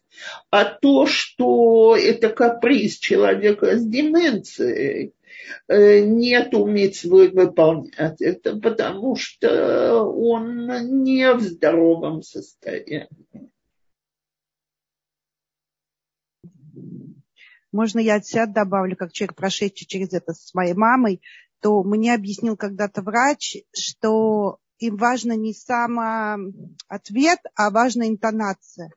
А 0.51 0.63
то, 0.65 1.07
что 1.07 1.95
это 1.97 2.29
каприз 2.29 2.97
человека 2.97 3.77
с 3.77 3.86
деменцией, 3.86 5.13
э, 5.67 5.99
нет 6.01 6.53
митцвы 6.53 7.29
выполнять. 7.29 8.21
Это 8.21 8.55
потому 8.55 9.15
что 9.15 10.03
он 10.03 10.67
не 11.03 11.33
в 11.33 11.41
здоровом 11.41 12.21
состоянии. 12.21 13.07
Можно 17.76 17.99
я 17.99 18.15
от 18.15 18.26
себя 18.26 18.45
добавлю, 18.45 18.95
как 18.95 19.11
человек, 19.11 19.36
прошедший 19.36 19.86
через 19.86 20.13
это 20.13 20.34
с 20.34 20.53
моей 20.53 20.76
мамой, 20.76 21.21
то 21.59 21.84
мне 21.84 22.13
объяснил 22.13 22.55
когда-то 22.55 23.01
врач, 23.01 23.57
что 23.78 24.59
им 24.78 24.95
важно 24.95 25.34
не 25.34 25.53
сам 25.53 25.99
ответ, 26.88 27.39
а 27.53 27.71
важна 27.71 28.07
интонация. 28.07 28.91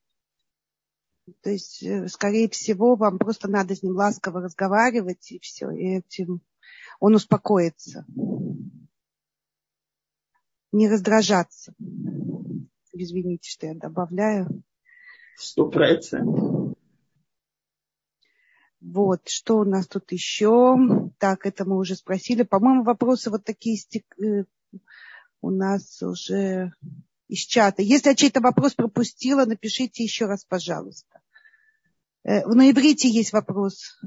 То 1.42 1.50
есть, 1.50 1.82
э, 1.82 2.06
скорее 2.06 2.48
всего, 2.48 2.94
вам 2.94 3.18
просто 3.18 3.48
надо 3.48 3.74
с 3.74 3.82
ним 3.82 3.96
ласково 3.96 4.42
разговаривать, 4.42 5.32
и 5.32 5.40
все, 5.40 5.72
и 5.72 5.96
этим 5.96 6.40
он 7.00 7.16
успокоится. 7.16 8.06
Не 10.70 10.88
раздражаться. 10.88 11.74
Извините, 12.92 13.50
что 13.50 13.66
я 13.66 13.74
добавляю. 13.74 14.62
Сто 15.36 15.68
процентов. 15.68 16.67
Вот, 18.80 19.28
что 19.28 19.58
у 19.58 19.64
нас 19.64 19.88
тут 19.88 20.12
еще? 20.12 20.76
Так, 21.18 21.46
это 21.46 21.64
мы 21.64 21.78
уже 21.78 21.96
спросили. 21.96 22.42
По-моему, 22.42 22.84
вопросы 22.84 23.30
вот 23.30 23.44
такие 23.44 23.78
э, 24.22 24.44
у 25.40 25.50
нас 25.50 26.00
уже 26.02 26.72
из 27.26 27.40
чата. 27.40 27.82
Если 27.82 28.10
я 28.10 28.14
чей-то 28.14 28.40
вопрос 28.40 28.74
пропустила, 28.74 29.44
напишите 29.44 30.04
еще 30.04 30.26
раз, 30.26 30.44
пожалуйста. 30.44 31.20
Э, 32.22 32.46
на 32.46 32.70
иврите 32.70 33.08
есть 33.08 33.32
вопрос. 33.32 34.00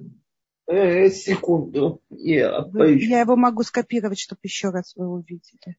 Э, 0.68 1.10
секунду. 1.10 2.02
Я, 2.10 2.66
я 2.74 3.20
его 3.20 3.36
могу 3.36 3.64
скопировать, 3.64 4.20
чтобы 4.20 4.40
еще 4.44 4.70
раз 4.70 4.96
вы 4.96 5.08
увидели. 5.08 5.78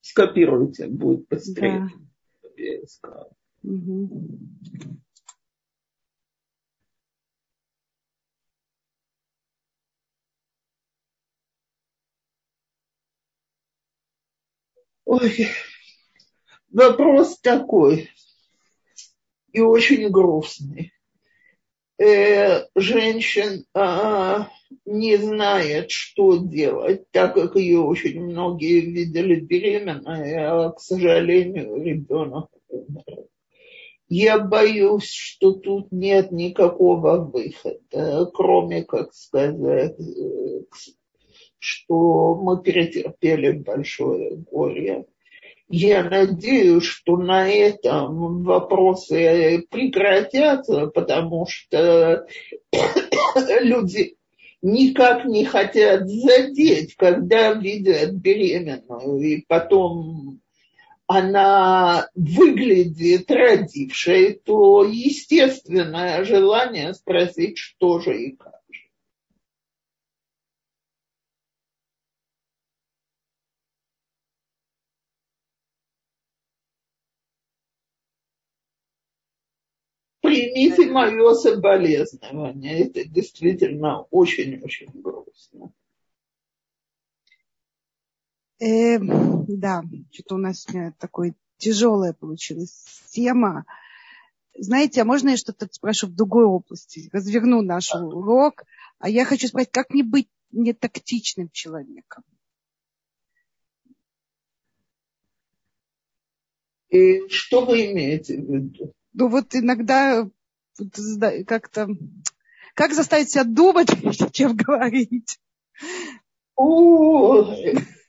Скопируйте, 0.00 0.86
будет 0.86 1.28
быстрее. 1.28 1.90
Да. 3.02 3.28
Угу. 3.62 4.28
Ой, 15.04 15.48
вопрос 16.70 17.38
такой 17.38 18.10
и 19.52 19.60
очень 19.60 20.08
грустный. 20.08 20.92
Э, 21.96 22.66
женщин 22.74 23.66
а, 23.72 24.48
не 24.84 25.16
знает, 25.16 25.90
что 25.90 26.38
делать, 26.38 27.08
так 27.12 27.34
как 27.34 27.54
ее 27.54 27.80
очень 27.80 28.20
многие 28.20 28.80
видели 28.80 29.36
беременной, 29.36 30.34
а, 30.34 30.70
к 30.70 30.80
сожалению, 30.80 31.80
ребенок 31.80 32.50
умер. 32.68 33.26
Я 34.08 34.38
боюсь, 34.38 35.10
что 35.10 35.52
тут 35.52 35.92
нет 35.92 36.32
никакого 36.32 37.18
выхода, 37.18 38.30
кроме, 38.34 38.84
как 38.84 39.14
сказать, 39.14 39.98
э, 39.98 40.62
что 41.64 42.34
мы 42.34 42.62
перетерпели 42.62 43.52
большое 43.52 44.36
горе. 44.36 45.06
Я 45.68 46.04
надеюсь, 46.04 46.84
что 46.84 47.16
на 47.16 47.48
этом 47.48 48.44
вопросы 48.44 49.64
прекратятся, 49.70 50.88
потому 50.88 51.46
что 51.46 52.26
люди 53.62 54.16
никак 54.60 55.24
не 55.24 55.44
хотят 55.44 56.08
задеть, 56.08 56.96
когда 56.96 57.54
видят 57.54 58.12
беременную, 58.14 59.20
и 59.20 59.44
потом 59.48 60.40
она 61.06 62.08
выглядит 62.14 63.30
родившей, 63.30 64.40
то 64.44 64.84
естественное 64.84 66.24
желание 66.24 66.94
спросить, 66.94 67.58
что 67.58 68.00
же 68.00 68.22
и 68.22 68.36
как. 68.36 68.53
Примите 80.34 80.90
мое 80.90 81.34
соболезнование. 81.34 82.86
Это 82.86 83.04
действительно 83.04 84.02
очень-очень 84.10 84.88
грустно. 84.94 85.72
Э, 88.60 88.98
да, 88.98 89.82
что-то 90.10 90.34
у 90.36 90.38
нас 90.38 90.66
такой 90.98 91.34
тяжелая 91.58 92.12
получилась 92.12 92.84
тема. 93.10 93.64
Знаете, 94.56 95.02
а 95.02 95.04
можно 95.04 95.30
я 95.30 95.36
что-то 95.36 95.68
спрошу 95.70 96.06
в 96.06 96.14
другой 96.14 96.44
области? 96.44 97.08
Разверну 97.12 97.62
наш 97.62 97.92
урок. 97.94 98.64
А 98.98 99.08
я 99.08 99.24
хочу 99.24 99.48
спросить, 99.48 99.72
как 99.72 99.90
не 99.90 100.02
быть 100.02 100.28
нетактичным 100.52 101.50
человеком? 101.50 102.22
И 106.90 107.28
что 107.28 107.64
вы 107.64 107.90
имеете 107.90 108.36
в 108.36 108.48
виду? 108.48 108.94
Ну 109.14 109.28
вот 109.28 109.54
иногда 109.54 110.28
как-то, 111.46 111.88
как 112.74 112.92
заставить 112.92 113.30
себя 113.30 113.44
думать, 113.44 113.88
чем 114.32 114.56
говорить? 114.56 115.38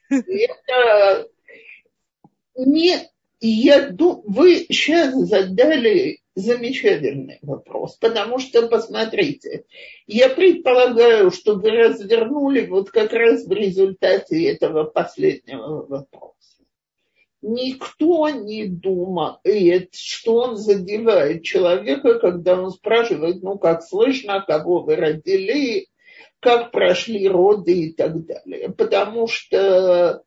Это 0.10 1.30
не, 2.58 3.10
я 3.39 3.89
думаю, 3.89 4.24
вы 4.26 4.66
сейчас 4.70 5.14
задали 5.14 6.20
замечательный 6.36 7.39
вопрос, 7.41 7.95
потому 7.95 8.39
что, 8.39 8.68
посмотрите, 8.68 9.66
я 10.06 10.30
предполагаю, 10.30 11.32
что 11.32 11.56
вы 11.56 11.72
развернули 11.72 12.66
вот 12.66 12.91
как 12.91 13.14
раз 13.14 13.45
в 13.45 13.51
результате 13.51 14.45
этого 14.45 14.84
последнего 14.84 15.86
вопроса 15.86 16.55
никто 17.45 18.29
не 18.29 18.65
думает, 18.65 19.93
что 19.93 20.37
он 20.37 20.57
задевает 20.57 21.43
человека, 21.43 22.19
когда 22.19 22.59
он 22.59 22.71
спрашивает, 22.71 23.43
ну, 23.43 23.57
как 23.57 23.83
слышно, 23.83 24.43
кого 24.45 24.81
вы 24.81 24.95
родили, 24.95 25.87
как 26.39 26.71
прошли 26.71 27.27
роды 27.27 27.87
и 27.87 27.93
так 27.93 28.25
далее. 28.25 28.69
Потому 28.69 29.27
что 29.27 30.23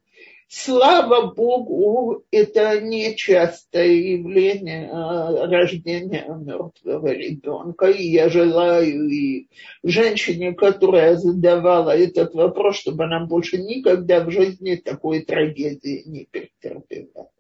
Слава 0.50 1.34
Богу, 1.34 2.24
это 2.30 2.80
не 2.80 3.14
частое 3.16 3.88
явление 3.88 4.88
а, 4.90 5.46
рождения 5.46 6.24
мертвого 6.26 7.08
ребенка. 7.08 7.90
И 7.90 8.08
я 8.08 8.30
желаю 8.30 9.10
и 9.10 9.48
женщине, 9.82 10.54
которая 10.54 11.16
задавала 11.16 11.94
этот 11.94 12.32
вопрос, 12.32 12.76
чтобы 12.76 13.04
она 13.04 13.26
больше 13.26 13.58
никогда 13.58 14.24
в 14.24 14.30
жизни 14.30 14.76
такой 14.76 15.20
трагедии 15.20 16.02
не 16.06 16.26
претерпевала. 16.30 17.30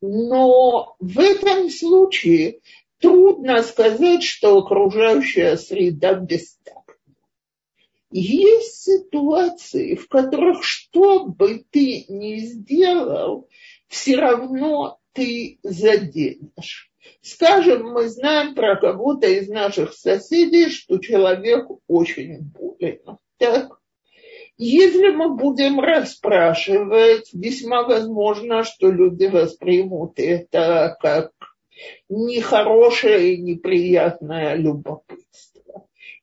Но 0.00 0.94
в 1.00 1.18
этом 1.18 1.70
случае 1.70 2.60
трудно 3.00 3.64
сказать, 3.64 4.22
что 4.22 4.58
окружающая 4.58 5.56
среда 5.56 6.14
бестактна. 6.14 6.81
Есть 8.12 8.82
ситуации, 8.82 9.94
в 9.94 10.06
которых 10.06 10.62
что 10.62 11.24
бы 11.24 11.64
ты 11.70 12.04
ни 12.08 12.36
сделал, 12.38 13.48
все 13.88 14.16
равно 14.16 14.98
ты 15.12 15.58
заденешь. 15.62 16.90
Скажем, 17.22 17.92
мы 17.92 18.08
знаем 18.08 18.54
про 18.54 18.76
кого-то 18.76 19.26
из 19.26 19.48
наших 19.48 19.94
соседей, 19.94 20.68
что 20.68 20.98
человек 20.98 21.66
очень 21.88 22.40
болен. 22.40 23.18
Так? 23.38 23.78
Если 24.58 25.08
мы 25.08 25.34
будем 25.34 25.80
расспрашивать, 25.80 27.32
весьма 27.32 27.82
возможно, 27.82 28.62
что 28.62 28.90
люди 28.90 29.24
воспримут 29.24 30.18
это 30.18 30.96
как 31.00 31.32
нехорошее 32.08 33.34
и 33.34 33.42
неприятное 33.42 34.54
любопытство. 34.54 35.51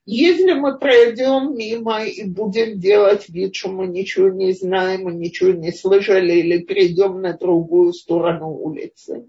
Если 0.06 0.54
мы 0.54 0.78
пройдем 0.78 1.54
мимо 1.56 2.04
и 2.04 2.24
будем 2.24 2.80
делать 2.80 3.28
вид, 3.28 3.54
что 3.54 3.68
мы 3.68 3.86
ничего 3.86 4.30
не 4.30 4.52
знаем 4.52 5.08
и 5.08 5.14
ничего 5.14 5.52
не 5.52 5.72
слышали, 5.72 6.32
или 6.32 6.62
перейдем 6.62 7.20
на 7.20 7.36
другую 7.36 7.92
сторону 7.92 8.48
улицы, 8.48 9.28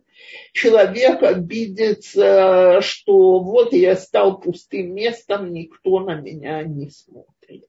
человек 0.53 1.23
обидится, 1.23 2.79
что 2.81 3.39
вот 3.39 3.73
я 3.73 3.95
стал 3.95 4.39
пустым 4.39 4.95
местом, 4.95 5.51
никто 5.51 5.99
на 5.99 6.15
меня 6.15 6.63
не 6.63 6.89
смотрит. 6.89 7.67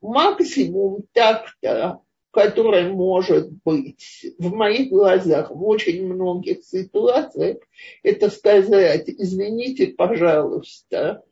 Максимум 0.00 1.04
так-то, 1.12 2.00
который 2.30 2.88
может 2.92 3.50
быть 3.64 4.26
в 4.38 4.54
моих 4.54 4.90
глазах 4.90 5.50
в 5.50 5.64
очень 5.64 6.06
многих 6.06 6.64
ситуациях, 6.64 7.58
это 8.02 8.30
сказать, 8.30 9.08
извините, 9.08 9.88
пожалуйста, 9.88 11.22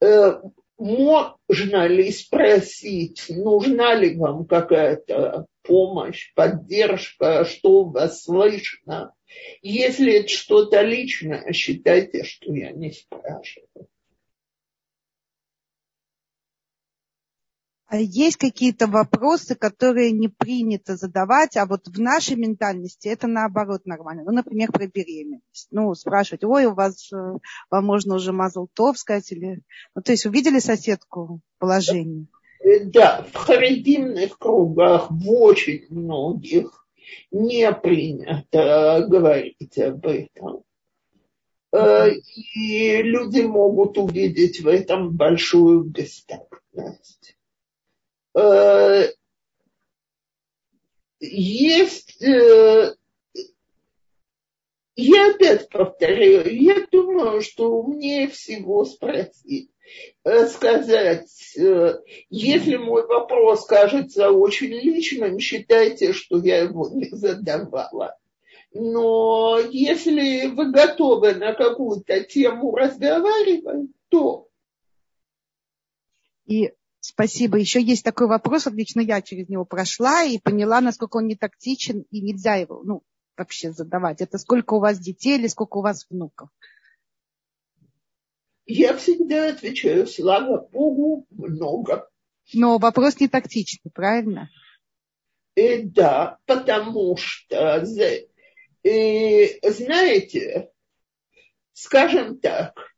можно 0.00 1.86
ли 1.86 2.10
спросить, 2.10 3.26
нужна 3.28 3.94
ли 3.94 4.16
вам 4.16 4.44
какая-то 4.44 5.46
помощь, 5.62 6.32
поддержка, 6.34 7.44
что 7.44 7.84
у 7.84 7.90
вас 7.90 8.24
слышно. 8.24 9.12
Если 9.62 10.20
это 10.20 10.28
что-то 10.28 10.82
личное, 10.82 11.52
считайте, 11.52 12.24
что 12.24 12.52
я 12.54 12.70
не 12.72 12.92
спрашиваю. 12.92 13.88
Есть 17.92 18.36
какие-то 18.36 18.88
вопросы, 18.88 19.54
которые 19.54 20.10
не 20.10 20.28
принято 20.28 20.96
задавать, 20.96 21.56
а 21.56 21.66
вот 21.66 21.86
в 21.86 22.00
нашей 22.00 22.36
ментальности 22.36 23.08
это 23.08 23.28
наоборот 23.28 23.86
нормально. 23.86 24.24
Ну, 24.24 24.32
например, 24.32 24.72
про 24.72 24.86
беременность. 24.86 25.68
Ну, 25.70 25.94
спрашивать, 25.94 26.42
ой, 26.42 26.66
у 26.66 26.74
вас, 26.74 27.12
э, 27.12 27.16
вам 27.70 27.84
можно 27.84 28.16
уже 28.16 28.32
мазлтов 28.32 28.98
сказать 28.98 29.30
или... 29.30 29.62
Ну, 29.94 30.02
то 30.02 30.12
есть 30.12 30.26
увидели 30.26 30.58
соседку 30.58 31.40
положение? 31.58 32.26
Э, 32.60 32.84
да, 32.84 33.24
в 33.32 33.36
харидимных 33.36 34.36
кругах, 34.38 35.10
в 35.10 35.30
очень 35.30 35.86
многих 35.88 36.86
не 37.30 37.70
принято 37.72 39.06
говорить 39.08 39.78
об 39.78 40.04
этом. 40.06 40.64
Э, 41.72 42.10
и 42.10 43.02
люди 43.02 43.42
могут 43.42 43.96
увидеть 43.96 44.60
в 44.60 44.66
этом 44.66 45.12
большую 45.12 45.84
бестактность. 45.84 47.35
Э, 48.36 49.08
есть, 51.20 52.22
э, 52.22 52.94
я 54.94 55.30
опять 55.30 55.70
повторяю, 55.70 56.54
я 56.54 56.86
думаю, 56.92 57.40
что 57.40 57.70
умнее 57.70 58.28
всего 58.28 58.84
спросить, 58.84 59.70
сказать, 60.48 61.30
если 62.28 62.76
мой 62.76 63.06
вопрос 63.06 63.64
кажется 63.64 64.30
очень 64.30 64.68
личным, 64.68 65.38
считайте, 65.38 66.12
что 66.12 66.38
я 66.38 66.58
его 66.58 66.90
не 66.90 67.08
задавала. 67.10 68.18
Но 68.72 69.58
если 69.70 70.48
вы 70.48 70.72
готовы 70.72 71.34
на 71.34 71.54
какую-то 71.54 72.24
тему 72.24 72.74
разговаривать, 72.74 73.88
то... 74.10 74.48
И 76.46 76.72
спасибо. 77.06 77.58
Еще 77.58 77.82
есть 77.82 78.04
такой 78.04 78.26
вопрос, 78.26 78.66
лично 78.66 79.00
я 79.00 79.22
через 79.22 79.48
него 79.48 79.64
прошла 79.64 80.22
и 80.22 80.38
поняла, 80.38 80.80
насколько 80.80 81.16
он 81.18 81.26
не 81.26 81.36
тактичен, 81.36 82.04
и 82.10 82.20
нельзя 82.20 82.56
его 82.56 82.82
ну, 82.84 83.02
вообще 83.36 83.72
задавать. 83.72 84.20
Это 84.20 84.38
сколько 84.38 84.74
у 84.74 84.80
вас 84.80 84.98
детей 84.98 85.38
или 85.38 85.46
сколько 85.46 85.78
у 85.78 85.82
вас 85.82 86.06
внуков? 86.08 86.48
Я 88.66 88.96
всегда 88.96 89.50
отвечаю, 89.50 90.06
слава 90.06 90.66
Богу, 90.72 91.26
много. 91.30 92.08
Но 92.52 92.78
вопрос 92.78 93.20
не 93.20 93.28
тактичный, 93.28 93.90
правильно? 93.92 94.50
И 95.54 95.60
э, 95.60 95.82
да, 95.84 96.38
потому 96.46 97.16
что 97.16 97.84
и 98.82 99.58
знаете, 99.62 100.70
скажем 101.72 102.38
так, 102.38 102.95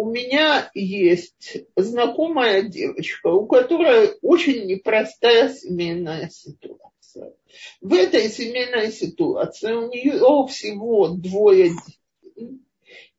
у 0.00 0.06
меня 0.10 0.70
есть 0.72 1.58
знакомая 1.76 2.62
девочка, 2.62 3.26
у 3.28 3.46
которой 3.46 4.12
очень 4.22 4.64
непростая 4.64 5.52
семейная 5.52 6.30
ситуация. 6.30 7.34
В 7.82 7.92
этой 7.92 8.30
семейной 8.30 8.92
ситуации 8.92 9.74
у 9.74 9.90
нее 9.90 10.46
всего 10.48 11.08
двое 11.08 11.74
детей. 11.74 12.60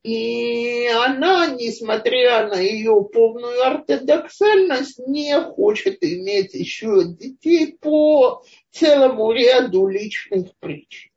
И 0.01 0.87
она, 0.87 1.45
несмотря 1.53 2.47
на 2.47 2.59
ее 2.59 3.07
полную 3.13 3.61
ортодоксальность, 3.61 4.97
не 5.05 5.39
хочет 5.39 6.03
иметь 6.03 6.55
еще 6.55 7.03
детей 7.05 7.77
по 7.79 8.43
целому 8.71 9.31
ряду 9.33 9.87
личных 9.87 10.55
причин. 10.59 11.11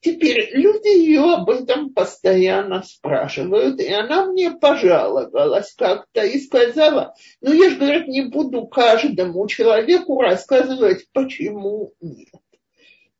Теперь 0.00 0.50
люди 0.52 0.88
ее 0.88 1.22
об 1.34 1.48
этом 1.48 1.94
постоянно 1.94 2.82
спрашивают, 2.82 3.80
и 3.80 3.92
она 3.92 4.26
мне 4.26 4.50
пожаловалась 4.50 5.72
как-то 5.74 6.24
и 6.24 6.40
сказала, 6.40 7.14
ну 7.40 7.52
я 7.52 7.70
же, 7.70 7.76
говорит, 7.76 8.08
не 8.08 8.22
буду 8.22 8.66
каждому 8.66 9.46
человеку 9.46 10.20
рассказывать, 10.20 11.06
почему 11.12 11.94
нет. 12.00 12.34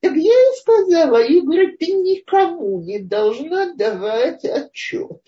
Так 0.00 0.14
я 0.16 0.32
ей 0.32 0.56
сказала, 0.60 1.22
и 1.22 1.40
говорит, 1.40 1.78
ты 1.78 1.92
никому 1.92 2.82
не 2.82 2.98
должна 2.98 3.72
давать 3.74 4.44
отчет. 4.44 5.22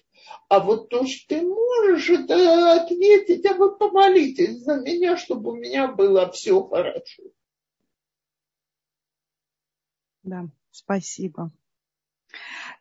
А 0.48 0.58
вот 0.58 0.88
то, 0.88 1.06
что 1.06 1.28
ты 1.28 1.42
можешь, 1.42 2.10
это 2.10 2.82
ответить, 2.82 3.46
а 3.46 3.54
вы 3.54 3.76
помолитесь 3.76 4.58
за 4.58 4.80
меня, 4.80 5.16
чтобы 5.16 5.52
у 5.52 5.54
меня 5.54 5.88
было 5.88 6.30
все 6.32 6.60
хорошо. 6.64 7.22
Да. 10.24 10.48
Спасибо. 10.80 11.52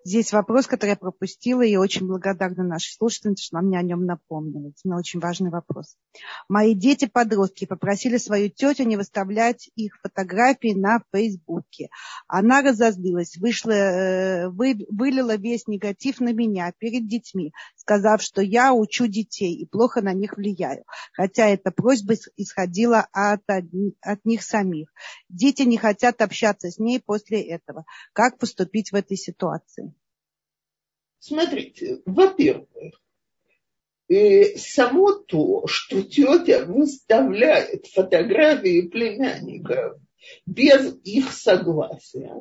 Здесь 0.06 0.34
вопрос, 0.34 0.68
который 0.68 0.92
я 0.92 0.96
пропустила, 0.98 1.62
и 1.62 1.78
очень 1.78 2.08
благодарна 2.08 2.64
нашей 2.64 2.94
слушательнице, 2.94 3.46
что 3.46 3.58
она 3.58 3.68
мне 3.68 3.80
о 3.80 3.84
нем 3.84 4.06
напомнила. 4.06 4.68
Это 4.68 4.96
очень 4.96 5.22
важный 5.22 5.50
вопрос. 5.50 5.96
Мои 6.50 6.76
дети-подростки 6.76 7.66
попросили 7.66 8.18
свою 8.18 8.50
тетю 8.50 8.84
не 8.84 8.98
выставлять 8.98 9.70
их 9.76 9.98
фотографии 10.02 10.74
на 10.74 11.02
Фейсбуке. 11.14 11.88
Она 12.28 12.62
разозлилась, 12.62 13.38
вышла, 13.38 13.72
э, 13.72 14.50
вы, 14.50 14.86
вылила 14.90 15.38
весь 15.38 15.68
негатив 15.68 16.20
на 16.20 16.34
меня 16.34 16.74
перед 16.78 17.08
детьми, 17.08 17.54
сказав, 17.78 18.22
что 18.22 18.42
я 18.42 18.74
учу 18.74 19.08
детей 19.08 19.56
и 19.56 19.66
плохо 19.66 20.02
на 20.02 20.12
них 20.12 20.36
влияю. 20.36 20.84
Хотя 21.14 21.48
эта 21.48 21.72
просьба 21.72 22.16
исходила 22.36 23.08
от, 23.14 23.42
от 23.48 24.26
них 24.26 24.44
самих. 24.44 24.94
Дети 25.30 25.62
не 25.62 25.78
хотят 25.78 26.22
общаться 26.22 26.70
с 26.70 26.78
ней 26.78 27.00
после 27.00 27.42
этого. 27.42 27.86
Как 28.12 28.38
поступить 28.38 28.92
в 28.92 28.96
этой 28.96 29.16
ситуации? 29.16 29.93
Смотрите, 31.26 32.02
во-первых, 32.06 33.00
и 34.10 34.58
само 34.58 35.14
то, 35.14 35.66
что 35.68 36.02
тетя 36.02 36.66
выставляет 36.66 37.86
фотографии 37.86 38.82
племянников 38.90 40.00
без 40.46 40.98
их 41.06 41.32
согласия, 41.32 42.34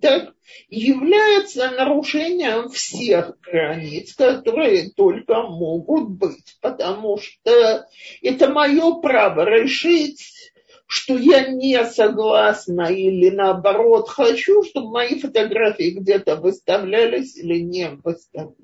так, 0.00 0.32
является 0.70 1.70
нарушением 1.70 2.70
всех 2.70 3.38
границ, 3.40 4.14
которые 4.14 4.90
только 4.92 5.42
могут 5.42 6.08
быть, 6.08 6.56
потому 6.62 7.18
что 7.18 7.86
это 8.22 8.48
мое 8.48 9.02
право 9.02 9.44
решить, 9.44 10.50
что 10.90 11.16
я 11.16 11.46
не 11.46 11.84
согласна 11.84 12.92
или 12.92 13.30
наоборот 13.30 14.08
хочу, 14.08 14.64
чтобы 14.64 14.90
мои 14.90 15.20
фотографии 15.20 15.90
где-то 15.90 16.34
выставлялись 16.34 17.36
или 17.36 17.60
не 17.60 17.90
выставлялись. 17.90 18.56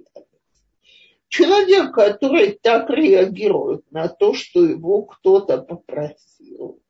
Человек, 1.28 1.94
который 1.94 2.58
так 2.60 2.90
реагирует 2.90 3.84
на 3.92 4.08
то, 4.08 4.34
что 4.34 4.64
его 4.64 5.02
кто-то 5.02 5.58
попросил, 5.58 6.80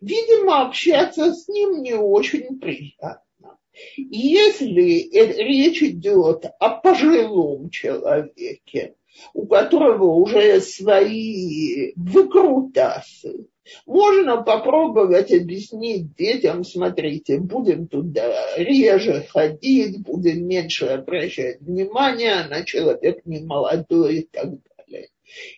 видимо, 0.00 0.64
общаться 0.64 1.34
с 1.34 1.48
ним 1.48 1.82
не 1.82 1.94
очень 1.94 2.60
приятно. 2.60 3.58
Если 3.96 5.10
речь 5.10 5.82
идет 5.82 6.44
о 6.60 6.68
пожилом 6.68 7.68
человеке, 7.68 8.94
у 9.32 9.46
которого 9.46 10.14
уже 10.14 10.60
свои 10.60 11.92
выкрутасы, 11.96 13.46
можно 13.86 14.42
попробовать 14.42 15.32
объяснить 15.32 16.14
детям, 16.14 16.64
смотрите, 16.64 17.38
будем 17.38 17.88
туда 17.88 18.56
реже 18.56 19.26
ходить, 19.30 20.02
будем 20.02 20.46
меньше 20.46 20.86
обращать 20.86 21.60
внимание 21.60 22.44
на 22.48 22.64
человек 22.64 23.24
не 23.24 23.40
молодой 23.40 24.16
и 24.16 24.26
так 24.26 24.50
далее. 24.50 25.08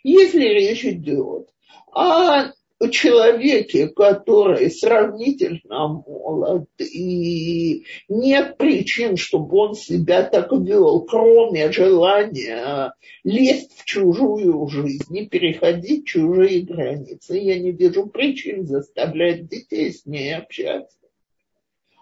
Если 0.05 0.45
речь 0.45 0.85
идет 0.85 1.49
о 1.93 2.53
человеке, 2.90 3.89
который 3.89 4.70
сравнительно 4.70 5.89
молод, 5.89 6.69
и 6.78 7.85
нет 8.09 8.59
причин, 8.59 9.16
чтобы 9.16 9.57
он 9.57 9.74
себя 9.74 10.23
так 10.23 10.53
вел, 10.53 11.01
кроме 11.03 11.73
желания 11.73 12.93
лезть 13.24 13.73
в 13.78 13.85
чужую 13.85 14.66
жизнь 14.69 15.16
и 15.16 15.27
переходить 15.27 16.07
чужие 16.07 16.62
границы. 16.62 17.39
Я 17.39 17.59
не 17.59 17.73
вижу 17.73 18.07
причин 18.07 18.66
заставлять 18.66 19.48
детей 19.48 19.93
с 19.93 20.05
ней 20.05 20.35
общаться. 20.35 20.97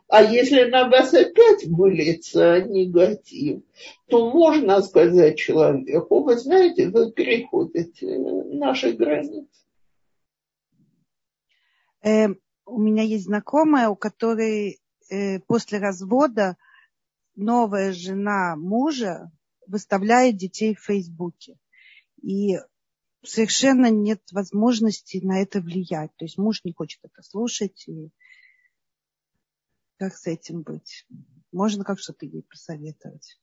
А 0.08 0.22
если 0.22 0.64
на 0.64 0.88
вас 0.88 1.14
опять 1.14 1.64
выльется 1.66 2.60
негатив, 2.60 3.62
то 4.08 4.30
можно 4.30 4.82
сказать 4.82 5.38
человеку, 5.38 6.22
вы 6.22 6.36
знаете, 6.36 6.88
вы 6.88 7.10
переходите 7.10 8.18
наши 8.18 8.92
границы. 8.92 9.63
Э, 12.04 12.28
у 12.66 12.78
меня 12.78 13.02
есть 13.02 13.24
знакомая, 13.24 13.88
у 13.88 13.96
которой 13.96 14.80
э, 15.08 15.40
после 15.40 15.78
развода 15.78 16.56
новая 17.34 17.92
жена 17.92 18.56
мужа 18.56 19.32
выставляет 19.66 20.36
детей 20.36 20.74
в 20.74 20.84
Фейсбуке. 20.84 21.58
И 22.22 22.58
совершенно 23.24 23.90
нет 23.90 24.20
возможности 24.32 25.18
на 25.22 25.40
это 25.40 25.60
влиять. 25.60 26.10
То 26.16 26.26
есть 26.26 26.36
муж 26.36 26.60
не 26.64 26.72
хочет 26.72 27.00
это 27.02 27.22
слушать. 27.22 27.88
И 27.88 28.10
как 29.98 30.14
с 30.14 30.26
этим 30.26 30.62
быть? 30.62 31.06
Можно 31.52 31.84
как 31.84 31.98
что-то 31.98 32.26
ей 32.26 32.42
посоветовать? 32.42 33.40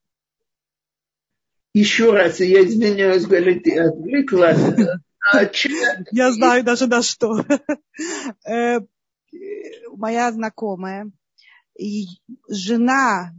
Еще 1.74 2.12
раз, 2.12 2.40
я 2.42 2.66
извиняюсь, 2.66 3.26
Галя, 3.26 3.60
ты 3.60 3.80
отвлекла. 3.80 4.54
А 5.22 5.43
Я 6.11 6.31
знаю 6.31 6.64
даже 6.64 6.88
на 6.88 7.02
что. 7.02 7.45
Э, 8.48 8.80
моя 9.95 10.31
знакомая, 10.31 11.11
жена, 12.49 13.34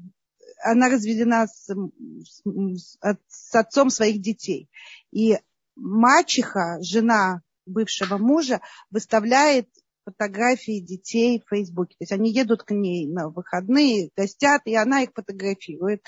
она 0.62 0.88
разведена 0.88 1.46
с, 1.46 1.66
с, 1.66 2.98
с 3.28 3.54
отцом 3.54 3.90
своих 3.90 4.20
детей. 4.20 4.70
И 5.10 5.38
мачеха, 5.76 6.78
жена 6.80 7.42
бывшего 7.66 8.16
мужа, 8.18 8.60
выставляет 8.90 9.68
фотографии 10.04 10.80
детей 10.80 11.40
в 11.40 11.48
Фейсбуке. 11.48 11.94
То 11.98 12.02
есть 12.02 12.12
они 12.12 12.30
едут 12.32 12.62
к 12.64 12.72
ней 12.72 13.06
на 13.06 13.28
выходные, 13.28 14.10
гостят, 14.16 14.62
и 14.64 14.74
она 14.74 15.02
их 15.02 15.10
фотографирует 15.14 16.04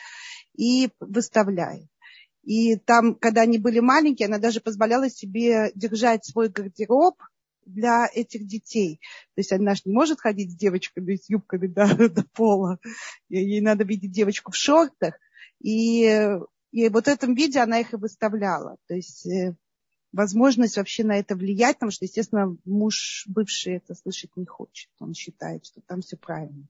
и 0.56 0.90
выставляет. 1.00 1.88
И 2.44 2.76
там, 2.76 3.14
когда 3.14 3.42
они 3.42 3.58
были 3.58 3.80
маленькие, 3.80 4.26
она 4.26 4.38
даже 4.38 4.60
позволяла 4.60 5.08
себе 5.08 5.72
держать 5.74 6.24
свой 6.24 6.48
гардероб 6.48 7.16
для 7.64 8.06
этих 8.12 8.46
детей. 8.46 9.00
То 9.34 9.40
есть 9.40 9.52
она 9.52 9.74
же 9.74 9.82
не 9.86 9.92
может 9.92 10.20
ходить 10.20 10.52
с 10.52 10.56
девочками, 10.56 11.16
с 11.16 11.28
юбками 11.30 11.66
до, 11.66 11.86
до 12.08 12.24
пола. 12.34 12.78
Ей 13.28 13.60
надо 13.60 13.84
видеть 13.84 14.12
девочку 14.12 14.52
в 14.52 14.56
шортах. 14.56 15.14
И, 15.60 16.04
и 16.72 16.88
вот 16.88 17.04
в 17.04 17.08
этом 17.08 17.34
виде 17.34 17.60
она 17.60 17.80
их 17.80 17.94
и 17.94 17.96
выставляла. 17.96 18.76
То 18.86 18.94
есть 18.94 19.26
э, 19.26 19.56
возможность 20.12 20.76
вообще 20.76 21.04
на 21.04 21.18
это 21.18 21.36
влиять, 21.36 21.76
потому 21.76 21.92
что, 21.92 22.04
естественно, 22.04 22.56
муж 22.64 23.24
бывший 23.26 23.76
это 23.76 23.94
слышать 23.94 24.36
не 24.36 24.44
хочет. 24.44 24.90
Он 24.98 25.14
считает, 25.14 25.64
что 25.64 25.80
там 25.80 26.02
все 26.02 26.18
правильно. 26.18 26.68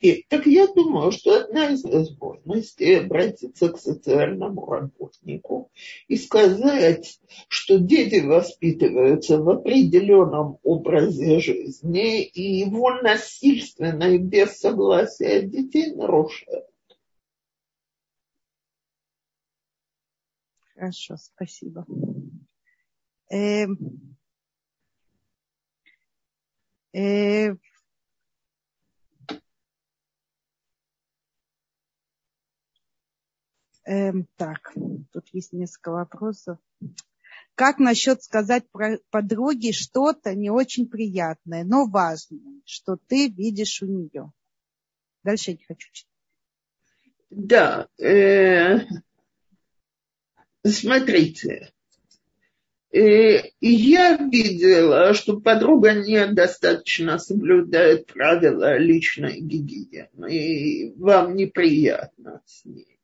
И, 0.00 0.26
так 0.28 0.46
я 0.46 0.66
думаю, 0.66 1.10
что 1.10 1.40
одна 1.40 1.70
из 1.70 1.82
возможностей 1.82 2.94
обратиться 2.96 3.70
к 3.70 3.78
социальному 3.78 4.66
работнику 4.66 5.70
и 6.06 6.16
сказать, 6.16 7.18
что 7.48 7.78
дети 7.78 8.20
воспитываются 8.20 9.38
в 9.38 9.48
определенном 9.48 10.58
образе 10.62 11.40
жизни, 11.40 12.24
и 12.24 12.58
его 12.58 12.90
насильственно 13.00 14.14
и 14.14 14.18
без 14.18 14.58
согласия 14.58 15.42
детей 15.42 15.94
нарушают. 15.94 16.66
Хорошо, 20.74 21.16
спасибо. 21.16 21.86
Э, 23.30 23.64
э, 26.92 27.54
Эм, 33.86 34.26
так, 34.36 34.74
тут 35.12 35.28
есть 35.32 35.52
несколько 35.52 35.92
вопросов. 35.92 36.58
Как 37.54 37.78
насчет 37.78 38.22
сказать 38.22 38.68
про 38.70 38.98
подруге 39.10 39.72
что-то 39.72 40.34
не 40.34 40.50
очень 40.50 40.88
приятное, 40.88 41.64
но 41.64 41.86
важное, 41.86 42.60
что 42.64 42.98
ты 43.06 43.28
видишь 43.28 43.82
у 43.82 43.86
нее? 43.86 44.32
Дальше 45.22 45.52
я 45.52 45.56
не 45.56 45.64
хочу 45.64 45.88
читать. 45.92 46.12
Да, 47.30 47.88
э, 47.98 48.80
смотрите, 50.64 51.72
э, 52.92 53.50
я 53.60 54.16
видела, 54.16 55.14
что 55.14 55.40
подруга 55.40 55.94
недостаточно 55.94 57.18
соблюдает 57.18 58.06
правила 58.06 58.78
личной 58.78 59.40
гигиены, 59.40 60.34
и 60.34 60.92
вам 60.96 61.36
неприятно 61.36 62.42
с 62.44 62.64
ней. 62.64 62.95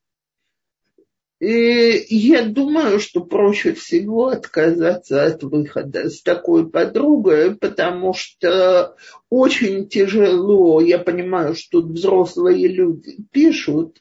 И 1.43 2.06
я 2.09 2.44
думаю, 2.44 3.01
что 3.01 3.20
проще 3.20 3.73
всего 3.73 4.28
отказаться 4.28 5.24
от 5.24 5.43
выхода 5.43 6.09
с 6.09 6.23
такой 6.23 6.70
подругой, 6.70 7.56
потому 7.56 8.14
что 8.14 8.94
очень 9.28 9.89
тяжело, 9.89 10.81
я 10.81 11.01
понимаю, 11.01 11.56
что 11.56 11.82
взрослые 11.82 12.69
люди 12.69 13.16
пишут, 13.32 14.01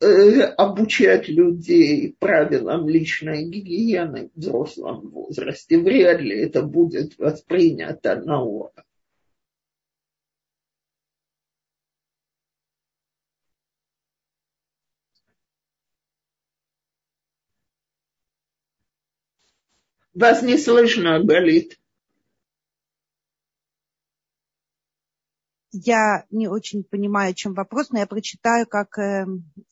э, 0.00 0.40
обучать 0.40 1.28
людей 1.28 2.16
правилам 2.18 2.88
личной 2.88 3.44
гигиены 3.44 4.30
в 4.34 4.40
взрослом 4.40 5.10
возрасте. 5.10 5.78
Вряд 5.78 6.20
ли 6.20 6.40
это 6.40 6.62
будет 6.62 7.16
воспринято 7.18 8.16
на 8.16 8.42
ура. 8.42 8.82
Вас 20.14 20.42
не 20.42 20.58
слышно, 20.58 21.22
Галит. 21.22 21.78
Я 25.72 26.24
не 26.30 26.48
очень 26.48 26.82
понимаю, 26.82 27.30
о 27.30 27.34
чем 27.34 27.54
вопрос, 27.54 27.90
но 27.90 28.00
я 28.00 28.06
прочитаю, 28.08 28.66
как 28.66 28.98
э, 28.98 29.24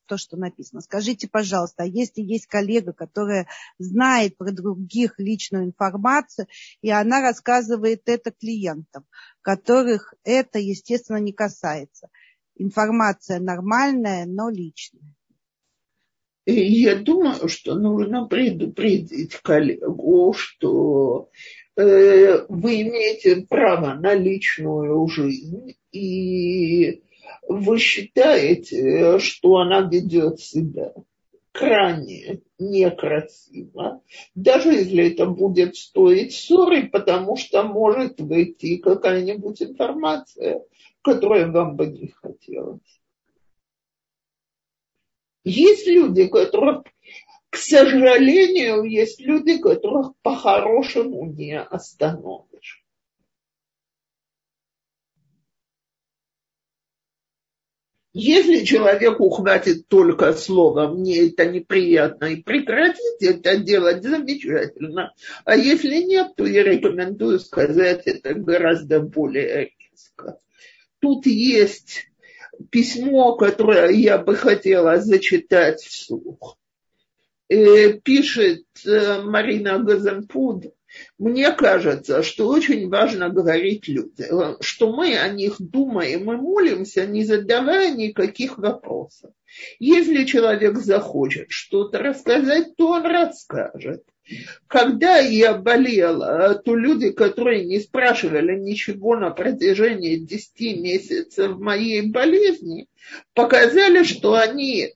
то, 0.07 0.17
что 0.17 0.37
написано. 0.37 0.81
Скажите, 0.81 1.27
пожалуйста, 1.29 1.83
а 1.83 1.87
если 1.87 2.23
есть 2.23 2.47
коллега, 2.47 2.93
которая 2.93 3.49
знает 3.79 4.37
про 4.37 4.53
других 4.53 5.19
личную 5.19 5.65
информацию, 5.65 6.47
и 6.83 6.91
она 6.91 7.21
рассказывает 7.21 8.03
это 8.07 8.31
клиентам, 8.31 9.07
которых 9.43 10.15
это, 10.23 10.61
естественно, 10.61 11.17
не 11.17 11.33
касается. 11.33 12.11
Информация 12.55 13.41
нормальная, 13.41 14.25
но 14.25 14.51
личная. 14.51 15.18
Я 16.51 16.97
думаю, 16.97 17.47
что 17.49 17.75
нужно 17.75 18.25
предупредить 18.27 19.35
коллегу, 19.37 20.33
что 20.33 21.29
э, 21.77 22.47
вы 22.49 22.81
имеете 22.81 23.45
право 23.47 23.93
на 23.93 24.15
личную 24.15 25.07
жизнь, 25.09 25.77
и 25.93 27.03
вы 27.47 27.79
считаете, 27.79 29.19
что 29.19 29.57
она 29.57 29.83
ведет 29.83 30.41
себя 30.41 30.95
крайне 31.53 32.41
некрасиво, 32.59 34.01
даже 34.35 34.71
если 34.71 35.13
это 35.13 35.27
будет 35.27 35.77
стоить 35.77 36.33
ссоры, 36.33 36.89
потому 36.89 37.37
что 37.37 37.63
может 37.63 38.23
выйти 38.23 38.79
какая-нибудь 38.79 39.61
информация, 39.61 40.63
которая 41.03 41.53
вам 41.53 41.77
бы 41.77 41.89
не 41.89 42.09
хотелось. 42.09 42.98
Есть 45.45 45.87
люди, 45.87 46.27
которых, 46.27 46.85
к 47.51 47.57
сожалению, 47.57 48.85
есть 48.85 49.21
люди, 49.21 49.59
которых 49.59 50.13
по-хорошему 50.23 51.27
не 51.27 51.59
остановишь. 51.61 52.85
Если 58.21 58.65
человеку 58.65 59.31
хватит 59.31 59.87
только 59.87 60.33
слова, 60.33 60.89
мне 60.89 61.29
это 61.29 61.47
неприятно, 61.47 62.25
и 62.25 62.43
прекратить 62.43 63.23
это 63.23 63.59
делать, 63.59 64.03
замечательно. 64.03 65.15
А 65.45 65.57
если 65.57 66.03
нет, 66.03 66.35
то 66.35 66.45
я 66.45 66.65
рекомендую 66.65 67.39
сказать 67.39 68.07
это 68.07 68.35
гораздо 68.35 68.99
более 68.99 69.71
резко. 69.79 70.41
Тут 70.99 71.27
есть 71.27 72.09
письмо, 72.71 73.37
которое 73.37 73.91
я 73.91 74.19
бы 74.19 74.35
хотела 74.37 75.01
зачитать 75.01 75.81
вслух. 75.81 76.57
Э, 77.49 77.93
пишет 77.95 78.65
э, 78.85 79.23
Марина 79.23 79.79
Газенпуд, 79.79 80.73
мне 81.19 81.53
кажется, 81.53 82.23
что 82.23 82.49
очень 82.49 82.89
важно 82.89 83.29
говорить 83.29 83.89
людям, 83.89 84.57
что 84.61 84.93
мы 84.93 85.17
о 85.19 85.29
них 85.29 85.57
думаем 85.59 86.31
и 86.33 86.37
молимся, 86.37 87.07
не 87.07 87.25
задавая 87.25 87.95
никаких 87.95 88.59
вопросов. 88.59 89.31
Если 89.79 90.25
человек 90.25 90.79
захочет 90.79 91.51
что-то 91.51 91.99
рассказать, 91.99 92.77
то 92.77 92.89
он 92.89 93.07
расскажет. 93.07 94.03
Когда 94.67 95.19
я 95.19 95.55
болела, 95.55 96.55
то 96.55 96.75
люди, 96.75 97.11
которые 97.11 97.65
не 97.65 97.81
спрашивали 97.81 98.59
ничего 98.59 99.17
на 99.17 99.31
протяжении 99.31 100.17
10 100.17 100.81
месяцев 100.81 101.59
моей 101.59 102.11
болезни, 102.11 102.87
показали, 103.35 104.03
что 104.05 104.35
они 104.35 104.95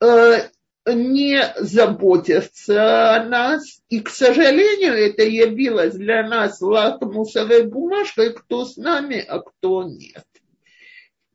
э, 0.00 0.48
не 0.86 1.42
заботятся 1.58 3.14
о 3.14 3.24
нас. 3.24 3.80
И, 3.88 4.00
к 4.00 4.10
сожалению, 4.10 4.94
это 4.94 5.22
явилось 5.22 5.94
для 5.94 6.26
нас 6.26 6.60
лакмусовой 6.60 7.64
бумажкой, 7.64 8.32
кто 8.32 8.64
с 8.64 8.76
нами, 8.76 9.24
а 9.26 9.40
кто 9.40 9.84
нет 9.84 10.24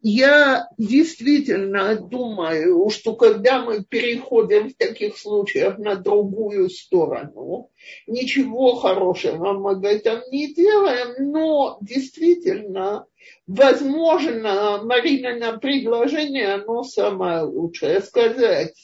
я 0.05 0.67
действительно 0.77 1.95
думаю, 1.95 2.89
что 2.89 3.15
когда 3.15 3.61
мы 3.61 3.85
переходим 3.85 4.69
в 4.69 4.75
таких 4.75 5.17
случаях 5.17 5.77
на 5.77 5.95
другую 5.95 6.69
сторону, 6.69 7.71
ничего 8.05 8.75
хорошего 8.75 9.53
мы 9.53 9.80
в 9.80 9.85
этом 9.85 10.19
не 10.30 10.53
делаем, 10.53 11.31
но 11.31 11.77
действительно, 11.80 13.05
возможно, 13.47 14.81
Марина 14.84 15.38
на 15.38 15.57
предложение, 15.57 16.55
оно 16.55 16.84
самое 16.84 17.43
лучшее. 17.43 18.01
Сказать, 18.01 18.75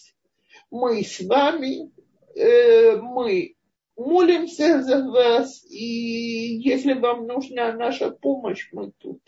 мы 0.72 1.04
с 1.04 1.20
вами, 1.20 1.92
э, 2.34 2.96
мы 2.96 3.56
молимся 3.98 4.82
за 4.84 5.04
вас, 5.04 5.66
и 5.70 6.62
если 6.64 6.94
вам 6.94 7.28
нужна 7.28 7.74
наша 7.74 8.10
помощь, 8.10 8.70
мы 8.72 8.94
тут. 9.00 9.20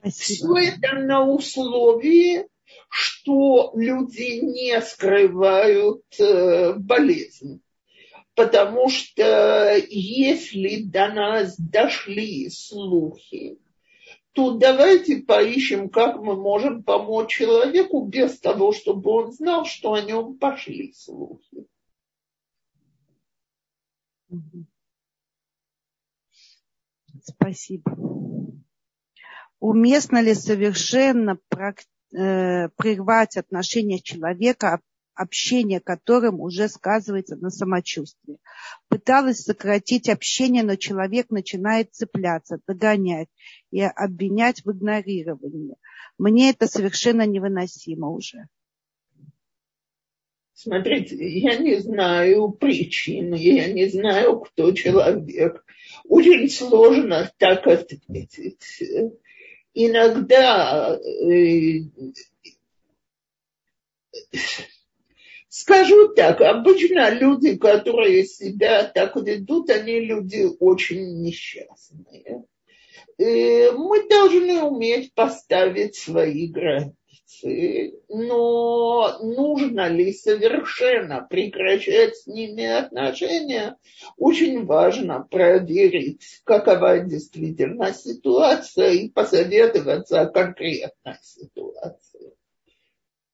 Спасибо. 0.00 0.54
Все 0.60 0.70
это 0.70 0.94
на 1.00 1.24
условии, 1.24 2.48
что 2.88 3.72
люди 3.74 4.40
не 4.40 4.80
скрывают 4.80 6.04
э, 6.18 6.74
болезнь. 6.74 7.60
Потому 8.34 8.88
что 8.88 9.76
если 9.88 10.82
до 10.82 11.08
нас 11.08 11.58
дошли 11.58 12.48
слухи, 12.50 13.58
то 14.32 14.52
давайте 14.52 15.16
поищем, 15.22 15.88
как 15.88 16.20
мы 16.20 16.36
можем 16.36 16.84
помочь 16.84 17.32
человеку 17.32 18.06
без 18.06 18.38
того, 18.38 18.72
чтобы 18.72 19.10
он 19.10 19.32
знал, 19.32 19.64
что 19.64 19.94
о 19.94 20.02
нем 20.02 20.38
пошли 20.38 20.92
слухи. 20.92 21.66
Спасибо. 27.24 27.96
Уместно 29.60 30.22
ли 30.22 30.34
совершенно 30.34 31.38
э, 32.12 32.68
прервать 32.76 33.36
отношения 33.36 34.00
человека, 34.00 34.80
общение 35.18 35.80
которым 35.80 36.40
уже 36.40 36.68
сказывается 36.68 37.36
на 37.36 37.50
самочувствии. 37.50 38.38
Пыталась 38.88 39.42
сократить 39.42 40.08
общение, 40.08 40.62
но 40.62 40.76
человек 40.76 41.30
начинает 41.30 41.92
цепляться, 41.92 42.60
догонять 42.66 43.28
и 43.72 43.80
обвинять 43.80 44.64
в 44.64 44.70
игнорировании. 44.70 45.74
Мне 46.18 46.50
это 46.50 46.68
совершенно 46.68 47.26
невыносимо 47.26 48.10
уже. 48.10 48.46
Смотрите, 50.54 51.16
я 51.38 51.56
не 51.56 51.76
знаю 51.80 52.50
причин, 52.50 53.34
я 53.34 53.72
не 53.72 53.86
знаю, 53.86 54.40
кто 54.40 54.72
человек. 54.72 55.64
Очень 56.04 56.48
сложно 56.48 57.30
так 57.38 57.66
ответить. 57.66 58.82
Иногда 59.80 60.98
э, 60.98 61.82
Скажу 65.48 66.08
так, 66.14 66.40
обычно 66.40 67.10
люди, 67.10 67.56
которые 67.56 68.24
себя 68.24 68.82
так 68.84 69.14
ведут, 69.14 69.70
они 69.70 70.00
люди 70.00 70.48
очень 70.58 71.22
несчастные. 71.22 72.44
И 73.18 73.70
мы 73.76 74.08
должны 74.08 74.64
уметь 74.64 75.14
поставить 75.14 75.94
свои 75.94 76.48
границы, 76.48 76.96
но 78.08 79.18
нужно 79.22 79.88
ли 79.88 80.12
совершенно 80.12 81.26
прекращать 81.28 82.16
с 82.16 82.26
ними 82.26 82.64
отношения, 82.64 83.76
очень 84.16 84.64
важно 84.64 85.20
проверить, 85.30 86.40
какова 86.44 87.00
действительно 87.00 87.92
ситуация 87.92 88.92
и 88.92 89.10
посоветоваться 89.10 90.22
о 90.22 90.26
конкретной 90.26 91.16
ситуации. 91.22 92.32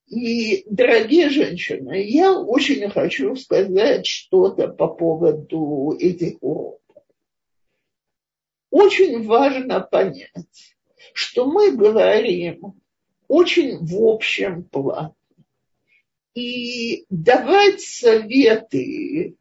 И, 0.07 0.65
дорогие 0.69 1.31
женщины, 1.31 2.05
я 2.05 2.39
очень 2.39 2.91
хочу 2.91 3.35
сказать 3.37 4.07
что-то 4.07 4.69
по 4.69 4.89
поводу 4.89 5.97
этих 5.99 6.37
уроков. 6.41 6.81
Очень 8.71 9.25
важно 9.25 9.81
понять, 9.81 10.77
что 11.15 11.47
мы 11.47 11.71
говорим 11.77 12.75
очень 13.29 13.79
в 13.79 14.03
общем 14.07 14.65
плане. 14.65 15.15
И 16.35 17.05
давать 17.11 17.81
советы, 17.81 19.37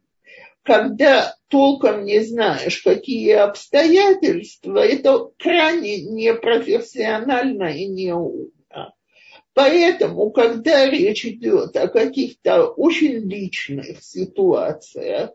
когда 0.64 1.36
толком 1.48 2.06
не 2.06 2.20
знаешь, 2.22 2.82
какие 2.82 3.34
обстоятельства, 3.34 4.80
это 4.80 5.30
крайне 5.38 6.04
непрофессионально 6.04 7.76
и 7.76 7.88
неумно. 7.88 8.94
Поэтому, 9.54 10.32
когда 10.32 10.90
речь 10.90 11.26
идет 11.26 11.76
о 11.78 11.88
каких-то 11.88 12.68
очень 12.68 13.30
личных 13.30 14.04
ситуациях, 14.04 15.32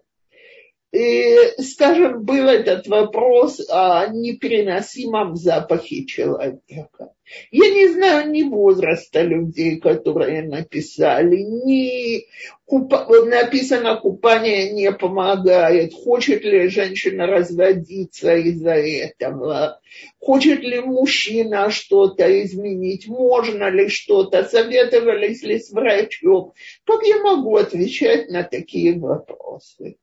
и, 0.90 1.36
скажем, 1.62 2.24
был 2.24 2.48
этот 2.48 2.86
вопрос 2.86 3.60
о 3.69 4.06
непереносимом 4.09 5.36
запахе 5.36 6.06
человека. 6.06 7.12
Я 7.51 7.69
не 7.69 7.89
знаю 7.89 8.31
ни 8.31 8.43
возраста 8.43 9.20
людей, 9.20 9.78
которые 9.81 10.44
написали, 10.44 11.36
ни 11.36 12.24
купа... 12.65 13.06
написано 13.27 13.97
«купание 13.97 14.73
не 14.73 14.90
помогает», 14.90 15.93
хочет 15.93 16.43
ли 16.44 16.69
женщина 16.69 17.27
разводиться 17.27 18.35
из-за 18.36 18.77
этого, 18.77 19.78
хочет 20.19 20.60
ли 20.60 20.81
мужчина 20.81 21.69
что-то 21.69 22.43
изменить, 22.44 23.09
можно 23.09 23.69
ли 23.69 23.89
что-то, 23.89 24.44
советовались 24.44 25.43
ли 25.43 25.59
с 25.59 25.70
врачом. 25.70 26.55
Как 26.86 27.02
я 27.05 27.19
могу 27.19 27.56
отвечать 27.56 28.31
на 28.31 28.43
такие 28.43 28.98
вопросы? 28.98 29.98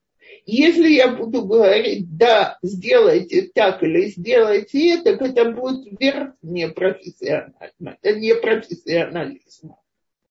Если 0.46 0.90
я 0.90 1.08
буду 1.08 1.44
говорить, 1.44 2.18
да, 2.18 2.60
сделайте 2.62 3.50
так 3.54 3.82
или 3.82 4.10
сделайте 4.10 4.94
это, 4.96 5.10
это 5.12 5.52
будет 5.52 6.00
верх 6.00 6.34
непрофессионально, 6.44 7.98
непрофессионализма. 8.04 9.78